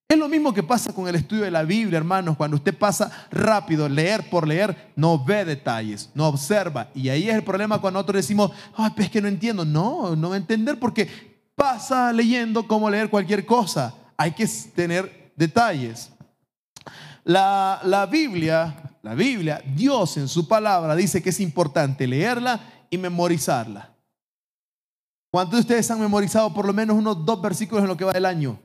Es 0.10 0.18
lo 0.18 0.28
mismo 0.28 0.54
que 0.54 0.64
pasa 0.64 0.92
con 0.92 1.08
el 1.08 1.16
estudio 1.16 1.44
de 1.46 1.52
la 1.52 1.64
Biblia, 1.64 1.96
hermanos. 1.96 2.36
Cuando 2.36 2.58
usted 2.58 2.78
pasa 2.78 3.10
rápido, 3.32 3.88
leer 3.88 4.30
por 4.30 4.46
leer, 4.46 4.92
no 4.98 5.24
ve 5.24 5.46
detalles, 5.46 6.10
no 6.14 6.28
observa. 6.28 6.90
Y 6.94 7.08
ahí 7.08 7.30
es 7.30 7.36
el 7.36 7.44
problema 7.46 7.80
cuando 7.80 8.00
nosotros 8.00 8.18
decimos, 8.18 8.52
ay, 8.76 8.92
pues 8.94 9.06
es 9.06 9.12
que 9.12 9.22
no 9.22 9.30
entiendo. 9.30 9.64
No, 9.64 10.14
no 10.18 10.28
va 10.28 10.36
a 10.36 10.40
entender 10.40 10.78
porque 10.80 11.08
pasa 11.56 12.12
leyendo 12.12 12.68
como 12.68 12.90
leer 12.90 13.10
cualquier 13.10 13.46
cosa. 13.46 13.96
Hay 14.18 14.34
que 14.34 14.46
tener 14.76 15.32
detalles. 15.38 16.12
La, 17.24 17.80
la 17.86 18.06
Biblia 18.06 18.83
la 19.04 19.16
Biblia, 19.16 19.62
Dios 19.76 20.16
en 20.16 20.30
su 20.30 20.48
palabra 20.48 20.96
dice 20.96 21.22
que 21.22 21.30
es 21.30 21.40
importante 21.42 22.08
leerla 22.08 22.60
y 22.90 22.98
memorizarla. 22.98 23.94
¿Cuántos 25.30 25.56
de 25.56 25.62
ustedes 25.62 25.92
han 25.92 26.00
memorizado 26.00 26.54
por 26.54 26.66
lo 26.66 26.74
menos 26.74 26.96
unos 26.96 27.26
dos 27.26 27.42
versículos 27.42 27.84
en 27.84 27.90
lo 27.90 27.98
que 27.98 28.06
va 28.06 28.14
del 28.14 28.26
año? 28.26 28.58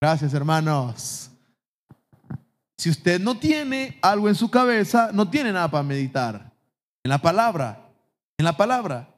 Gracias, 0.00 0.32
hermanos. 0.34 1.30
Si 2.78 2.90
usted 2.90 3.20
no 3.20 3.36
tiene 3.38 3.98
algo 4.02 4.28
en 4.28 4.34
su 4.36 4.50
cabeza, 4.50 5.10
no 5.12 5.28
tiene 5.28 5.52
nada 5.52 5.68
para 5.68 5.82
meditar. 5.82 6.52
En 7.02 7.08
la 7.08 7.18
palabra, 7.18 7.88
en 8.38 8.44
la 8.44 8.56
palabra. 8.56 9.08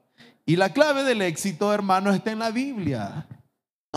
Y 0.45 0.55
la 0.55 0.73
clave 0.73 1.03
del 1.03 1.21
éxito, 1.21 1.71
hermanos, 1.71 2.15
está 2.15 2.31
en 2.31 2.39
la 2.39 2.49
Biblia. 2.49 3.27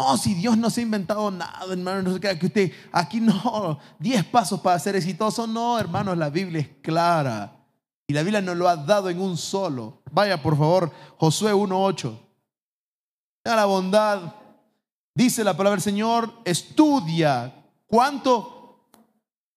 No, 0.01 0.17
si 0.17 0.33
Dios 0.33 0.57
no 0.57 0.71
se 0.71 0.81
ha 0.81 0.85
inventado 0.85 1.31
nada, 1.31 1.71
hermano, 1.71 2.01
no 2.01 2.15
se 2.15 2.21
crea 2.21 2.39
que 2.39 2.47
usted, 2.47 2.73
aquí 2.91 3.21
no, 3.21 3.79
10 3.99 4.25
pasos 4.25 4.59
para 4.61 4.79
ser 4.79 4.97
exitoso. 4.97 5.47
No, 5.47 5.79
hermanos, 5.79 6.17
la 6.17 6.31
Biblia 6.31 6.63
es 6.63 6.69
clara. 6.81 7.55
Y 8.07 8.15
la 8.15 8.23
Biblia 8.23 8.41
nos 8.41 8.57
lo 8.57 8.67
ha 8.67 8.77
dado 8.77 9.11
en 9.11 9.21
un 9.21 9.37
solo. 9.37 10.01
Vaya, 10.11 10.43
por 10.43 10.57
favor, 10.57 10.91
Josué 11.19 11.53
1.8. 11.53 12.19
Mira 13.45 13.57
la 13.57 13.67
bondad. 13.67 14.35
Dice 15.15 15.45
la 15.45 15.55
palabra 15.55 15.77
del 15.77 15.83
Señor, 15.83 16.33
estudia. 16.47 17.53
¿Cuánto? 17.87 18.87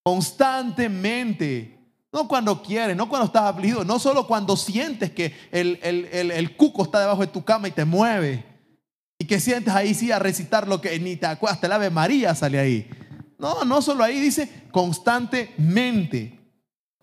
Constantemente. 0.04 1.80
No 2.12 2.28
cuando 2.28 2.62
quieres, 2.62 2.98
no 2.98 3.08
cuando 3.08 3.28
estás 3.28 3.44
afligido, 3.44 3.86
no 3.86 3.98
solo 3.98 4.28
cuando 4.28 4.58
sientes 4.58 5.12
que 5.12 5.34
el, 5.52 5.80
el 5.82 6.58
cuco 6.58 6.84
está 6.84 7.00
debajo 7.00 7.22
de 7.22 7.28
tu 7.28 7.46
cama 7.46 7.70
y 7.70 7.72
te 7.72 7.86
mueve 7.86 8.53
y 9.24 9.26
que 9.26 9.40
sientes 9.40 9.74
ahí 9.74 9.94
sí 9.94 10.12
a 10.12 10.20
recitar 10.20 10.68
lo 10.68 10.82
que 10.82 11.00
ni 11.00 11.16
te 11.16 11.26
acuerdas, 11.26 11.56
hasta 11.56 11.68
el 11.68 11.72
Ave 11.74 11.90
María 11.90 12.36
sale 12.36 12.60
ahí. 12.60 12.90
No, 13.40 13.64
no 13.64 13.82
solo 13.82 14.04
ahí, 14.04 14.20
dice 14.20 14.68
constantemente. 14.70 16.38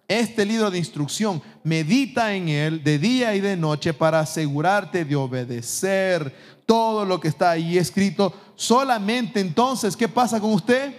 Este 0.06 0.44
libro 0.44 0.70
de 0.70 0.76
instrucción, 0.76 1.42
medita 1.64 2.34
en 2.34 2.50
él 2.50 2.84
de 2.84 2.98
día 2.98 3.34
y 3.34 3.40
de 3.40 3.56
noche 3.56 3.94
para 3.94 4.20
asegurarte 4.20 5.06
de 5.06 5.16
obedecer 5.16 6.36
todo 6.66 7.06
lo 7.06 7.18
que 7.20 7.28
está 7.28 7.52
ahí 7.52 7.78
escrito. 7.78 8.34
Solamente 8.54 9.40
entonces, 9.40 9.96
¿qué 9.96 10.06
pasa 10.06 10.38
con 10.40 10.52
usted? 10.52 10.94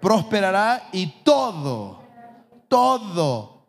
Prosperará 0.00 0.88
y 0.92 1.22
todo, 1.22 2.02
todo 2.66 3.64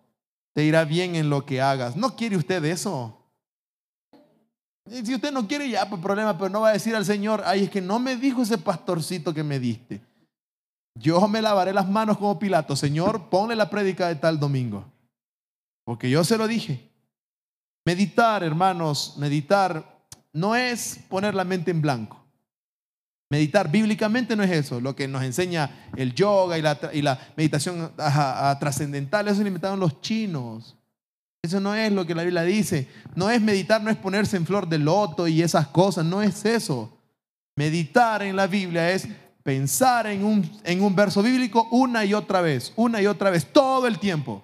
te 0.54 0.64
irá 0.64 0.86
bien 0.86 1.16
en 1.16 1.30
lo 1.30 1.46
que 1.46 1.62
hagas. 1.62 1.96
¿No 1.96 2.16
quiere 2.16 2.36
usted 2.36 2.66
eso? 2.66 3.19
Si 4.90 5.14
usted 5.14 5.32
no 5.32 5.48
quiere, 5.48 5.70
ya, 5.70 5.88
pues 5.88 6.02
problema, 6.02 6.38
pero 6.38 6.50
no 6.50 6.62
va 6.62 6.70
a 6.70 6.74
decir 6.74 6.96
al 6.96 7.06
Señor, 7.06 7.44
ay, 7.46 7.66
es 7.66 7.70
que 7.70 7.82
no 7.82 8.00
me 8.00 8.16
dijo 8.16 8.42
ese 8.42 8.58
pastorcito 8.58 9.34
que 9.34 9.44
me 9.44 9.60
diste. 9.60 10.02
Yo 10.96 11.28
me 11.28 11.42
lavaré 11.42 11.74
las 11.74 11.88
manos 11.88 12.18
como 12.18 12.40
Pilato. 12.40 12.76
Señor, 12.76 13.30
ponle 13.30 13.56
la 13.56 13.70
prédica 13.70 14.08
de 14.08 14.16
tal 14.16 14.40
domingo. 14.40 14.86
Porque 15.86 16.10
yo 16.10 16.24
se 16.24 16.38
lo 16.38 16.48
dije. 16.48 16.90
Meditar, 17.86 18.44
hermanos, 18.44 19.16
meditar 19.18 20.06
no 20.34 20.56
es 20.56 21.00
poner 21.08 21.36
la 21.36 21.44
mente 21.44 21.72
en 21.72 21.82
blanco. 21.82 22.20
Meditar 23.30 23.70
bíblicamente 23.70 24.36
no 24.36 24.44
es 24.44 24.52
eso. 24.52 24.82
Lo 24.82 24.96
que 24.96 25.08
nos 25.08 25.24
enseña 25.24 25.90
el 25.96 26.14
yoga 26.14 26.58
y 26.58 26.62
la, 26.62 26.80
y 26.94 27.02
la 27.02 27.20
meditación 27.36 27.92
trascendental, 28.60 29.28
eso 29.28 29.42
lo 29.42 29.48
inventaron 29.48 29.80
los 29.80 30.02
chinos. 30.02 30.76
Eso 31.42 31.60
no 31.60 31.74
es 31.74 31.92
lo 31.92 32.06
que 32.06 32.16
la 32.16 32.24
Biblia 32.24 32.44
dice. 32.44 32.88
No 33.16 33.30
es 33.30 33.42
meditar, 33.42 33.82
no 33.82 33.90
es 33.90 33.98
ponerse 33.98 34.38
en 34.38 34.46
flor 34.46 34.68
de 34.68 34.78
loto 34.78 35.28
y 35.28 35.42
esas 35.42 35.68
cosas, 35.68 36.06
no 36.06 36.22
es 36.22 36.44
eso. 36.46 36.98
Meditar 37.56 38.24
en 38.24 38.36
la 38.36 38.48
Biblia 38.48 38.92
es 38.92 39.08
pensar 39.44 40.08
en 40.08 40.26
un, 40.26 40.50
en 40.64 40.84
un 40.84 40.96
verso 40.96 41.24
bíblico 41.24 41.68
una 41.72 42.04
y 42.06 42.14
otra 42.14 42.42
vez, 42.42 42.74
una 42.76 43.02
y 43.02 43.08
otra 43.08 43.30
vez, 43.30 43.52
todo 43.52 43.88
el 43.88 44.00
tiempo. 44.00 44.44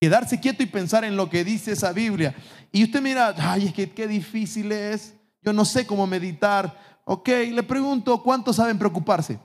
Quedarse 0.00 0.40
quieto 0.40 0.62
y 0.62 0.66
pensar 0.66 1.04
en 1.04 1.14
lo 1.14 1.28
que 1.28 1.44
dice 1.44 1.72
esa 1.72 1.92
Biblia. 1.92 2.34
Y 2.72 2.84
usted 2.84 3.02
mira, 3.02 3.34
ay, 3.38 3.66
es 3.66 3.74
que 3.74 3.90
qué 3.90 4.08
difícil 4.08 4.72
es. 4.72 5.14
Yo 5.42 5.52
no 5.52 5.66
sé 5.66 5.86
cómo 5.86 6.06
meditar. 6.06 6.74
Ok, 7.04 7.28
le 7.28 7.62
pregunto, 7.62 8.22
¿cuántos 8.22 8.56
saben 8.56 8.78
preocuparse? 8.78 9.38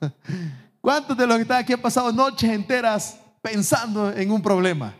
¿Cuántos 0.80 1.16
de 1.16 1.26
los 1.26 1.36
que 1.36 1.42
están 1.42 1.58
aquí 1.58 1.72
han 1.72 1.80
pasado 1.80 2.10
noches 2.12 2.50
enteras 2.50 3.18
pensando 3.40 4.12
en 4.12 4.30
un 4.30 4.42
problema. 4.42 4.94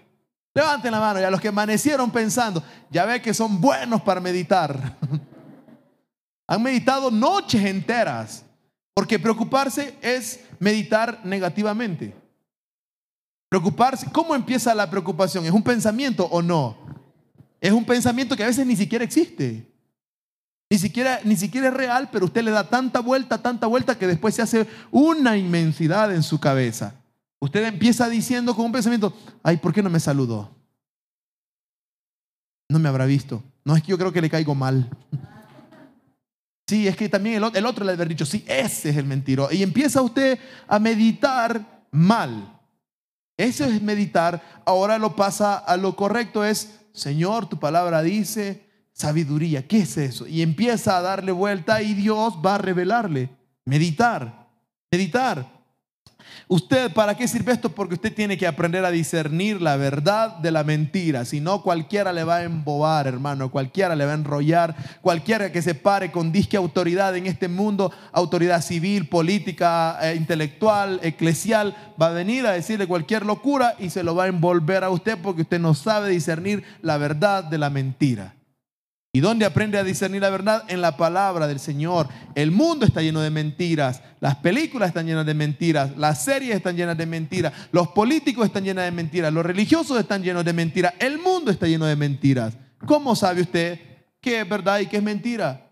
Levanten 0.55 0.91
la 0.91 1.01
mano 1.01 1.21
y 1.21 1.25
a 1.25 1.31
los 1.31 1.41
que 1.41 1.49
amanecieron 1.49 2.11
pensando, 2.11 2.63
ya 2.91 3.05
ve 3.05 3.23
que 3.23 3.33
son 3.33 3.61
buenos 3.61 4.03
para 4.03 4.21
meditar. 4.21 4.97
Han 6.49 6.63
meditado 6.63 7.11
noches 7.11 7.63
enteras, 7.65 8.45
porque 8.95 9.19
preocuparse 9.19 9.97
es 10.01 10.41
meditar 10.59 11.21
negativamente. 11.25 12.15
Preocuparse, 13.49 14.09
¿cómo 14.11 14.35
empieza 14.35 14.75
la 14.75 14.91
preocupación? 14.91 15.45
¿Es 15.45 15.53
un 15.53 15.63
pensamiento 15.63 16.27
o 16.27 16.43
no? 16.43 16.77
Es 17.61 17.73
un 17.73 17.85
pensamiento 17.85 18.37
que 18.37 18.45
a 18.45 18.49
veces 18.49 18.67
ni 18.67 18.77
siquiera 18.77 19.05
existe. 19.05 19.71
Ni 20.71 20.79
siquiera, 20.79 21.21
ni 21.25 21.37
siquiera 21.37 21.69
es 21.69 21.75
real, 21.75 22.11
pero 22.11 22.27
usted 22.27 22.43
le 22.43 22.51
da 22.51 22.69
tanta 22.69 23.01
vuelta, 23.01 23.39
tanta 23.39 23.67
vuelta 23.67 23.99
que 23.99 24.07
después 24.07 24.35
se 24.35 24.43
hace 24.43 24.67
una 24.91 25.37
inmensidad 25.37 26.15
en 26.15 26.23
su 26.23 26.41
cabeza. 26.41 26.95
Usted 27.41 27.65
empieza 27.65 28.09
diciendo 28.09 28.55
con 28.55 28.67
un 28.67 28.73
pensamiento, 28.73 29.13
ay, 29.43 29.59
¿por 29.59 29.73
qué 29.73 29.83
no 29.83 29.91
me 29.91 30.01
saludó? 30.01 30.51
No 32.69 32.79
me 32.79 32.89
habrá 32.89 33.07
visto. 33.07 33.43
No 33.65 33.77
es 33.77 33.83
que 33.83 33.91
yo 33.91 33.99
creo 33.99 34.13
que 34.13 34.21
le 34.21 34.31
caigo 34.31 34.55
mal. 34.55 34.89
Sí, 36.69 36.87
es 36.87 36.99
que 36.99 37.09
también 37.09 37.43
el, 37.55 37.65
otro 37.65 37.83
le 37.83 37.93
haber 37.93 38.09
dicho, 38.09 38.27
sí, 38.27 38.45
ese 38.47 38.91
es 38.91 38.97
el 38.99 39.07
mentiroso. 39.07 39.55
Y 39.55 39.63
empieza 39.63 40.03
usted 40.03 40.39
a 40.67 40.79
meditar 40.79 41.87
mal. 41.91 42.61
Eso 43.39 43.65
es 43.65 43.81
meditar. 43.81 44.61
Ahora 44.67 44.99
lo 44.99 45.17
pasa 45.17 45.57
a 45.57 45.79
lo 45.79 45.97
correcto, 45.97 46.45
es, 46.45 46.79
Señor, 46.93 47.49
tu 47.49 47.59
palabra 47.59 48.03
dice 48.03 48.69
sabiduría. 48.93 49.67
¿Qué 49.67 49.79
es 49.79 49.97
eso? 49.97 50.27
Y 50.27 50.43
empieza 50.43 50.99
a 50.99 51.01
darle 51.01 51.33
vuelta 51.33 51.81
y 51.81 51.95
Dios 51.95 52.35
va 52.45 52.57
a 52.57 52.59
revelarle. 52.59 53.31
Meditar, 53.65 54.51
meditar. 54.91 55.58
¿Usted 56.49 56.93
para 56.93 57.15
qué 57.15 57.29
sirve 57.29 57.53
esto? 57.53 57.69
Porque 57.69 57.95
usted 57.95 58.15
tiene 58.15 58.39
que 58.39 58.47
aprender 58.47 58.85
a 58.85 58.91
discernir 58.91 59.61
la 59.61 59.77
verdad 59.77 60.39
de 60.39 60.51
la 60.51 60.65
mentira. 60.65 61.25
Si 61.25 61.41
no, 61.41 61.63
cualquiera 61.63 62.13
le 62.13 62.25
va 62.25 62.37
a 62.37 62.45
embobar, 62.45 63.07
hermano. 63.07 63.51
Cualquiera 63.51 63.95
le 63.95 64.07
va 64.07 64.13
a 64.13 64.15
enrollar. 64.15 64.75
Cualquiera 65.03 65.53
que 65.53 65.61
se 65.61 65.75
pare 65.75 66.11
con 66.11 66.33
disque 66.33 66.57
autoridad 66.57 67.17
en 67.17 67.27
este 67.27 67.49
mundo, 67.49 67.93
autoridad 68.13 68.63
civil, 68.63 69.09
política, 69.09 69.99
eh, 70.01 70.15
intelectual, 70.15 71.01
eclesial, 71.03 71.77
va 72.01 72.07
a 72.07 72.13
venir 72.13 72.47
a 72.47 72.53
decirle 72.53 72.87
cualquier 72.87 73.27
locura 73.27 73.75
y 73.79 73.91
se 73.91 74.03
lo 74.03 74.15
va 74.15 74.25
a 74.25 74.29
envolver 74.29 74.85
a 74.85 74.91
usted 74.91 75.19
porque 75.23 75.43
usted 75.43 75.59
no 75.61 75.75
sabe 75.75 76.09
discernir 76.09 76.65
la 76.81 76.97
verdad 76.97 77.45
de 77.45 77.59
la 77.59 77.69
mentira. 77.69 78.38
¿Y 79.11 79.21
dónde 79.21 79.47
aprende 79.47 79.79
a 79.79 79.85
discernir 79.85 80.21
la 80.21 80.29
verdad? 80.29 80.65
En 80.69 80.83
la 80.83 80.97
palabra 80.97 81.47
del 81.47 81.61
Señor. 81.61 82.09
El 82.35 82.51
mundo 82.51 82.85
está 82.85 83.01
lleno 83.01 83.21
de 83.21 83.31
mentiras, 83.31 84.03
las 84.21 84.37
películas 84.37 84.89
están 84.89 85.07
llenas 85.07 85.25
de 85.25 85.33
mentiras, 85.33 85.97
las 85.97 86.25
series 86.25 86.55
están 86.55 86.77
llenas 86.77 86.99
de 86.99 87.07
mentiras, 87.07 87.53
los 87.73 87.89
políticos 87.89 88.47
están 88.47 88.65
llenos 88.65 88.85
de 88.85 88.91
mentiras, 88.91 89.33
los 89.33 89.47
religiosos 89.47 89.99
están 89.99 90.23
llenos 90.23 90.45
de 90.45 90.53
mentiras, 90.53 90.93
el 90.99 91.19
mundo 91.19 91.51
está 91.51 91.67
lleno 91.67 91.87
de 91.87 91.97
mentiras. 91.97 92.59
¿Cómo 92.87 93.17
sabe 93.17 93.41
usted 93.41 93.81
qué 94.21 94.43
es 94.43 94.49
verdad 94.49 94.81
y 94.81 94.87
qué 94.87 94.99
es 94.99 95.03
mentira? 95.03 95.68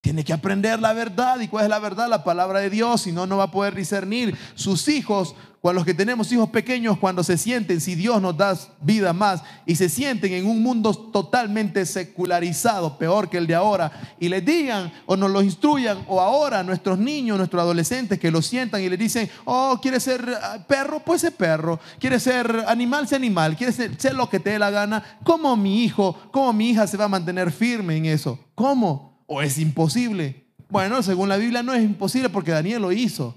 Tiene 0.00 0.24
que 0.24 0.32
aprender 0.32 0.78
la 0.78 0.92
verdad. 0.92 1.40
¿Y 1.40 1.48
cuál 1.48 1.64
es 1.64 1.70
la 1.70 1.80
verdad? 1.80 2.08
La 2.08 2.22
palabra 2.22 2.60
de 2.60 2.70
Dios. 2.70 3.02
Si 3.02 3.12
no, 3.12 3.26
no 3.26 3.36
va 3.36 3.44
a 3.44 3.50
poder 3.50 3.74
discernir. 3.74 4.36
Sus 4.54 4.86
hijos, 4.88 5.34
cuando 5.60 5.80
los 5.80 5.86
que 5.86 5.92
tenemos 5.92 6.30
hijos 6.30 6.50
pequeños, 6.50 6.98
cuando 6.98 7.24
se 7.24 7.36
sienten, 7.36 7.80
si 7.80 7.96
Dios 7.96 8.22
nos 8.22 8.36
da 8.36 8.56
vida 8.80 9.12
más, 9.12 9.42
y 9.66 9.74
se 9.74 9.88
sienten 9.88 10.32
en 10.32 10.46
un 10.46 10.62
mundo 10.62 10.94
totalmente 10.94 11.84
secularizado, 11.84 12.96
peor 12.96 13.28
que 13.28 13.38
el 13.38 13.48
de 13.48 13.56
ahora, 13.56 13.90
y 14.20 14.28
les 14.28 14.44
digan 14.44 14.92
o 15.04 15.16
nos 15.16 15.32
lo 15.32 15.42
instruyan, 15.42 16.04
o 16.06 16.20
ahora 16.20 16.62
nuestros 16.62 16.96
niños, 16.96 17.36
nuestros 17.36 17.60
adolescentes 17.60 18.20
que 18.20 18.30
lo 18.30 18.40
sientan 18.40 18.82
y 18.82 18.88
les 18.88 19.00
dicen, 19.00 19.28
oh, 19.46 19.80
¿quieres 19.82 20.04
ser 20.04 20.24
ah, 20.40 20.64
perro? 20.68 21.00
Pues 21.00 21.24
es 21.24 21.32
perro. 21.32 21.80
¿Quieres 21.98 22.22
ser 22.22 22.64
animal? 22.68 23.08
Sé 23.08 23.16
animal. 23.16 23.56
¿Quieres 23.56 23.74
ser, 23.74 24.00
ser 24.00 24.14
lo 24.14 24.30
que 24.30 24.38
te 24.38 24.50
dé 24.50 24.60
la 24.60 24.70
gana? 24.70 25.18
¿Cómo 25.24 25.56
mi 25.56 25.82
hijo, 25.82 26.16
cómo 26.30 26.52
mi 26.52 26.70
hija 26.70 26.86
se 26.86 26.96
va 26.96 27.06
a 27.06 27.08
mantener 27.08 27.50
firme 27.50 27.96
en 27.96 28.06
eso? 28.06 28.38
¿Cómo? 28.54 29.07
¿O 29.30 29.42
es 29.42 29.58
imposible? 29.58 30.46
Bueno, 30.70 31.02
según 31.02 31.28
la 31.28 31.36
Biblia 31.36 31.62
no 31.62 31.74
es 31.74 31.84
imposible 31.84 32.30
porque 32.30 32.50
Daniel 32.50 32.82
lo 32.82 32.92
hizo. 32.92 33.34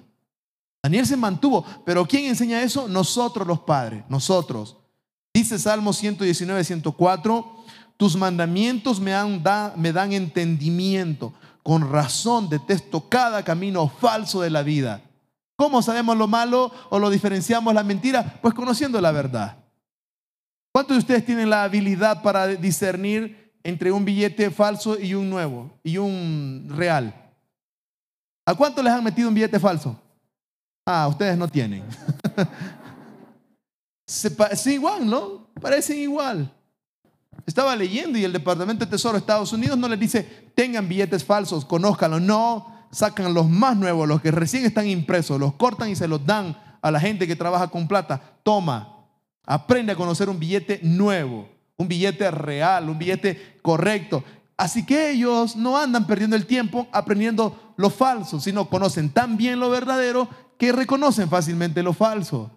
Daniel 0.81 1.05
se 1.05 1.17
mantuvo, 1.17 1.65
pero 1.85 2.05
¿quién 2.07 2.25
enseña 2.25 2.63
eso? 2.63 2.87
Nosotros 2.87 3.45
los 3.45 3.59
padres, 3.59 4.03
nosotros. 4.09 4.77
Dice 5.33 5.59
Salmo 5.59 5.93
119, 5.93 6.63
104, 6.63 7.57
tus 7.97 8.15
mandamientos 8.15 8.99
me, 8.99 9.13
me 9.75 9.91
dan 9.91 10.13
entendimiento. 10.13 11.33
Con 11.61 11.91
razón 11.91 12.49
detesto 12.49 13.07
cada 13.07 13.43
camino 13.43 13.87
falso 13.87 14.41
de 14.41 14.49
la 14.49 14.63
vida. 14.63 15.01
¿Cómo 15.57 15.81
sabemos 15.81 16.17
lo 16.17 16.27
malo 16.27 16.71
o 16.89 16.99
lo 16.99 17.09
diferenciamos 17.09 17.73
la 17.73 17.83
mentira? 17.83 18.39
Pues 18.41 18.53
conociendo 18.53 18.99
la 18.99 19.11
verdad. 19.11 19.57
¿Cuántos 20.71 20.95
de 20.95 20.99
ustedes 20.99 21.25
tienen 21.25 21.49
la 21.49 21.63
habilidad 21.63 22.23
para 22.23 22.47
discernir 22.47 23.40
entre 23.63 23.91
un 23.91 24.05
billete 24.05 24.49
falso 24.51 24.99
y 24.99 25.13
un 25.13 25.29
nuevo, 25.29 25.71
y 25.83 25.97
un 25.97 26.67
real. 26.69 27.13
¿A 28.45 28.55
cuánto 28.55 28.81
les 28.81 28.91
han 28.91 29.03
metido 29.03 29.29
un 29.29 29.35
billete 29.35 29.59
falso? 29.59 29.99
Ah, 30.85 31.07
ustedes 31.07 31.37
no 31.37 31.47
tienen. 31.47 31.83
Se 34.05 34.31
parecen 34.31 34.73
igual, 34.73 35.09
¿no? 35.09 35.47
Parecen 35.61 35.99
igual. 35.99 36.51
Estaba 37.45 37.75
leyendo 37.75 38.17
y 38.17 38.23
el 38.23 38.33
Departamento 38.33 38.85
de 38.85 38.91
Tesoro 38.91 39.13
de 39.13 39.19
Estados 39.19 39.53
Unidos 39.53 39.77
no 39.77 39.87
les 39.87 39.99
dice, 39.99 40.23
tengan 40.55 40.87
billetes 40.87 41.23
falsos, 41.23 41.65
conózcanlos. 41.65 42.21
No, 42.21 42.87
sacan 42.91 43.33
los 43.33 43.49
más 43.49 43.77
nuevos, 43.77 44.07
los 44.07 44.21
que 44.21 44.31
recién 44.31 44.65
están 44.65 44.87
impresos, 44.87 45.39
los 45.39 45.53
cortan 45.53 45.89
y 45.89 45.95
se 45.95 46.07
los 46.07 46.25
dan 46.25 46.57
a 46.81 46.91
la 46.91 46.99
gente 46.99 47.27
que 47.27 47.35
trabaja 47.35 47.69
con 47.69 47.87
plata. 47.87 48.21
Toma, 48.43 49.05
aprende 49.45 49.93
a 49.93 49.95
conocer 49.95 50.29
un 50.29 50.39
billete 50.39 50.79
nuevo 50.83 51.47
un 51.81 51.87
billete 51.87 52.29
real, 52.31 52.89
un 52.89 52.97
billete 52.97 53.57
correcto. 53.61 54.23
Así 54.55 54.85
que 54.85 55.11
ellos 55.11 55.55
no 55.55 55.77
andan 55.77 56.05
perdiendo 56.05 56.35
el 56.35 56.45
tiempo 56.45 56.87
aprendiendo 56.91 57.73
lo 57.77 57.89
falso, 57.89 58.39
sino 58.39 58.69
conocen 58.69 59.09
tan 59.09 59.35
bien 59.35 59.59
lo 59.59 59.69
verdadero 59.69 60.29
que 60.57 60.71
reconocen 60.71 61.29
fácilmente 61.29 61.81
lo 61.81 61.93
falso. 61.93 62.51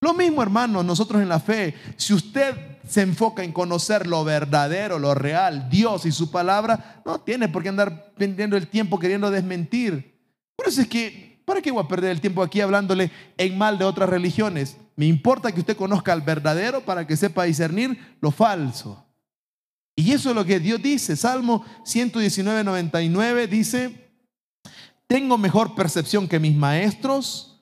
Lo 0.00 0.14
mismo, 0.14 0.42
hermanos, 0.42 0.84
nosotros 0.84 1.20
en 1.20 1.28
la 1.28 1.40
fe, 1.40 1.74
si 1.96 2.14
usted 2.14 2.78
se 2.88 3.02
enfoca 3.02 3.42
en 3.42 3.52
conocer 3.52 4.06
lo 4.06 4.24
verdadero, 4.24 4.98
lo 4.98 5.14
real, 5.14 5.68
Dios 5.68 6.06
y 6.06 6.12
su 6.12 6.30
palabra, 6.30 7.02
no 7.04 7.20
tiene 7.20 7.48
por 7.48 7.62
qué 7.62 7.68
andar 7.68 8.12
perdiendo 8.16 8.56
el 8.56 8.68
tiempo 8.68 8.98
queriendo 8.98 9.30
desmentir. 9.30 10.18
Por 10.56 10.68
eso 10.68 10.80
es 10.80 10.88
que, 10.88 11.29
¿para 11.50 11.62
qué 11.62 11.72
voy 11.72 11.82
a 11.82 11.88
perder 11.88 12.12
el 12.12 12.20
tiempo 12.20 12.44
aquí 12.44 12.60
hablándole 12.60 13.10
en 13.36 13.58
mal 13.58 13.76
de 13.76 13.84
otras 13.84 14.08
religiones? 14.08 14.76
Me 14.94 15.06
importa 15.06 15.50
que 15.50 15.58
usted 15.58 15.76
conozca 15.76 16.12
al 16.12 16.22
verdadero 16.22 16.80
para 16.80 17.04
que 17.08 17.16
sepa 17.16 17.42
discernir 17.42 17.98
lo 18.20 18.30
falso. 18.30 19.04
Y 19.96 20.12
eso 20.12 20.30
es 20.30 20.36
lo 20.36 20.44
que 20.44 20.60
Dios 20.60 20.80
dice. 20.80 21.16
Salmo 21.16 21.64
119, 21.82 22.62
99 22.62 23.48
dice, 23.48 24.12
tengo 25.08 25.36
mejor 25.38 25.74
percepción 25.74 26.28
que 26.28 26.38
mis 26.38 26.54
maestros 26.54 27.60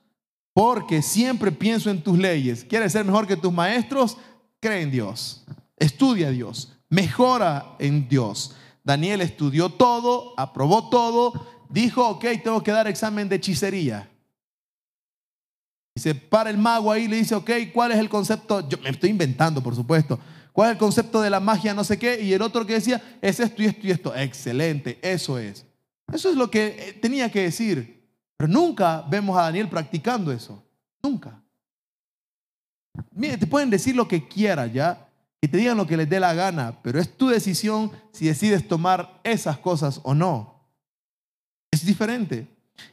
porque 0.52 1.00
siempre 1.00 1.50
pienso 1.50 1.88
en 1.88 2.02
tus 2.02 2.18
leyes. 2.18 2.66
¿Quieres 2.68 2.92
ser 2.92 3.06
mejor 3.06 3.26
que 3.26 3.38
tus 3.38 3.54
maestros? 3.54 4.18
Cree 4.60 4.82
en 4.82 4.90
Dios. 4.90 5.46
Estudia 5.78 6.28
a 6.28 6.30
Dios. 6.30 6.74
Mejora 6.90 7.74
en 7.78 8.06
Dios. 8.06 8.54
Daniel 8.84 9.22
estudió 9.22 9.70
todo, 9.70 10.34
aprobó 10.36 10.90
todo, 10.90 11.32
dijo, 11.68 12.08
ok, 12.08 12.24
tengo 12.42 12.62
que 12.62 12.70
dar 12.70 12.86
examen 12.88 13.28
de 13.28 13.36
hechicería. 13.36 14.08
Y 15.94 16.00
se 16.00 16.14
para 16.14 16.50
el 16.50 16.58
mago 16.58 16.92
ahí 16.92 17.04
y 17.04 17.08
le 17.08 17.16
dice, 17.16 17.34
ok, 17.34 17.50
¿cuál 17.72 17.92
es 17.92 17.98
el 17.98 18.08
concepto? 18.08 18.68
Yo 18.68 18.78
me 18.78 18.90
estoy 18.90 19.10
inventando, 19.10 19.62
por 19.62 19.74
supuesto. 19.74 20.18
¿Cuál 20.52 20.70
es 20.70 20.72
el 20.72 20.78
concepto 20.78 21.20
de 21.20 21.30
la 21.30 21.40
magia, 21.40 21.74
no 21.74 21.84
sé 21.84 21.98
qué? 21.98 22.20
Y 22.20 22.32
el 22.32 22.42
otro 22.42 22.66
que 22.66 22.74
decía, 22.74 23.02
es 23.22 23.38
esto 23.40 23.62
y 23.62 23.66
esto 23.66 23.86
y 23.86 23.90
esto. 23.90 24.16
Excelente, 24.16 24.98
eso 25.02 25.38
es. 25.38 25.64
Eso 26.12 26.30
es 26.30 26.36
lo 26.36 26.50
que 26.50 26.66
eh, 26.66 26.92
tenía 27.00 27.30
que 27.30 27.42
decir. 27.42 28.08
Pero 28.36 28.48
nunca 28.48 29.04
vemos 29.08 29.36
a 29.36 29.42
Daniel 29.42 29.68
practicando 29.68 30.32
eso. 30.32 30.64
Nunca. 31.02 31.42
Mire, 33.12 33.36
te 33.36 33.46
pueden 33.46 33.70
decir 33.70 33.94
lo 33.94 34.08
que 34.08 34.26
quieras, 34.26 34.72
¿ya? 34.72 35.08
Y 35.40 35.48
te 35.48 35.58
digan 35.58 35.76
lo 35.76 35.86
que 35.86 35.96
les 35.96 36.08
dé 36.08 36.18
la 36.18 36.34
gana, 36.34 36.80
pero 36.82 36.98
es 36.98 37.16
tu 37.16 37.28
decisión 37.28 37.92
si 38.12 38.26
decides 38.26 38.66
tomar 38.66 39.20
esas 39.22 39.58
cosas 39.58 40.00
o 40.02 40.14
no. 40.14 40.57
Es 41.70 41.84
diferente. 41.84 42.46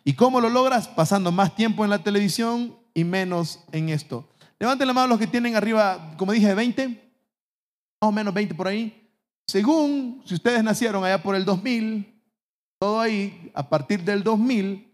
¿Y 0.04 0.14
cómo 0.14 0.42
lo 0.42 0.50
logras? 0.50 0.88
Pasando 0.88 1.32
más 1.32 1.56
tiempo 1.56 1.84
en 1.84 1.90
la 1.90 2.04
televisión 2.04 2.76
y 2.94 3.04
menos 3.04 3.64
en 3.72 3.90
esto. 3.90 4.28
Levanten 4.60 4.88
la 4.88 4.94
mano 4.94 5.08
los 5.08 5.20
que 5.20 5.28
tienen 5.28 5.56
arriba, 5.56 6.16
como 6.18 6.32
dije, 6.32 6.54
20, 6.54 6.88
más 6.88 6.98
o 8.00 8.12
menos 8.12 8.34
20 8.34 8.56
por 8.56 8.68
ahí. 8.68 9.10
Según, 9.48 10.22
si 10.26 10.34
ustedes 10.36 10.64
nacieron 10.64 11.04
allá 11.04 11.22
por 11.22 11.36
el 11.36 11.46
2000, 11.46 12.14
todo 12.80 13.00
ahí, 13.00 13.52
a 13.54 13.68
partir 13.68 14.04
del 14.04 14.24
2000, 14.24 14.92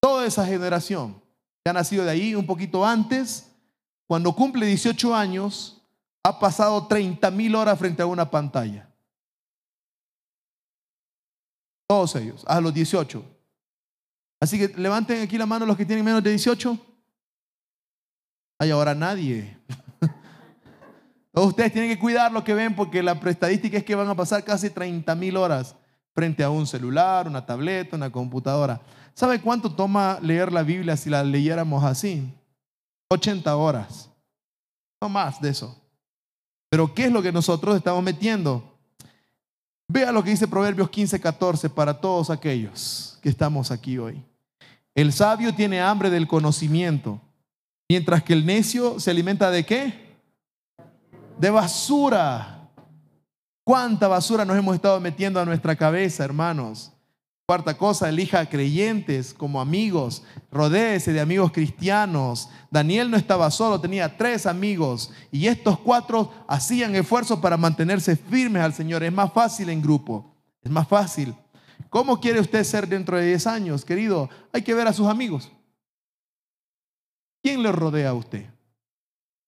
toda 0.00 0.26
esa 0.26 0.46
generación 0.46 1.20
que 1.62 1.70
ha 1.70 1.72
nacido 1.72 2.04
de 2.04 2.10
ahí 2.10 2.34
un 2.34 2.46
poquito 2.46 2.84
antes, 2.84 3.50
cuando 4.06 4.34
cumple 4.34 4.66
18 4.66 5.14
años, 5.14 5.82
ha 6.22 6.38
pasado 6.38 6.86
30 6.86 7.30
mil 7.30 7.54
horas 7.54 7.78
frente 7.78 8.02
a 8.02 8.06
una 8.06 8.30
pantalla. 8.30 8.88
Todos 11.86 12.16
ellos, 12.16 12.44
a 12.46 12.60
los 12.60 12.72
18. 12.72 13.24
Así 14.40 14.58
que 14.58 14.68
levanten 14.78 15.22
aquí 15.22 15.38
la 15.38 15.46
mano 15.46 15.66
los 15.66 15.76
que 15.76 15.86
tienen 15.86 16.04
menos 16.04 16.22
de 16.22 16.30
18. 16.30 16.78
Hay 18.58 18.70
ahora 18.70 18.94
nadie. 18.94 19.56
ustedes 21.32 21.72
tienen 21.72 21.90
que 21.90 21.98
cuidar 21.98 22.32
lo 22.32 22.44
que 22.44 22.54
ven 22.54 22.74
porque 22.74 23.02
la 23.02 23.12
estadística 23.12 23.78
es 23.78 23.84
que 23.84 23.94
van 23.94 24.08
a 24.08 24.14
pasar 24.14 24.44
casi 24.44 24.70
30 24.70 25.14
mil 25.14 25.36
horas 25.36 25.74
frente 26.14 26.44
a 26.44 26.50
un 26.50 26.66
celular, 26.66 27.26
una 27.26 27.44
tableta, 27.44 27.96
una 27.96 28.10
computadora. 28.10 28.80
¿Sabe 29.14 29.40
cuánto 29.40 29.74
toma 29.74 30.18
leer 30.22 30.52
la 30.52 30.62
Biblia 30.62 30.96
si 30.96 31.10
la 31.10 31.22
leyéramos 31.22 31.84
así? 31.84 32.32
80 33.10 33.56
horas. 33.56 34.10
No 35.00 35.08
más 35.08 35.40
de 35.40 35.50
eso. 35.50 35.80
Pero 36.68 36.94
¿qué 36.94 37.06
es 37.06 37.12
lo 37.12 37.22
que 37.22 37.32
nosotros 37.32 37.76
estamos 37.76 38.02
metiendo? 38.02 38.73
Vea 39.88 40.12
lo 40.12 40.24
que 40.24 40.30
dice 40.30 40.48
Proverbios 40.48 40.90
15, 40.90 41.20
14 41.20 41.70
para 41.70 42.00
todos 42.00 42.30
aquellos 42.30 43.18
que 43.22 43.28
estamos 43.28 43.70
aquí 43.70 43.98
hoy. 43.98 44.24
El 44.94 45.12
sabio 45.12 45.54
tiene 45.54 45.80
hambre 45.80 46.10
del 46.10 46.26
conocimiento 46.26 47.20
Mientras 47.88 48.22
que 48.22 48.32
el 48.32 48.46
necio 48.46 48.98
se 48.98 49.10
alimenta 49.10 49.50
de 49.50 49.64
qué? 49.64 50.16
De 51.38 51.50
basura. 51.50 52.70
¿Cuánta 53.62 54.08
basura 54.08 54.44
nos 54.44 54.56
hemos 54.56 54.74
estado 54.74 55.00
metiendo 55.00 55.38
a 55.38 55.44
nuestra 55.44 55.76
cabeza, 55.76 56.24
hermanos? 56.24 56.92
Cuarta 57.46 57.76
cosa, 57.76 58.08
elija 58.08 58.48
creyentes 58.48 59.34
como 59.34 59.60
amigos, 59.60 60.22
rodéese 60.50 61.12
de 61.12 61.20
amigos 61.20 61.52
cristianos. 61.52 62.48
Daniel 62.70 63.10
no 63.10 63.18
estaba 63.18 63.50
solo, 63.50 63.80
tenía 63.80 64.16
tres 64.16 64.46
amigos 64.46 65.12
y 65.30 65.46
estos 65.46 65.78
cuatro 65.78 66.32
hacían 66.48 66.94
esfuerzos 66.96 67.40
para 67.40 67.58
mantenerse 67.58 68.16
firmes 68.16 68.62
al 68.62 68.72
Señor. 68.72 69.02
Es 69.02 69.12
más 69.12 69.32
fácil 69.32 69.68
en 69.68 69.82
grupo, 69.82 70.34
es 70.62 70.70
más 70.70 70.88
fácil. 70.88 71.34
¿Cómo 71.90 72.18
quiere 72.18 72.40
usted 72.40 72.64
ser 72.64 72.88
dentro 72.88 73.18
de 73.18 73.26
10 73.26 73.46
años, 73.46 73.84
querido? 73.84 74.30
Hay 74.52 74.62
que 74.62 74.74
ver 74.74 74.88
a 74.88 74.92
sus 74.92 75.06
amigos. 75.06 75.50
¿quién 77.44 77.62
le 77.62 77.70
rodea 77.70 78.08
a 78.08 78.14
usted? 78.14 78.46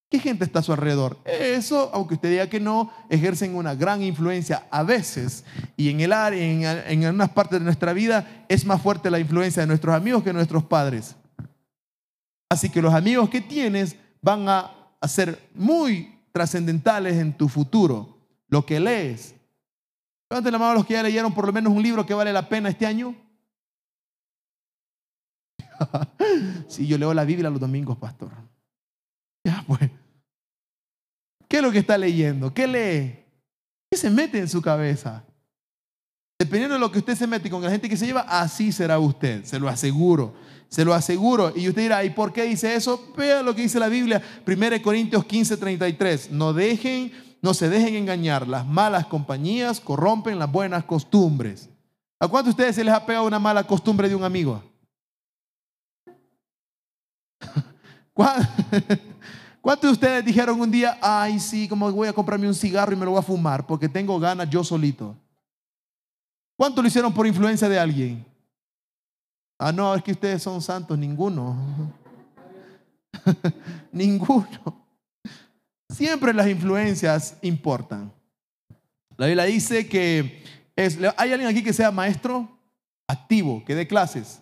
¿Qué 0.09 0.21
gente 0.21 0.45
está 0.45 0.61
a 0.61 0.63
su 0.63 0.73
alrededor? 0.73 1.19
Eso, 1.25 1.91
aunque 1.93 2.15
usted 2.15 2.31
diga 2.31 2.49
que 2.49 2.61
no, 2.61 2.93
ejercen 3.11 3.57
una 3.57 3.75
gran 3.75 4.03
influencia 4.03 4.67
a 4.71 4.85
veces 4.85 5.45
y 5.77 5.91
en 5.91 6.01
el 6.01 6.13
área, 6.13 6.43
en, 6.45 6.63
en 6.65 7.05
algunas 7.05 7.31
partes 7.31 7.59
de 7.59 7.65
nuestra 7.65 7.93
vida 7.93 8.45
es 8.49 8.65
más 8.65 8.81
fuerte 8.81 9.11
la 9.11 9.19
influencia 9.19 9.63
de 9.63 9.67
nuestros 9.67 9.95
amigos 9.95 10.23
que 10.23 10.31
de 10.31 10.35
nuestros 10.35 10.63
padres. 10.65 11.17
Así 12.49 12.71
que 12.71 12.81
los 12.81 12.95
amigos 12.95 13.29
que 13.29 13.41
tienes 13.41 13.97
van 14.23 14.49
a, 14.49 14.73
ser 15.07 15.51
muy 15.55 16.19
trascendentales 16.33 17.17
en 17.17 17.37
tu 17.37 17.49
futuro. 17.49 18.19
Lo 18.49 18.67
que 18.67 18.81
lees. 18.81 19.35
Levanten 20.29 20.53
la 20.53 20.59
mano 20.59 20.71
a 20.73 20.75
los 20.75 20.87
que 20.87 20.95
ya 20.95 21.03
leyeron 21.03 21.33
por 21.33 21.47
lo 21.47 21.53
menos 21.53 21.73
un 21.73 21.83
libro 21.83 22.05
que 22.05 22.15
vale 22.15 22.33
la 22.33 22.49
pena 22.49 22.69
este 22.69 22.87
año. 22.87 23.15
sí, 26.69 26.87
yo 26.87 26.99
leo 26.99 27.15
la 27.15 27.25
Biblia 27.25 27.51
los 27.51 27.61
domingos, 27.61 27.99
pastor. 27.99 28.31
Ya, 29.45 29.65
pues. 29.67 29.91
¿Qué 31.57 31.61
es 31.61 31.65
lo 31.65 31.73
que 31.73 31.79
está 31.79 31.97
leyendo? 31.97 32.53
¿Qué 32.53 32.67
lee? 32.67 33.25
¿Qué 33.91 33.97
se 33.97 34.11
mete 34.11 34.39
en 34.39 34.47
su 34.47 34.61
cabeza? 34.61 35.25
Dependiendo 36.39 36.75
de 36.75 36.81
lo 36.81 36.93
que 36.93 36.99
usted 36.99 37.15
se 37.15 37.27
mete 37.27 37.49
con 37.49 37.63
la 37.63 37.71
gente 37.71 37.89
que 37.89 37.97
se 37.97 38.05
lleva, 38.05 38.27
así 38.29 38.73
será 38.73 38.99
usted, 38.99 39.43
se 39.43 39.59
lo 39.59 39.67
aseguro, 39.71 40.35
se 40.69 40.85
lo 40.85 40.93
aseguro. 40.93 41.55
Y 41.57 41.67
usted 41.67 41.81
dirá, 41.81 42.05
¿y 42.05 42.11
por 42.11 42.35
qué 42.35 42.43
dice 42.43 42.75
eso? 42.75 43.11
Vea 43.17 43.43
lo 43.43 43.55
que 43.55 43.63
dice 43.63 43.81
la 43.81 43.89
Biblia, 43.89 44.23
1 44.47 44.83
Corintios 44.83 45.25
15, 45.25 45.57
33. 45.57 46.31
No 46.31 46.53
dejen, 46.53 47.11
no 47.41 47.55
se 47.55 47.71
dejen 47.71 47.95
engañar, 47.95 48.47
las 48.47 48.67
malas 48.67 49.07
compañías 49.07 49.81
corrompen 49.81 50.39
las 50.39 50.53
buenas 50.53 50.85
costumbres. 50.85 51.71
¿A 52.21 52.29
cuántos 52.29 52.55
de 52.55 52.61
ustedes 52.61 52.77
se 52.77 52.85
les 52.85 52.93
ha 52.93 53.07
pegado 53.07 53.27
una 53.27 53.39
mala 53.39 53.67
costumbre 53.67 54.11
de 54.11 54.15
un 54.15 54.25
amigo? 54.25 54.63
¿Cuántos 58.13 58.47
de 59.75 59.89
ustedes 59.89 60.25
dijeron 60.25 60.61
un 60.61 60.71
día, 60.71 60.97
ay, 61.03 61.41
sí, 61.41 61.67
como 61.67 61.91
voy 61.91 62.07
a 62.07 62.13
comprarme 62.13 62.47
un 62.47 62.55
cigarro 62.55 62.93
y 62.93 62.97
me 62.97 63.05
lo 63.05 63.11
voy 63.11 63.19
a 63.19 63.23
fumar 63.23 63.67
porque 63.67 63.89
tengo 63.89 64.19
ganas 64.21 64.49
yo 64.49 64.63
solito? 64.63 65.17
¿Cuántos 66.57 66.85
lo 66.85 66.89
hicieron 66.89 67.13
por 67.13 67.27
influencia 67.27 67.69
de 67.69 67.79
alguien? 67.79 68.25
Ah, 69.59 69.73
no, 69.73 69.95
es 69.95 70.03
que 70.03 70.13
ustedes 70.13 70.43
son 70.43 70.63
santos, 70.63 70.97
ninguno. 70.97 71.57
ninguno. 73.93 74.87
Siempre 75.89 76.33
las 76.33 76.47
influencias 76.47 77.37
importan. 77.43 78.13
La 79.17 79.27
Biblia 79.27 79.45
dice 79.45 79.89
que 79.89 80.45
es, 80.77 80.99
hay 81.17 81.33
alguien 81.33 81.51
aquí 81.51 81.63
que 81.63 81.73
sea 81.73 81.91
maestro 81.91 82.49
activo, 83.09 83.65
que 83.65 83.75
dé 83.75 83.87
clases. 83.87 84.41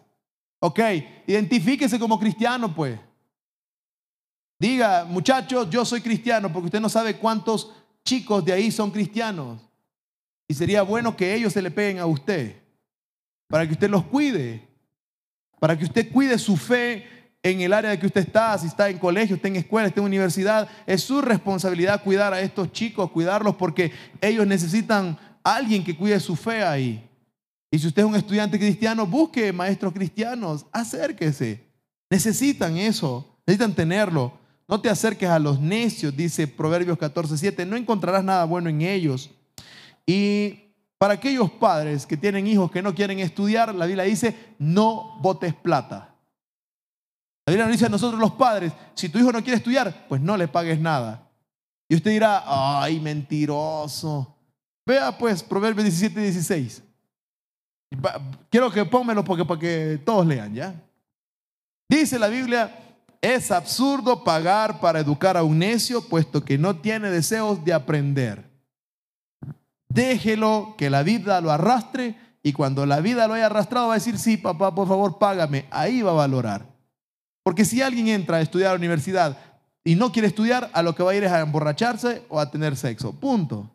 Ok, 0.61 0.81
identifíquese 1.27 1.99
como 1.99 2.19
cristiano, 2.19 2.75
pues. 2.75 2.99
Diga, 4.65 5.05
muchachos, 5.05 5.69
yo 5.69 5.85
soy 5.85 6.01
cristiano, 6.01 6.51
porque 6.51 6.69
usted 6.69 6.81
no 6.81 6.89
sabe 6.89 7.17
cuántos 7.17 7.71
chicos 8.03 8.43
de 8.43 8.55
ahí 8.55 8.71
son 8.71 8.91
cristianos. 8.91 9.61
Y 10.49 10.55
sería 10.55 10.81
bueno 10.81 11.15
que 11.15 11.35
ellos 11.35 11.53
se 11.53 11.61
le 11.61 11.71
peguen 11.71 11.99
a 11.99 12.07
usted, 12.07 12.57
para 13.47 13.67
que 13.67 13.75
usted 13.75 13.91
los 13.91 14.05
cuide, 14.05 14.67
para 15.61 15.77
que 15.77 15.85
usted 15.85 16.11
cuide 16.11 16.39
su 16.39 16.57
fe 16.57 17.07
en 17.43 17.61
el 17.61 17.75
área 17.75 17.91
de 17.91 17.99
que 17.99 18.07
usted 18.07 18.23
está, 18.23 18.57
si 18.57 18.69
está 18.69 18.89
en 18.89 18.97
colegio, 18.97 19.37
está 19.37 19.49
en 19.49 19.57
escuela, 19.57 19.89
está 19.89 20.01
en 20.01 20.07
universidad. 20.07 20.67
Es 20.87 21.03
su 21.03 21.21
responsabilidad 21.21 22.03
cuidar 22.03 22.33
a 22.33 22.41
estos 22.41 22.73
chicos, 22.73 23.11
cuidarlos, 23.11 23.57
porque 23.57 23.93
ellos 24.23 24.47
necesitan 24.47 25.19
a 25.43 25.57
alguien 25.57 25.85
que 25.85 25.95
cuide 25.95 26.19
su 26.21 26.37
fe 26.37 26.65
ahí. 26.65 27.07
Y 27.71 27.79
si 27.79 27.87
usted 27.87 28.01
es 28.01 28.09
un 28.09 28.17
estudiante 28.17 28.59
cristiano, 28.59 29.07
busque 29.07 29.53
maestros 29.53 29.93
cristianos, 29.93 30.65
acérquese. 30.73 31.63
Necesitan 32.09 32.79
eso, 32.79 33.37
necesitan 33.47 33.75
tenerlo. 33.75 34.43
No 34.67 34.81
te 34.81 34.89
acerques 34.89 35.29
a 35.29 35.39
los 35.39 35.61
necios, 35.61 36.17
dice 36.17 36.49
Proverbios 36.49 36.97
14, 36.99 37.67
no 37.67 37.77
encontrarás 37.77 38.25
nada 38.25 38.45
bueno 38.45 38.71
en 38.71 38.83
ellos. 38.83 39.31
Y 40.07 40.65
para 40.99 41.15
aquellos 41.15 41.51
padres 41.51 42.07
que 42.07 42.17
tienen 42.17 42.47
hijos 42.47 42.71
que 42.71 42.83
no 42.83 42.95
quieren 42.95 43.19
estudiar, 43.19 43.75
la 43.75 43.87
Biblia 43.87 44.05
dice, 44.05 44.55
no 44.59 45.19
botes 45.21 45.55
plata. 45.55 46.15
La 47.47 47.51
Biblia 47.51 47.67
nos 47.67 47.75
dice 47.75 47.87
a 47.87 47.91
nosotros 47.91 48.19
los 48.19 48.33
padres, 48.33 48.73
si 48.95 49.11
tu 49.11 49.19
hijo 49.19 49.31
no 49.31 49.43
quiere 49.43 49.59
estudiar, 49.59 50.07
pues 50.09 50.21
no 50.21 50.37
le 50.37 50.49
pagues 50.49 50.81
nada. 50.81 51.29
Y 51.89 51.97
usted 51.97 52.13
dirá, 52.13 52.43
ay, 52.47 53.01
mentiroso. 53.01 54.35
Vea 54.87 55.17
pues 55.17 55.43
Proverbios 55.43 55.85
17 55.85 56.21
y 56.21 56.25
16. 56.25 56.83
Quiero 58.51 58.71
que 58.71 58.85
pónmelo 58.87 59.23
porque, 59.23 59.45
para 59.45 59.61
que 59.61 60.01
todos 60.05 60.27
lean, 60.27 60.55
¿ya? 60.55 60.75
Dice 61.89 62.19
la 62.19 62.29
Biblia, 62.29 62.84
es 63.25 63.51
absurdo 63.51 64.23
pagar 64.23 64.81
para 64.81 65.01
educar 65.01 65.39
a 65.39 65.43
un 65.43 65.59
necio, 65.59 66.07
puesto 66.07 66.45
que 66.45 66.59
no 66.59 66.77
tiene 66.77 67.09
deseos 67.11 67.65
de 67.65 67.73
aprender. 67.73 68.51
Déjelo 69.89 70.75
que 70.77 70.91
la 70.91 71.03
vida 71.03 71.41
lo 71.41 71.51
arrastre 71.51 72.19
y 72.43 72.53
cuando 72.53 72.85
la 72.85 73.01
vida 73.01 73.27
lo 73.27 73.33
haya 73.33 73.47
arrastrado 73.47 73.89
va 73.89 73.95
a 73.95 73.97
decir, 73.97 74.19
sí, 74.19 74.37
papá, 74.37 74.75
por 74.75 74.87
favor, 74.87 75.19
págame. 75.19 75.65
Ahí 75.71 76.03
va 76.03 76.11
a 76.11 76.15
valorar. 76.15 76.67
Porque 77.43 77.65
si 77.65 77.81
alguien 77.81 78.09
entra 78.09 78.37
a 78.37 78.41
estudiar 78.43 78.69
a 78.69 78.73
la 78.73 78.79
universidad 78.79 79.39
y 79.83 79.95
no 79.95 80.13
quiere 80.13 80.29
estudiar, 80.29 80.71
a 80.75 80.83
lo 80.83 80.95
que 80.95 81.03
va 81.03 81.13
a 81.13 81.15
ir 81.15 81.25
es 81.25 81.33
a 81.33 81.41
emborracharse 81.41 82.27
o 82.29 82.39
a 82.39 82.51
tener 82.51 82.77
sexo. 82.77 83.13
Punto. 83.13 83.71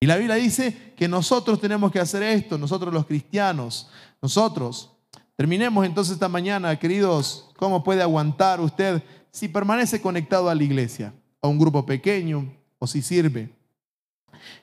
Y 0.00 0.06
la 0.06 0.16
Biblia 0.16 0.36
dice 0.36 0.94
que 0.96 1.08
nosotros 1.08 1.60
tenemos 1.60 1.92
que 1.92 2.00
hacer 2.00 2.22
esto, 2.22 2.56
nosotros 2.56 2.94
los 2.94 3.04
cristianos, 3.04 3.90
nosotros 4.22 4.96
Terminemos 5.40 5.86
entonces 5.86 6.12
esta 6.12 6.28
mañana, 6.28 6.78
queridos, 6.78 7.48
¿cómo 7.56 7.82
puede 7.82 8.02
aguantar 8.02 8.60
usted 8.60 9.02
si 9.30 9.48
permanece 9.48 9.98
conectado 10.02 10.50
a 10.50 10.54
la 10.54 10.62
iglesia, 10.62 11.14
a 11.40 11.48
un 11.48 11.58
grupo 11.58 11.86
pequeño 11.86 12.52
o 12.78 12.86
si 12.86 13.00
sirve? 13.00 13.48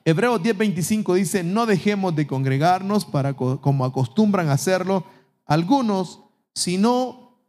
Hebreos 0.05 0.39
10:25 0.39 1.15
dice, 1.15 1.43
no 1.43 1.65
dejemos 1.65 2.15
de 2.15 2.27
congregarnos 2.27 3.05
para 3.05 3.33
como 3.33 3.85
acostumbran 3.85 4.49
hacerlo 4.49 5.03
algunos, 5.47 6.19
sino 6.53 7.41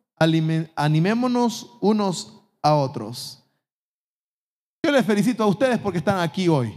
animémonos 0.75 1.77
unos 1.83 2.41
a 2.63 2.77
otros. 2.77 3.45
Yo 4.83 4.91
les 4.91 5.05
felicito 5.05 5.45
a 5.45 5.49
ustedes 5.49 5.79
porque 5.79 5.99
están 5.99 6.21
aquí 6.21 6.49
hoy. 6.49 6.73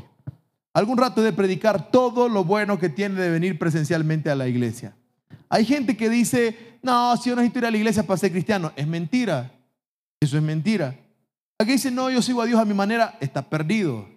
Algún 0.74 0.97
rato 0.97 1.22
de 1.22 1.32
predicar 1.32 1.91
todo 1.91 2.28
lo 2.28 2.43
bueno 2.43 2.78
que 2.78 2.89
tiene 2.89 3.22
de 3.22 3.30
venir 3.30 3.58
presencialmente 3.58 4.30
a 4.30 4.36
la 4.36 4.49
iglesia. 4.49 4.97
Hay 5.49 5.65
gente 5.65 5.97
que 5.97 6.09
dice, 6.09 6.77
no, 6.82 7.15
si 7.17 7.29
yo 7.29 7.36
necesito 7.36 7.59
ir 7.59 7.65
a 7.65 7.71
la 7.71 7.77
iglesia 7.77 8.03
para 8.03 8.17
ser 8.17 8.32
cristiano. 8.32 8.71
Es 8.75 8.88
mentira. 8.88 9.51
Eso 10.19 10.38
es 10.38 10.43
mentira. 10.43 10.97
Aquí 11.59 11.73
dice, 11.73 11.91
no, 11.91 12.09
yo 12.09 12.21
sigo 12.21 12.41
a 12.41 12.45
Dios 12.45 12.59
a 12.59 12.65
mi 12.65 12.73
manera. 12.73 13.17
Está 13.19 13.47
perdido. 13.47 14.07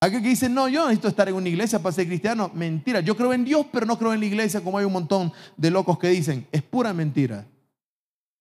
Aquí 0.00 0.22
que 0.22 0.28
dice, 0.28 0.48
no, 0.48 0.68
yo 0.68 0.84
necesito 0.84 1.08
estar 1.08 1.28
en 1.28 1.34
una 1.34 1.48
iglesia 1.48 1.80
para 1.80 1.92
ser 1.92 2.06
cristiano. 2.06 2.50
Mentira. 2.54 3.00
Yo 3.00 3.16
creo 3.16 3.32
en 3.32 3.44
Dios, 3.44 3.66
pero 3.72 3.84
no 3.84 3.98
creo 3.98 4.12
en 4.12 4.20
la 4.20 4.26
iglesia, 4.26 4.62
como 4.62 4.78
hay 4.78 4.84
un 4.84 4.92
montón 4.92 5.32
de 5.56 5.70
locos 5.70 5.98
que 5.98 6.08
dicen. 6.08 6.46
Es 6.52 6.62
pura 6.62 6.92
mentira. 6.92 7.46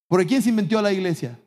Porque 0.07 0.27
¿quién 0.27 0.41
se 0.41 0.49
inventó 0.49 0.81
la 0.81 0.93
iglesia? 0.93 1.39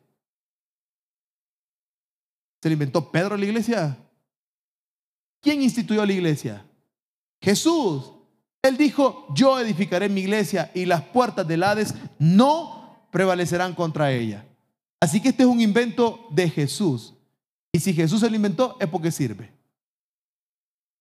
¿Se 2.61 2.69
le 2.69 2.73
inventó 2.73 3.11
Pedro 3.11 3.37
la 3.37 3.45
iglesia? 3.45 3.97
¿Quién 5.41 5.61
instituyó 5.63 6.05
la 6.05 6.13
iglesia? 6.13 6.65
Jesús. 7.41 8.13
Él 8.63 8.77
dijo, 8.77 9.25
yo 9.33 9.59
edificaré 9.59 10.07
mi 10.07 10.21
iglesia 10.21 10.71
y 10.73 10.85
las 10.85 11.01
puertas 11.01 11.47
del 11.47 11.63
Hades 11.63 11.95
no 12.19 13.07
prevalecerán 13.11 13.73
contra 13.73 14.11
ella. 14.11 14.45
Así 14.99 15.19
que 15.19 15.29
este 15.29 15.43
es 15.43 15.49
un 15.49 15.59
invento 15.59 16.27
de 16.29 16.49
Jesús. 16.49 17.15
Y 17.71 17.79
si 17.79 17.93
Jesús 17.93 18.19
se 18.19 18.29
lo 18.29 18.35
inventó, 18.35 18.77
es 18.79 18.87
porque 18.87 19.11
sirve. 19.11 19.51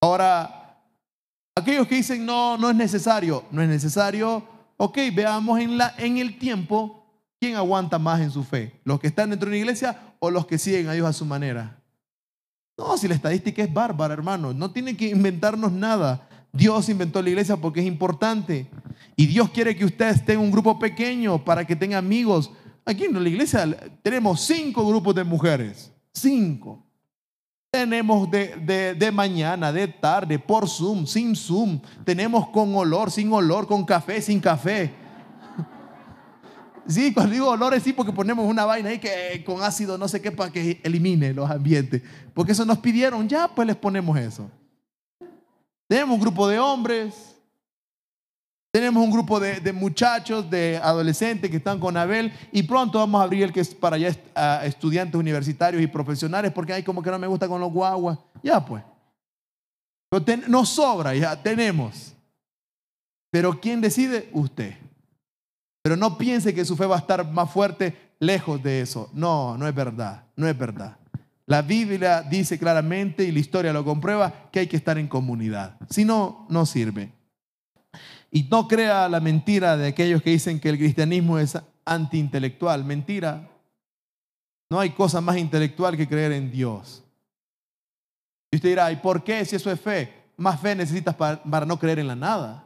Ahora, 0.00 0.82
aquellos 1.54 1.86
que 1.86 1.96
dicen, 1.96 2.24
no, 2.24 2.56
no 2.56 2.70
es 2.70 2.76
necesario, 2.76 3.44
no 3.50 3.61
es 3.61 3.68
necesario, 3.68 4.42
ok, 4.78 4.96
veamos 5.12 5.61
en, 5.61 5.76
la, 5.76 5.94
en 5.98 6.16
el 6.16 6.38
tiempo 6.38 7.04
quién 7.38 7.56
aguanta 7.56 7.98
más 7.98 8.20
en 8.20 8.30
su 8.30 8.42
fe, 8.42 8.80
los 8.84 8.98
que 8.98 9.08
están 9.08 9.30
dentro 9.30 9.50
de 9.50 9.56
una 9.56 9.61
iglesia 9.61 10.14
o 10.20 10.30
los 10.30 10.46
que 10.46 10.56
siguen 10.56 10.88
a 10.88 10.92
Dios 10.92 11.06
a 11.06 11.12
su 11.12 11.26
manera. 11.26 11.78
No, 12.78 12.96
si 12.96 13.08
la 13.08 13.14
estadística 13.14 13.62
es 13.62 13.72
bárbara, 13.72 14.14
hermano, 14.14 14.54
no 14.54 14.70
tiene 14.70 14.96
que 14.96 15.08
inventarnos 15.08 15.70
nada. 15.70 16.26
Dios 16.53 16.88
inventó 16.88 17.22
la 17.22 17.30
iglesia 17.30 17.57
porque 17.57 17.80
es 17.80 17.86
importante. 17.86 18.68
Y 19.16 19.26
Dios 19.26 19.51
quiere 19.51 19.76
que 19.76 19.84
usted 19.84 20.09
esté 20.09 20.32
en 20.32 20.40
un 20.40 20.51
grupo 20.51 20.78
pequeño 20.78 21.44
para 21.44 21.66
que 21.66 21.76
tenga 21.76 21.98
amigos. 21.98 22.51
Aquí 22.84 23.05
en 23.05 23.22
la 23.22 23.28
iglesia 23.28 23.66
tenemos 24.03 24.40
cinco 24.40 24.86
grupos 24.86 25.14
de 25.14 25.24
mujeres. 25.24 25.92
Cinco. 26.12 26.84
Tenemos 27.70 28.28
de, 28.28 28.96
de, 28.98 29.12
mañana, 29.12 29.72
de 29.72 29.86
tarde, 29.86 30.40
por 30.40 30.68
Zoom, 30.68 31.07
sin 31.07 31.36
Zoom. 31.36 31.80
Tenemos 32.05 32.48
con 32.48 32.74
olor, 32.74 33.12
sin 33.12 33.32
olor, 33.32 33.68
con 33.68 33.84
café, 33.84 34.20
sin 34.20 34.40
café. 34.40 34.92
Sí, 36.88 37.12
cuando 37.14 37.32
digo 37.32 37.48
olores, 37.48 37.84
sí, 37.84 37.92
porque 37.92 38.11
ponemos 38.11 38.44
una 38.44 38.64
vaina 38.64 38.88
ahí 38.88 38.98
que 38.98 39.44
con 39.46 39.62
ácido 39.62 39.96
no 39.96 40.09
sé 40.09 40.20
qué 40.20 40.32
para 40.32 40.51
que 40.51 40.80
elimine 40.82 41.32
los 41.32 41.48
ambientes. 41.48 42.03
Porque 42.34 42.51
eso 42.51 42.64
nos 42.64 42.78
pidieron, 42.78 43.28
ya 43.28 43.46
pues 43.46 43.68
les 43.68 43.76
ponemos 43.76 44.18
eso. 44.18 44.51
Tenemos 45.91 46.14
un 46.14 46.20
grupo 46.20 46.47
de 46.47 46.57
hombres. 46.61 47.34
Tenemos 48.72 49.03
un 49.03 49.11
grupo 49.11 49.41
de, 49.41 49.72
muchachos, 49.72 50.49
de 50.49 50.78
adolescentes 50.80 51.51
que 51.51 51.57
están 51.57 51.80
con 51.80 51.97
Abel 51.97 52.32
y 52.53 52.62
pronto 52.62 53.01
vamos 53.01 53.20
a 53.20 53.24
abrir 53.24 53.43
el 53.43 53.53
que 53.53 53.59
es 53.59 53.74
para 53.74 53.99
ya 53.99 54.14
a 54.36 54.64
estudiantes 54.64 55.16
universitarios 55.18 55.82
y 55.82 55.88
profesionales 55.88 56.53
porque 56.53 56.74
hay 56.74 56.84
como 56.84 57.03
que 57.03 57.11
no 57.11 57.18
me 57.18 57.26
gusta 57.26 57.49
con 57.49 57.61
los 57.61 57.72
guaguas. 57.72 58.20
Ya 58.41 58.64
pues. 58.64 58.84
Ten- 60.24 60.45
Nos 60.47 60.68
sobra, 60.68 61.12
ya 61.16 61.43
tenemos. 61.43 62.14
Pero 63.32 63.59
¿quién 63.61 63.80
decide? 63.80 64.30
Usted. 64.32 64.76
Pero 65.82 65.97
no 65.97 66.16
piense 66.16 66.55
que 66.55 66.64
su 66.64 66.76
fe 66.76 66.86
va 66.86 66.95
a 66.95 67.01
estar 67.01 67.28
más 67.28 67.51
fuerte 67.51 68.12
lejos 68.20 68.62
de 68.62 68.82
eso. 68.82 69.11
No, 69.12 69.59
no 69.59 69.66
es 69.66 69.74
verdad, 69.74 70.22
no 70.36 70.47
es 70.47 70.57
verdad. 70.57 70.97
La 71.51 71.62
Biblia 71.62 72.22
dice 72.22 72.61
claramente 72.61 73.24
y 73.24 73.32
la 73.32 73.40
historia 73.40 73.72
lo 73.72 73.84
comprueba 73.84 74.48
que 74.53 74.61
hay 74.61 74.68
que 74.68 74.76
estar 74.76 74.98
en 74.98 75.09
comunidad. 75.09 75.76
Si 75.90 76.05
no, 76.05 76.46
no 76.48 76.64
sirve. 76.64 77.12
Y 78.30 78.44
no 78.44 78.68
crea 78.68 79.09
la 79.09 79.18
mentira 79.18 79.76
de 79.76 79.88
aquellos 79.88 80.22
que 80.22 80.30
dicen 80.30 80.61
que 80.61 80.68
el 80.68 80.78
cristianismo 80.78 81.40
es 81.40 81.59
antiintelectual. 81.84 82.84
Mentira. 82.84 83.51
No 84.70 84.78
hay 84.78 84.90
cosa 84.90 85.20
más 85.20 85.38
intelectual 85.38 85.96
que 85.96 86.07
creer 86.07 86.30
en 86.30 86.53
Dios. 86.53 87.03
Y 88.53 88.57
usted 88.59 88.68
dirá, 88.68 88.92
¿y 88.92 88.96
por 88.96 89.24
qué 89.24 89.44
si 89.44 89.57
eso 89.57 89.72
es 89.72 89.80
fe? 89.80 90.22
Más 90.36 90.61
fe 90.61 90.76
necesitas 90.76 91.16
para, 91.16 91.66
no 91.66 91.80
creer 91.80 91.98
en 91.98 92.07
la 92.07 92.14
nada. 92.14 92.64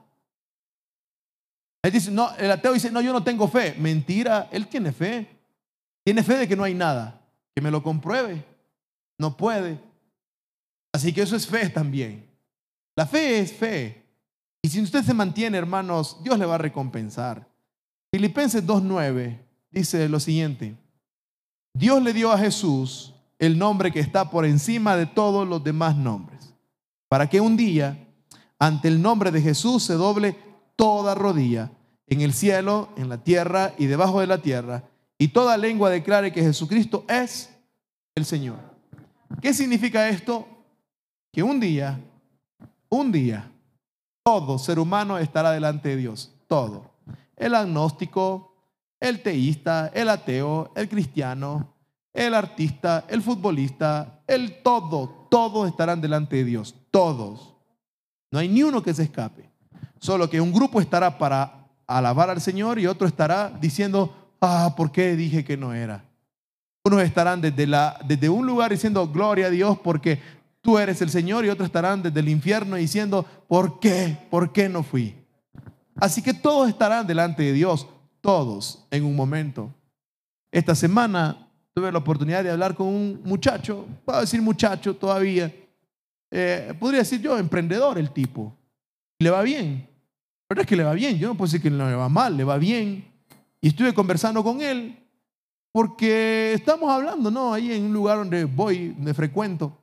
Él 1.83 1.91
dice, 1.91 2.11
no, 2.11 2.37
el 2.37 2.51
ateo 2.51 2.75
dice, 2.75 2.91
no, 2.91 3.01
yo 3.01 3.15
no 3.15 3.25
tengo 3.25 3.49
fe. 3.49 3.77
Mentira, 3.79 4.51
él 4.53 4.67
tiene 4.67 4.93
fe. 4.93 5.27
Tiene 6.05 6.23
fe 6.23 6.37
de 6.37 6.47
que 6.47 6.55
no 6.55 6.65
hay 6.65 6.75
nada. 6.75 7.19
Que 7.55 7.63
me 7.63 7.71
lo 7.71 7.83
compruebe. 7.83 8.53
No 9.19 9.37
puede. 9.37 9.81
Así 10.93 11.13
que 11.13 11.23
eso 11.23 11.37
es 11.37 11.47
fe 11.47 11.69
también. 11.69 12.31
La 12.97 13.07
fe 13.07 13.41
es 13.41 13.53
fe. 13.53 14.05
Y 14.63 14.69
si 14.69 14.81
usted 14.81 15.03
se 15.03 15.15
mantiene, 15.15 15.59
hermanos, 15.59 16.19
Dios 16.23 16.39
le 16.39 16.47
va 16.47 16.55
a 16.55 16.59
recompensar. 16.59 17.49
Filipenses 18.13 18.65
2.9 18.65 19.41
dice 19.71 20.09
lo 20.09 20.21
siguiente. 20.21 20.77
Dios 21.75 22.03
le 22.03 22.13
dio 22.13 22.31
a 22.31 22.39
Jesús 22.39 23.13
el 23.39 23.59
nombre 23.59 23.91
que 23.91 24.01
está 24.01 24.31
por 24.31 24.45
encima 24.45 24.97
de 24.97 25.07
todos 25.07 25.47
los 25.47 25.63
demás 25.65 25.97
nombres, 25.97 26.55
para 27.09 27.29
que 27.29 27.41
un 27.41 27.57
día, 27.57 28.09
ante 28.59 28.89
el 28.89 29.03
nombre 29.03 29.33
de 29.33 29.43
Jesús, 29.43 29.83
se 29.83 29.95
doble 29.95 30.39
toda 30.77 31.15
rodilla 31.15 31.73
en 32.07 32.21
el 32.21 32.33
cielo, 32.33 32.91
en 32.97 33.09
la 33.09 33.23
tierra 33.23 33.75
y 33.77 33.87
debajo 33.87 34.21
de 34.21 34.29
la 34.29 34.39
tierra, 34.39 34.85
y 35.19 35.29
toda 35.29 35.57
lengua 35.57 35.91
declare 35.91 36.33
que 36.33 36.43
Jesucristo 36.43 37.05
es 37.09 37.51
el 38.15 38.25
Señor. 38.25 38.74
¿Qué 39.45 39.53
significa 39.53 40.09
esto? 40.09 40.49
Que 41.31 41.43
un 41.43 41.61
día, 41.61 42.01
un 42.89 43.13
día, 43.13 43.53
todo 44.23 44.59
ser 44.59 44.79
humano 44.79 45.19
estará 45.19 45.51
delante 45.51 45.91
de 45.91 45.97
Dios, 45.97 46.35
todo. 46.47 46.93
El 47.37 47.55
agnóstico, 47.55 48.55
el 48.99 49.23
teísta, 49.23 49.91
el 49.93 50.09
ateo, 50.09 50.73
el 50.75 50.89
cristiano, 50.89 51.75
el 52.15 52.33
artista, 52.33 53.05
el 53.07 53.21
futbolista, 53.21 54.23
el 54.27 54.63
todo, 54.63 55.29
todos 55.31 55.69
estarán 55.69 56.01
delante 56.01 56.37
de 56.37 56.45
Dios, 56.45 56.75
todos. 56.91 57.55
No 58.31 58.39
hay 58.39 58.49
ni 58.49 58.63
uno 58.63 58.83
que 58.83 58.95
se 58.95 59.03
escape. 59.03 59.51
Solo 59.99 60.31
que 60.31 60.41
un 60.41 60.55
grupo 60.55 60.81
estará 60.81 61.19
para 61.19 61.69
alabar 61.87 62.31
al 62.31 62.41
Señor 62.41 62.79
y 62.79 62.87
otro 62.87 63.07
estará 63.07 63.51
diciendo, 63.61 64.33
ah, 64.41 64.73
¿por 64.75 64.91
qué 64.91 65.15
dije 65.17 65.45
que 65.45 65.59
no 65.59 65.75
era? 65.75 66.04
Unos 66.87 67.03
estarán 67.03 67.41
desde, 67.41 67.67
la, 67.67 67.99
desde 68.07 68.29
un 68.29 68.47
lugar 68.47 68.71
diciendo, 68.71 69.09
gloria 69.09 69.47
a 69.47 69.51
Dios 69.51 69.79
porque 69.79 70.21
tú 70.61 70.79
eres 70.79 71.01
el 71.01 71.09
Señor 71.09 71.45
y 71.45 71.49
otros 71.49 71.67
estarán 71.67 72.03
desde 72.03 72.21
el 72.21 72.29
infierno 72.29 72.77
diciendo, 72.77 73.25
¿por 73.49 73.81
qué? 73.81 74.19
¿Por 74.31 74.53
qué 74.53 74.69
no 74.69 74.83
fui? 74.83 75.15
Así 75.97 76.21
que 76.21 76.35
todos 76.35 76.69
estarán 76.69 77.07
delante 77.07 77.43
de 77.43 77.55
Dios, 77.55 77.87
todos 78.21 78.87
en 78.91 79.05
un 79.05 79.17
momento. 79.17 79.73
Esta 80.53 80.75
semana 80.75 81.49
tuve 81.73 81.91
la 81.91 81.99
oportunidad 81.99 82.45
de 82.45 82.51
hablar 82.51 82.75
con 82.75 82.87
un 82.89 83.21
muchacho, 83.25 83.87
puedo 84.05 84.21
decir 84.21 84.43
muchacho 84.43 84.95
todavía, 84.95 85.53
eh, 86.31 86.75
podría 86.79 87.01
decir 87.01 87.21
yo, 87.21 87.39
emprendedor 87.39 87.97
el 87.97 88.11
tipo. 88.11 88.55
Le 89.21 89.31
va 89.31 89.41
bien. 89.43 89.89
Pero 90.47 90.61
es 90.61 90.67
que 90.67 90.77
le 90.77 90.85
va 90.85 90.93
bien, 90.93 91.19
yo 91.19 91.29
no 91.29 91.35
puedo 91.35 91.47
decir 91.47 91.63
que 91.63 91.71
no 91.71 91.89
le 91.89 91.95
va 91.95 92.11
mal, 92.11 92.37
le 92.37 92.45
va 92.45 92.59
bien. 92.59 93.11
Y 93.61 93.69
estuve 93.69 93.95
conversando 93.95 94.45
con 94.45 94.61
él 94.61 94.99
porque 95.75 96.53
estamos 96.53 96.89
hablando, 96.89 97.33
¿no? 97.33 97.53
Ahí 97.53 97.73
en 97.73 97.87
un 97.87 97.93
lugar 97.93 98.19
donde 98.19 98.45
voy, 98.45 98.91
donde 98.91 99.13
frecuento. 99.13 99.77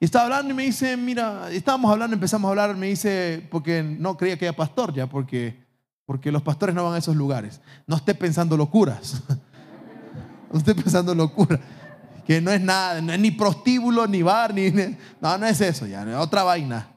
Y 0.00 0.04
estaba 0.04 0.24
hablando 0.24 0.52
y 0.52 0.56
me 0.56 0.64
dice, 0.64 0.96
mira, 0.96 1.48
estábamos 1.52 1.92
hablando, 1.92 2.14
empezamos 2.14 2.48
a 2.48 2.50
hablar, 2.50 2.76
me 2.76 2.88
dice, 2.88 3.46
porque 3.52 3.84
no 3.84 4.16
creía 4.16 4.36
que 4.36 4.46
era 4.46 4.56
pastor 4.56 4.92
ya, 4.92 5.06
porque, 5.06 5.64
porque 6.04 6.32
los 6.32 6.42
pastores 6.42 6.74
no 6.74 6.82
van 6.82 6.94
a 6.94 6.98
esos 6.98 7.14
lugares. 7.14 7.60
No 7.86 7.94
esté 7.94 8.16
pensando 8.16 8.56
locuras. 8.56 9.22
no 10.52 10.58
esté 10.58 10.74
pensando 10.74 11.14
locuras. 11.14 11.60
Que 12.26 12.40
no 12.40 12.50
es 12.50 12.60
nada, 12.60 13.00
no 13.00 13.12
es 13.12 13.20
ni 13.20 13.30
prostíbulo, 13.30 14.08
ni 14.08 14.22
bar, 14.22 14.52
ni... 14.52 14.72
No, 15.20 15.38
no 15.38 15.46
es 15.46 15.60
eso 15.60 15.86
ya, 15.86 16.02
es 16.02 16.16
otra 16.16 16.42
vaina. 16.42 16.88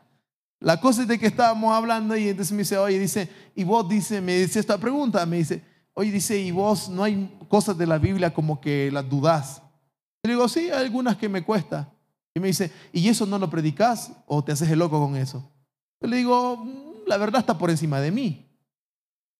La 0.59 0.81
cosa 0.81 1.03
es 1.03 1.07
de 1.07 1.19
que 1.19 1.27
estábamos 1.27 1.75
hablando 1.75 2.17
y 2.17 2.29
entonces 2.29 2.53
me 2.53 2.63
dice, 2.63 2.79
oye, 2.79 2.97
dice, 2.97 3.29
y 3.53 3.63
vos, 3.63 3.87
dice, 3.87 4.19
me 4.19 4.35
dice 4.35 4.59
esta 4.59 4.79
pregunta, 4.79 5.23
me 5.27 5.37
dice, 5.37 5.61
oye, 5.97 6.11
dice, 6.11 6.37
y 6.39 6.51
vos, 6.51 6.89
no 6.89 7.03
hay 7.03 7.35
cosas 7.49 7.75
de 7.75 7.87
la 7.87 7.97
Biblia 7.97 8.31
como 8.31 8.61
que 8.61 8.91
las 8.91 9.09
dudás. 9.09 9.63
Le 10.23 10.33
digo, 10.33 10.47
sí, 10.47 10.69
hay 10.69 10.85
algunas 10.85 11.17
que 11.17 11.27
me 11.27 11.43
cuesta. 11.43 11.91
Y 12.35 12.39
me 12.39 12.47
dice, 12.47 12.71
¿y 12.93 13.09
eso 13.09 13.25
no 13.25 13.39
lo 13.39 13.49
predicas 13.49 14.11
o 14.27 14.43
te 14.43 14.51
haces 14.51 14.69
el 14.69 14.77
loco 14.77 15.03
con 15.03 15.15
eso? 15.15 15.51
Yo 15.99 16.07
le 16.07 16.17
digo, 16.17 16.57
"Mm, 16.57 17.07
la 17.07 17.17
verdad 17.17 17.39
está 17.39 17.57
por 17.57 17.71
encima 17.71 17.99
de 17.99 18.11
mí. 18.11 18.45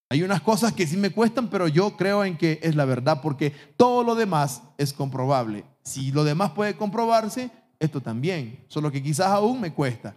Hay 0.09 0.23
unas 0.23 0.41
cosas 0.41 0.73
que 0.73 0.87
sí 0.87 0.97
me 0.97 1.11
cuestan, 1.11 1.47
pero 1.47 1.67
yo 1.67 1.95
creo 1.95 2.25
en 2.25 2.35
que 2.35 2.59
es 2.63 2.75
la 2.75 2.85
verdad, 2.85 3.21
porque 3.21 3.51
todo 3.77 4.03
lo 4.03 4.15
demás 4.15 4.63
es 4.79 4.93
comprobable. 4.93 5.63
Si 5.83 6.11
lo 6.11 6.23
demás 6.23 6.51
puede 6.53 6.75
comprobarse, 6.75 7.51
esto 7.77 8.01
también, 8.01 8.65
solo 8.67 8.91
que 8.91 9.03
quizás 9.03 9.27
aún 9.27 9.61
me 9.61 9.71
cuesta. 9.71 10.15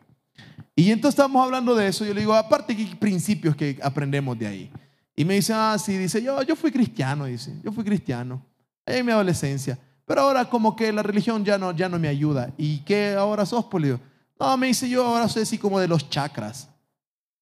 Y 0.75 0.91
entonces 0.91 1.19
estamos 1.19 1.45
hablando 1.45 1.75
de 1.75 1.89
eso, 1.89 2.07
yo 2.07 2.15
le 2.15 2.21
digo, 2.21 2.33
aparte, 2.33 2.75
¿qué 2.75 2.97
principios 2.97 3.55
que 3.55 3.79
aprendemos 3.83 4.39
de 4.39 4.47
ahí? 4.47 4.73
Y 5.21 5.25
me 5.27 5.35
dice, 5.35 5.53
ah, 5.55 5.77
sí, 5.79 5.99
dice, 5.99 6.23
yo, 6.23 6.41
yo 6.45 6.57
fui 6.57 6.73
cristiano, 6.73 7.27
dice, 7.27 7.55
yo 7.63 7.71
fui 7.73 7.85
cristiano, 7.85 8.43
en 8.87 9.05
mi 9.05 9.13
adolescencia. 9.13 9.79
Pero 10.07 10.23
ahora 10.23 10.47
como 10.47 10.75
que 10.75 10.91
la 10.91 11.03
religión 11.03 11.45
ya 11.45 11.59
no, 11.59 11.73
ya 11.73 11.91
no 11.91 11.99
me 11.99 12.09
ayuda. 12.09 12.55
¿Y 12.57 12.79
qué 12.85 13.17
ahora 13.17 13.45
sos, 13.45 13.67
digo, 13.83 14.01
no, 14.39 14.57
me 14.57 14.69
dice 14.69 14.89
yo 14.89 15.05
ahora 15.05 15.29
soy 15.29 15.43
así 15.43 15.59
como 15.59 15.79
de 15.79 15.89
los 15.89 16.09
chakras. 16.09 16.71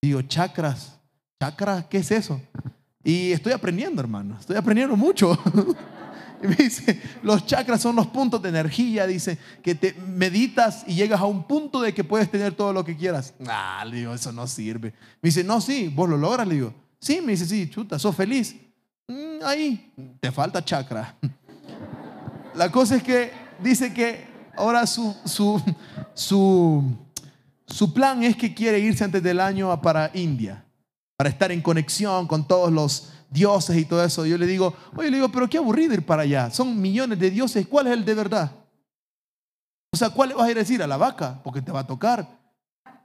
Digo, 0.02 0.20
chakras, 0.22 0.98
chakras, 1.40 1.84
¿qué 1.84 1.98
es 1.98 2.10
eso? 2.10 2.40
Y 3.04 3.30
estoy 3.30 3.52
aprendiendo, 3.52 4.00
hermano, 4.00 4.36
estoy 4.40 4.56
aprendiendo 4.56 4.96
mucho. 4.96 5.38
y 6.42 6.48
me 6.48 6.56
dice, 6.56 7.00
los 7.22 7.46
chakras 7.46 7.80
son 7.80 7.94
los 7.94 8.08
puntos 8.08 8.42
de 8.42 8.48
energía, 8.48 9.06
dice, 9.06 9.38
que 9.62 9.76
te 9.76 9.94
meditas 9.94 10.82
y 10.88 10.96
llegas 10.96 11.20
a 11.20 11.26
un 11.26 11.44
punto 11.44 11.80
de 11.80 11.94
que 11.94 12.02
puedes 12.02 12.28
tener 12.28 12.54
todo 12.54 12.72
lo 12.72 12.84
que 12.84 12.96
quieras. 12.96 13.34
Ah, 13.46 13.84
le 13.88 13.98
digo, 13.98 14.14
eso 14.14 14.32
no 14.32 14.48
sirve. 14.48 14.94
Me 15.22 15.28
dice, 15.28 15.44
no, 15.44 15.60
sí, 15.60 15.92
vos 15.94 16.08
lo 16.08 16.16
logras, 16.16 16.48
le 16.48 16.54
digo. 16.56 16.87
Sí, 17.00 17.20
me 17.20 17.32
dice, 17.32 17.46
sí, 17.46 17.68
chuta, 17.70 17.98
sos 17.98 18.14
feliz. 18.14 18.56
"Mm, 19.06 19.44
ahí, 19.44 19.92
te 20.20 20.30
falta 20.32 20.64
chakra. 20.64 21.16
La 22.54 22.70
cosa 22.70 22.96
es 22.96 23.02
que 23.02 23.30
dice 23.62 23.92
que 23.94 24.26
ahora 24.56 24.86
su, 24.86 25.14
su, 25.24 25.62
su, 26.14 26.82
su 27.66 27.92
plan 27.94 28.22
es 28.24 28.36
que 28.36 28.52
quiere 28.52 28.80
irse 28.80 29.04
antes 29.04 29.22
del 29.22 29.38
año 29.40 29.80
para 29.80 30.10
India, 30.14 30.64
para 31.16 31.30
estar 31.30 31.52
en 31.52 31.62
conexión 31.62 32.26
con 32.26 32.46
todos 32.48 32.72
los 32.72 33.12
dioses 33.30 33.76
y 33.76 33.84
todo 33.84 34.02
eso. 34.04 34.26
Yo 34.26 34.36
le 34.36 34.46
digo, 34.46 34.74
oye, 34.96 35.10
le 35.10 35.18
digo, 35.18 35.28
pero 35.30 35.48
qué 35.48 35.58
aburrido 35.58 35.94
ir 35.94 36.04
para 36.04 36.22
allá. 36.22 36.50
Son 36.50 36.80
millones 36.80 37.18
de 37.18 37.30
dioses, 37.30 37.66
¿cuál 37.68 37.86
es 37.86 37.92
el 37.92 38.04
de 38.04 38.14
verdad? 38.14 38.50
O 39.92 39.96
sea, 39.96 40.10
¿cuál 40.10 40.30
le 40.30 40.34
vas 40.34 40.46
a 40.46 40.50
ir 40.50 40.56
a 40.56 40.60
decir? 40.60 40.82
A 40.82 40.86
la 40.86 40.96
vaca, 40.96 41.40
porque 41.44 41.62
te 41.62 41.72
va 41.72 41.80
a 41.80 41.86
tocar. 41.86 42.37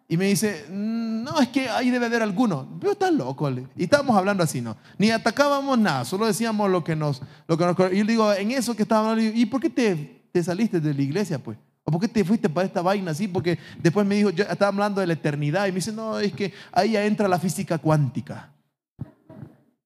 Y 0.08 0.18
me 0.18 0.26
dice, 0.26 0.66
"Mm, 0.70 1.24
no, 1.24 1.40
es 1.40 1.48
que 1.48 1.70
ahí 1.70 1.90
debe 1.90 2.06
haber 2.06 2.22
alguno. 2.22 2.68
Pero 2.80 2.92
estás 2.92 3.12
loco. 3.14 3.50
Y 3.76 3.84
estábamos 3.84 4.16
hablando 4.16 4.44
así, 4.44 4.62
¿no? 4.62 4.76
Ni 4.98 5.10
atacábamos 5.10 5.80
nada, 5.80 6.06
solo 6.06 6.26
decíamos 6.26 6.70
lo 6.70 6.84
que 6.84 6.96
nos... 6.96 7.22
Lo 7.48 7.58
que 7.58 7.66
nos 7.66 7.94
y 7.94 7.98
yo 7.98 8.06
digo, 8.06 8.34
en 8.34 8.52
eso 8.52 8.76
que 8.76 8.84
estábamos 8.84 9.12
hablando, 9.14 9.38
¿y 9.38 9.46
por 9.46 9.62
qué 9.62 9.70
te, 9.70 10.28
te 10.32 10.44
saliste 10.44 10.80
de 10.80 10.94
la 10.94 11.02
iglesia, 11.02 11.40
pues? 11.40 11.58
¿O 11.86 11.92
por 11.92 12.00
qué 12.00 12.08
te 12.08 12.24
fuiste 12.24 12.50
para 12.50 12.66
esta 12.66 12.82
vaina 12.82 13.12
así? 13.12 13.28
Porque 13.28 13.58
después 13.82 14.06
me 14.06 14.16
dijo, 14.16 14.30
yo 14.30 14.44
estaba 14.44 14.68
hablando 14.68 15.02
de 15.02 15.08
la 15.08 15.14
eternidad 15.14 15.66
y 15.68 15.72
me 15.72 15.76
dice, 15.76 15.92
no, 15.92 16.20
es 16.20 16.34
que 16.34 16.54
ahí 16.72 16.96
entra 16.96 17.28
la 17.28 17.40
física 17.40 17.78
cuántica. 17.78 18.50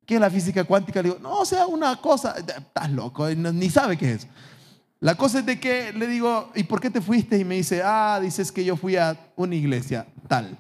¿Qué 0.06 0.16
es 0.16 0.22
la 0.22 0.30
física 0.30 0.64
cuántica? 0.64 1.02
Le 1.02 1.10
digo, 1.10 1.20
no, 1.22 1.40
o 1.40 1.46
sea, 1.46 1.66
una 1.68 1.96
cosa, 1.98 2.36
estás 2.38 2.92
loco, 2.92 3.28
ni 3.30 3.70
sabe 3.70 3.98
qué 3.98 4.14
es 4.14 4.24
eso. 4.24 4.28
La 5.00 5.16
cosa 5.16 5.40
es 5.40 5.46
de 5.46 5.60
que 5.60 5.94
le 5.94 6.08
digo, 6.08 6.52
¿y 6.56 6.64
por 6.64 6.82
qué 6.82 6.90
te 6.90 7.02
fuiste? 7.02 7.38
Y 7.38 7.46
me 7.46 7.56
dice, 7.56 7.82
ah, 7.84 8.20
dices 8.22 8.52
que 8.52 8.66
yo 8.66 8.76
fui 8.76 8.96
a 8.96 9.32
una 9.36 9.56
iglesia 9.56 10.08
tal. 10.28 10.58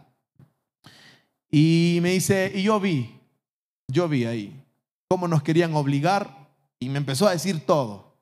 Y 1.49 1.99
me 2.01 2.11
dice, 2.11 2.51
y 2.53 2.63
yo 2.63 2.79
vi, 2.79 3.19
yo 3.87 4.07
vi 4.07 4.25
ahí 4.25 4.63
cómo 5.07 5.27
nos 5.27 5.41
querían 5.41 5.73
obligar 5.75 6.49
y 6.79 6.89
me 6.89 6.97
empezó 6.97 7.27
a 7.27 7.31
decir 7.31 7.65
todo, 7.65 8.13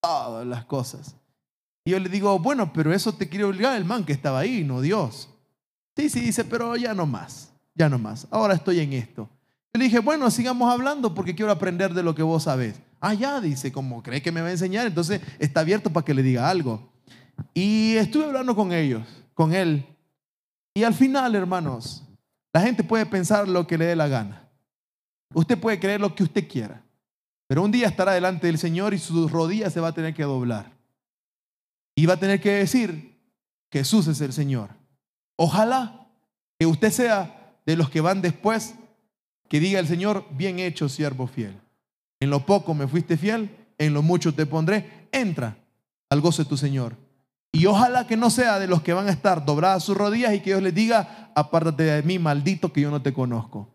todas 0.00 0.46
las 0.46 0.64
cosas. 0.64 1.14
Y 1.84 1.90
yo 1.90 1.98
le 1.98 2.08
digo, 2.08 2.38
bueno, 2.38 2.72
pero 2.72 2.94
eso 2.94 3.12
te 3.12 3.28
quiere 3.28 3.44
obligar 3.44 3.76
el 3.76 3.84
man 3.84 4.04
que 4.04 4.12
estaba 4.12 4.38
ahí, 4.38 4.64
no 4.64 4.80
Dios. 4.80 5.28
Sí, 5.96 6.08
sí, 6.08 6.20
dice, 6.20 6.44
pero 6.44 6.76
ya 6.76 6.94
no 6.94 7.04
más. 7.04 7.52
ya 7.74 7.88
no 7.88 7.98
más. 7.98 8.26
Ahora 8.30 8.54
estoy 8.54 8.80
en 8.80 8.92
esto. 8.92 9.28
Yo 9.74 9.78
le 9.78 9.84
dije, 9.84 9.98
bueno, 9.98 10.30
sigamos 10.30 10.72
hablando 10.72 11.14
porque 11.14 11.34
quiero 11.34 11.52
aprender 11.52 11.92
de 11.92 12.02
lo 12.02 12.14
que 12.14 12.22
vos 12.22 12.44
sabés. 12.44 12.80
Ah, 13.00 13.40
dice, 13.40 13.72
como 13.72 14.02
cree 14.02 14.20
que 14.20 14.30
me 14.30 14.42
va 14.42 14.48
a 14.48 14.52
enseñar, 14.52 14.86
entonces 14.86 15.22
está 15.38 15.60
abierto 15.60 15.90
para 15.90 16.04
que 16.04 16.14
le 16.14 16.22
diga 16.22 16.48
algo. 16.48 16.92
Y 17.54 17.96
estuve 17.96 18.26
hablando 18.26 18.54
con 18.54 18.72
ellos, 18.72 19.02
con 19.34 19.54
él. 19.54 19.86
Y 20.74 20.84
al 20.84 20.94
final, 20.94 21.34
hermanos, 21.34 22.04
la 22.52 22.60
gente 22.60 22.84
puede 22.84 23.06
pensar 23.06 23.48
lo 23.48 23.66
que 23.66 23.78
le 23.78 23.86
dé 23.86 23.96
la 23.96 24.08
gana. 24.08 24.48
Usted 25.32 25.58
puede 25.58 25.80
creer 25.80 26.00
lo 26.00 26.14
que 26.14 26.24
usted 26.24 26.46
quiera. 26.46 26.82
Pero 27.46 27.62
un 27.62 27.72
día 27.72 27.88
estará 27.88 28.12
delante 28.12 28.46
del 28.46 28.58
Señor 28.58 28.94
y 28.94 28.98
sus 28.98 29.30
rodillas 29.30 29.72
se 29.72 29.80
va 29.80 29.88
a 29.88 29.94
tener 29.94 30.14
que 30.14 30.22
doblar. 30.22 30.70
Y 31.96 32.06
va 32.06 32.14
a 32.14 32.20
tener 32.20 32.40
que 32.40 32.52
decir, 32.52 33.18
Jesús 33.72 34.06
es 34.08 34.20
el 34.20 34.32
Señor. 34.32 34.70
Ojalá 35.36 36.06
que 36.58 36.66
usted 36.66 36.90
sea 36.90 37.56
de 37.64 37.76
los 37.76 37.90
que 37.90 38.00
van 38.00 38.20
después, 38.20 38.74
que 39.48 39.58
diga 39.58 39.80
el 39.80 39.88
Señor, 39.88 40.26
bien 40.30 40.58
hecho, 40.58 40.88
siervo 40.88 41.26
fiel. 41.26 41.58
En 42.20 42.30
lo 42.30 42.44
poco 42.46 42.74
me 42.74 42.86
fuiste 42.86 43.16
fiel, 43.16 43.50
en 43.78 43.94
lo 43.94 44.02
mucho 44.02 44.34
te 44.34 44.46
pondré. 44.46 45.08
Entra 45.10 45.56
al 46.10 46.20
gozo 46.20 46.44
de 46.44 46.48
tu 46.48 46.56
Señor. 46.56 46.96
Y 47.52 47.66
ojalá 47.66 48.06
que 48.06 48.16
no 48.16 48.30
sea 48.30 48.58
de 48.58 48.68
los 48.68 48.82
que 48.82 48.92
van 48.92 49.08
a 49.08 49.10
estar 49.10 49.44
dobradas 49.44 49.82
sus 49.82 49.96
rodillas 49.96 50.34
y 50.34 50.40
que 50.40 50.50
Dios 50.50 50.62
les 50.62 50.74
diga, 50.74 51.32
apártate 51.34 51.82
de 51.82 52.02
mí, 52.02 52.18
maldito, 52.18 52.72
que 52.72 52.82
yo 52.82 52.90
no 52.90 53.02
te 53.02 53.12
conozco. 53.12 53.74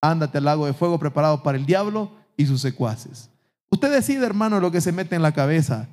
Ándate 0.00 0.38
al 0.38 0.44
lago 0.44 0.66
de 0.66 0.72
fuego 0.72 0.98
preparado 0.98 1.42
para 1.42 1.58
el 1.58 1.66
diablo 1.66 2.12
y 2.36 2.46
sus 2.46 2.60
secuaces. 2.60 3.30
Usted 3.70 3.92
decide, 3.92 4.24
hermano, 4.24 4.60
lo 4.60 4.70
que 4.70 4.80
se 4.80 4.92
mete 4.92 5.16
en 5.16 5.22
la 5.22 5.32
cabeza, 5.32 5.88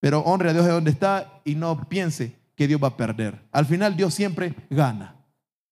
pero 0.00 0.20
honre 0.20 0.50
a 0.50 0.52
Dios 0.52 0.64
de 0.64 0.72
donde 0.72 0.90
está 0.90 1.40
y 1.44 1.54
no 1.54 1.88
piense 1.88 2.36
que 2.56 2.66
Dios 2.66 2.82
va 2.82 2.88
a 2.88 2.96
perder. 2.96 3.40
Al 3.52 3.66
final 3.66 3.96
Dios 3.96 4.14
siempre 4.14 4.54
gana, 4.70 5.14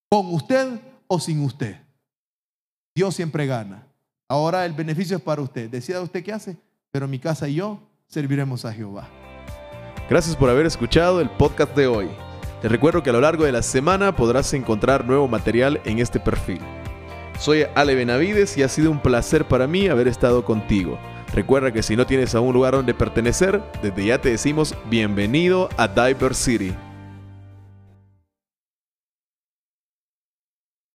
con 0.09 0.27
usted 0.33 0.81
o 1.09 1.19
sin 1.19 1.41
usted. 1.41 1.81
Dios 2.95 3.15
siempre 3.15 3.47
gana. 3.47 3.86
Ahora 4.29 4.67
el 4.67 4.73
beneficio 4.73 5.17
es 5.17 5.23
para 5.23 5.41
usted. 5.41 5.71
Decida 5.71 6.01
usted 6.01 6.25
qué 6.25 6.33
hace, 6.33 6.57
pero 6.91 7.07
mi 7.07 7.19
casa 7.19 7.49
y 7.49 7.55
yo 7.55 7.81
serviremos 8.09 8.65
a 8.65 8.73
Jehová. 8.73 9.09
Gracias 10.11 10.35
por 10.37 10.51
haber 10.51 10.67
escuchado 10.67 11.21
el 11.21 11.31
podcast 11.31 11.77
de 11.77 11.87
hoy. 11.87 12.09
Te 12.61 12.69
recuerdo 12.69 13.03
que 13.03 13.11
a 13.11 13.13
lo 13.13 13.21
largo 13.21 13.45
de 13.45 13.53
la 13.53 13.63
semana 13.63 14.17
podrás 14.17 14.53
encontrar 14.53 15.05
nuevo 15.05 15.29
material 15.29 15.81
en 15.85 16.01
este 16.01 16.19
perfil. 16.19 16.61
Soy 17.39 17.67
Ale 17.75 17.95
Benavides 17.95 18.57
y 18.57 18.63
ha 18.63 18.69
sido 18.69 18.91
un 18.91 19.01
placer 19.01 19.47
para 19.47 19.67
mí 19.67 19.89
haber 19.89 20.09
estado 20.09 20.45
contigo. 20.45 20.99
Recuerda 21.33 21.71
que 21.71 21.83
si 21.83 21.95
no 21.97 22.07
tienes 22.07 22.35
a 22.35 22.41
un 22.41 22.55
lugar 22.55 22.75
donde 22.75 22.95
pertenecer, 22.95 23.63
desde 23.83 24.07
ya 24.07 24.21
te 24.21 24.31
decimos 24.31 24.75
bienvenido 24.89 25.69
a 25.77 25.87
Diver 25.87 26.35
City. 26.35 26.75